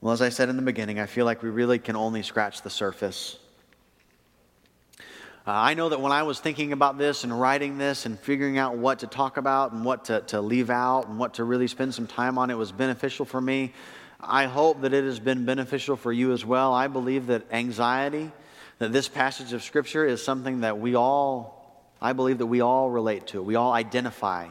Well, 0.00 0.12
as 0.12 0.22
I 0.22 0.28
said 0.28 0.50
in 0.50 0.56
the 0.56 0.62
beginning, 0.62 1.00
I 1.00 1.06
feel 1.06 1.24
like 1.24 1.42
we 1.42 1.50
really 1.50 1.80
can 1.80 1.96
only 1.96 2.22
scratch 2.22 2.62
the 2.62 2.70
surface. 2.70 3.39
Uh, 5.46 5.52
I 5.52 5.72
know 5.72 5.88
that 5.88 6.00
when 6.00 6.12
I 6.12 6.24
was 6.24 6.38
thinking 6.38 6.72
about 6.72 6.98
this 6.98 7.24
and 7.24 7.40
writing 7.40 7.78
this 7.78 8.04
and 8.04 8.18
figuring 8.18 8.58
out 8.58 8.76
what 8.76 8.98
to 8.98 9.06
talk 9.06 9.38
about 9.38 9.72
and 9.72 9.86
what 9.86 10.04
to, 10.06 10.20
to 10.28 10.40
leave 10.42 10.68
out 10.68 11.08
and 11.08 11.18
what 11.18 11.34
to 11.34 11.44
really 11.44 11.66
spend 11.66 11.94
some 11.94 12.06
time 12.06 12.36
on, 12.36 12.50
it 12.50 12.58
was 12.58 12.72
beneficial 12.72 13.24
for 13.24 13.40
me. 13.40 13.72
I 14.20 14.44
hope 14.44 14.82
that 14.82 14.92
it 14.92 15.02
has 15.04 15.18
been 15.18 15.46
beneficial 15.46 15.96
for 15.96 16.12
you 16.12 16.32
as 16.32 16.44
well. 16.44 16.74
I 16.74 16.88
believe 16.88 17.28
that 17.28 17.50
anxiety, 17.50 18.30
that 18.80 18.92
this 18.92 19.08
passage 19.08 19.54
of 19.54 19.62
Scripture 19.62 20.04
is 20.04 20.22
something 20.22 20.60
that 20.60 20.78
we 20.78 20.94
all, 20.94 21.88
I 22.02 22.12
believe 22.12 22.36
that 22.38 22.46
we 22.46 22.60
all 22.60 22.90
relate 22.90 23.28
to. 23.28 23.42
We 23.42 23.54
all 23.54 23.72
identify 23.72 24.48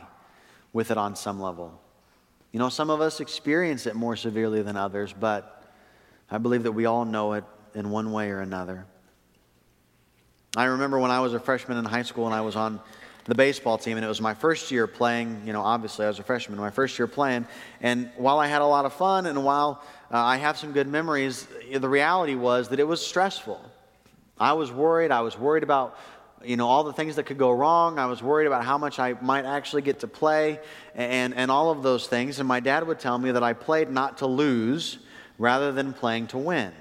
with 0.74 0.90
it 0.90 0.98
on 0.98 1.16
some 1.16 1.40
level. 1.40 1.80
You 2.52 2.58
know, 2.58 2.70
some 2.70 2.90
of 2.90 3.00
us 3.00 3.20
experience 3.20 3.86
it 3.86 3.96
more 3.96 4.16
severely 4.16 4.64
than 4.64 4.76
others, 4.76 5.14
but 5.14 5.72
I 6.32 6.40
believe 6.40 6.64
that 6.64 6.72
we 6.72 6.88
all 6.88 7.06
know 7.06 7.34
it 7.34 7.44
in 7.76 7.92
one 7.92 8.12
way 8.12 8.32
or 8.32 8.42
another. 8.42 8.88
I 10.56 10.66
remember 10.66 11.00
when 11.00 11.12
I 11.12 11.20
was 11.20 11.34
a 11.34 11.40
freshman 11.40 11.78
in 11.78 11.86
high 11.86 12.02
school 12.02 12.26
and 12.26 12.34
I 12.34 12.42
was 12.42 12.56
on 12.56 12.80
the 13.26 13.36
baseball 13.36 13.78
team, 13.78 13.96
and 13.98 14.04
it 14.04 14.08
was 14.08 14.22
my 14.22 14.34
first 14.34 14.72
year 14.72 14.88
playing. 14.88 15.44
You 15.46 15.54
know, 15.54 15.62
obviously, 15.62 16.06
I 16.06 16.08
was 16.08 16.18
a 16.18 16.24
freshman, 16.24 16.58
my 16.58 16.72
first 16.72 16.98
year 16.98 17.08
playing. 17.08 17.46
And 17.80 18.10
while 18.18 18.40
I 18.40 18.48
had 18.48 18.62
a 18.62 18.66
lot 18.66 18.86
of 18.86 18.94
fun 18.94 19.28
and 19.28 19.46
while 19.46 19.84
uh, 20.12 20.18
I 20.18 20.38
have 20.38 20.58
some 20.58 20.72
good 20.72 20.88
memories, 20.88 21.48
the 21.72 21.88
reality 21.88 22.34
was 22.34 22.70
that 22.70 22.80
it 22.80 22.88
was 22.88 23.06
stressful. 23.06 23.62
I 24.40 24.54
was 24.54 24.72
worried. 24.72 25.12
I 25.12 25.22
was 25.22 25.38
worried 25.38 25.64
about 25.64 25.98
you 26.44 26.58
know 26.58 26.68
all 26.68 26.84
the 26.84 26.94
things 26.94 27.18
that 27.18 27.26
could 27.26 27.38
go 27.38 27.52
wrong 27.52 28.00
i 28.00 28.06
was 28.06 28.24
worried 28.24 28.48
about 28.48 28.64
how 28.64 28.78
much 28.78 28.98
i 28.98 29.12
might 29.22 29.44
actually 29.44 29.82
get 29.82 30.00
to 30.00 30.08
play 30.08 30.58
and, 30.96 31.34
and 31.34 31.52
all 31.52 31.70
of 31.70 31.84
those 31.84 32.08
things 32.08 32.40
and 32.40 32.48
my 32.48 32.62
dad 32.62 32.88
would 32.88 32.98
tell 32.98 33.18
me 33.18 33.30
that 33.30 33.44
i 33.44 33.52
played 33.52 33.90
not 33.90 34.20
to 34.20 34.26
lose 34.26 35.00
rather 35.38 35.74
than 35.74 35.92
playing 35.92 36.28
to 36.28 36.38
win 36.38 36.72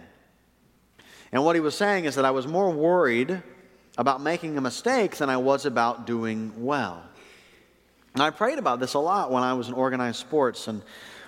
and 1.33 1.45
what 1.45 1.57
he 1.57 1.61
was 1.61 1.75
saying 1.75 2.05
is 2.05 2.14
that 2.14 2.25
i 2.25 2.31
was 2.31 2.47
more 2.47 2.71
worried 2.71 3.43
about 3.99 4.23
making 4.23 4.57
a 4.57 4.61
mistake 4.61 5.17
than 5.17 5.29
I 5.29 5.37
was 5.37 5.67
about 5.67 6.07
doing 6.07 6.53
well. 6.57 7.03
And 8.15 8.23
I 8.23 8.31
prayed 8.31 8.59
about 8.59 8.81
this 8.81 8.95
a 8.95 8.99
lot 8.99 9.31
when 9.31 9.43
I 9.43 9.53
was 9.53 9.69
in 9.69 9.75
organized 9.75 10.21
sports. 10.21 10.69
And 10.69 10.83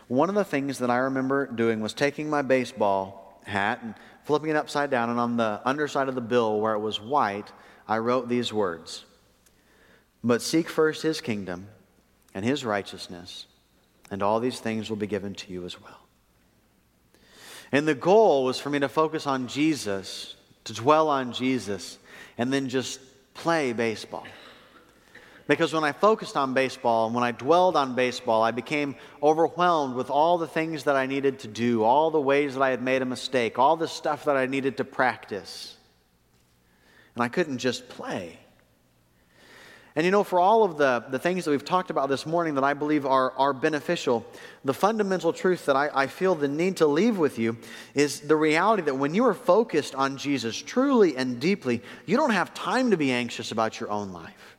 one 0.09 0.29
of 0.29 0.37
the 0.37 0.45
things 0.45 0.79
that 0.79 0.91
I 0.91 0.99
remember 0.99 1.47
doing 1.47 1.81
was 1.81 1.93
taking 1.93 2.31
my 2.31 2.43
baseball 2.43 3.41
hat 3.45 3.81
and 3.83 3.95
flipping 4.25 4.51
it 4.51 4.57
upside 4.57 4.91
down, 4.91 5.11
and 5.11 5.19
on 5.19 5.37
the 5.37 5.61
underside 5.65 6.09
of 6.09 6.15
the 6.15 6.21
bill 6.21 6.61
where 6.61 6.75
it 6.75 6.79
was 6.79 7.01
white, 7.01 7.51
I 7.89 7.99
wrote 7.99 8.29
these 8.29 8.53
words 8.53 9.05
But 10.23 10.41
seek 10.41 10.69
first 10.69 11.03
his 11.03 11.21
kingdom 11.21 11.67
and 12.35 12.45
his 12.45 12.65
righteousness, 12.65 13.47
and 14.11 14.23
all 14.23 14.39
these 14.39 14.61
things 14.61 14.89
will 14.89 14.97
be 14.97 15.09
given 15.09 15.35
to 15.35 15.53
you 15.53 15.65
as 15.65 15.81
well. 15.81 16.07
And 17.73 17.87
the 17.87 17.95
goal 17.95 18.45
was 18.45 18.61
for 18.61 18.71
me 18.71 18.79
to 18.81 18.89
focus 18.89 19.27
on 19.27 19.49
Jesus, 19.49 20.37
to 20.65 20.75
dwell 20.75 21.09
on 21.09 21.33
Jesus, 21.33 21.99
and 22.41 22.51
then 22.51 22.71
just 22.71 23.01
play 23.35 23.75
baseball. 23.75 24.27
Because 25.47 25.75
when 25.75 25.85
I 25.85 25.93
focused 25.93 26.39
on 26.39 26.55
baseball 26.55 27.05
and 27.05 27.15
when 27.15 27.23
I 27.23 27.33
dwelled 27.33 27.77
on 27.77 27.95
baseball, 27.95 28.43
I 28.43 28.51
became 28.51 28.97
overwhelmed 29.23 29.95
with 29.95 30.09
all 30.09 30.39
the 30.39 30.47
things 30.47 30.85
that 30.85 30.97
I 30.97 31.05
needed 31.05 31.41
to 31.41 31.49
do, 31.49 31.85
all 31.85 32.11
the 32.11 32.21
ways 32.21 32.55
that 32.55 32.63
I 32.63 32.71
had 32.71 32.81
made 32.81 33.03
a 33.03 33.05
mistake, 33.05 33.59
all 33.59 33.77
the 33.77 33.87
stuff 33.87 34.25
that 34.25 34.39
I 34.39 34.47
needed 34.47 34.79
to 34.79 34.85
practice. 34.85 35.77
And 37.15 37.23
I 37.23 37.29
couldn't 37.29 37.59
just 37.59 37.91
play. 37.91 38.39
And 39.97 40.05
you 40.05 40.13
know, 40.13 40.23
for 40.23 40.39
all 40.39 40.63
of 40.63 40.77
the, 40.77 41.05
the 41.11 41.19
things 41.19 41.45
that 41.45 41.51
we've 41.51 41.65
talked 41.65 41.91
about 41.91 42.09
this 42.09 42.25
morning 42.25 42.55
that 42.55 42.63
I 42.63 42.75
believe 42.75 43.05
are, 43.05 43.33
are 43.33 43.53
beneficial, 43.53 44.25
the 44.65 44.75
fundamental 44.75 45.33
truth 45.33 45.67
that 45.67 45.75
I, 45.75 45.91
I 45.93 46.07
feel 46.07 46.37
the 46.37 46.47
need 46.47 46.77
to 46.77 46.87
leave 46.87 47.19
with 47.19 47.39
you 47.39 47.57
is 47.95 48.21
the 48.21 48.37
reality 48.37 48.85
that 48.85 48.95
when 48.95 49.15
you 49.15 49.27
are 49.27 49.35
focused 49.35 49.97
on 49.97 50.17
Jesus 50.17 50.57
truly 50.57 51.17
and 51.17 51.41
deeply, 51.41 51.83
you 52.07 52.17
don't 52.17 52.31
have 52.31 52.55
time 52.55 52.93
to 52.93 52.97
be 52.97 53.11
anxious 53.11 53.51
about 53.51 53.81
your 53.81 53.91
own 53.91 54.13
life. 54.13 54.57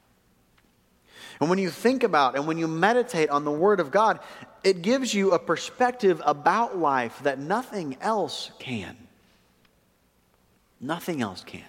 And 1.39 1.49
when 1.49 1.59
you 1.59 1.69
think 1.69 2.03
about 2.03 2.36
and 2.36 2.45
when 2.45 2.57
you 2.57 2.67
meditate 2.67 3.29
on 3.29 3.45
the 3.45 3.51
Word 3.51 3.79
of 3.79 3.89
God, 3.89 4.19
it 4.63 4.82
gives 4.82 5.13
you 5.13 5.32
a 5.32 5.39
perspective 5.39 6.21
about 6.25 6.77
life 6.77 7.19
that 7.23 7.39
nothing 7.39 7.97
else 8.01 8.51
can. 8.59 8.95
Nothing 10.79 11.21
else 11.21 11.43
can. 11.43 11.63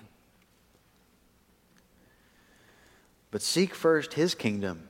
But 3.32 3.42
seek 3.42 3.74
first 3.74 4.14
his 4.14 4.36
kingdom 4.36 4.88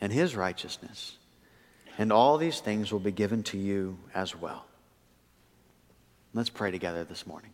and 0.00 0.12
his 0.12 0.34
righteousness, 0.34 1.16
and 1.96 2.12
all 2.12 2.36
these 2.36 2.58
things 2.58 2.90
will 2.90 2.98
be 2.98 3.12
given 3.12 3.44
to 3.44 3.58
you 3.58 3.98
as 4.12 4.34
well. 4.34 4.66
Let's 6.32 6.50
pray 6.50 6.72
together 6.72 7.04
this 7.04 7.26
morning. 7.26 7.53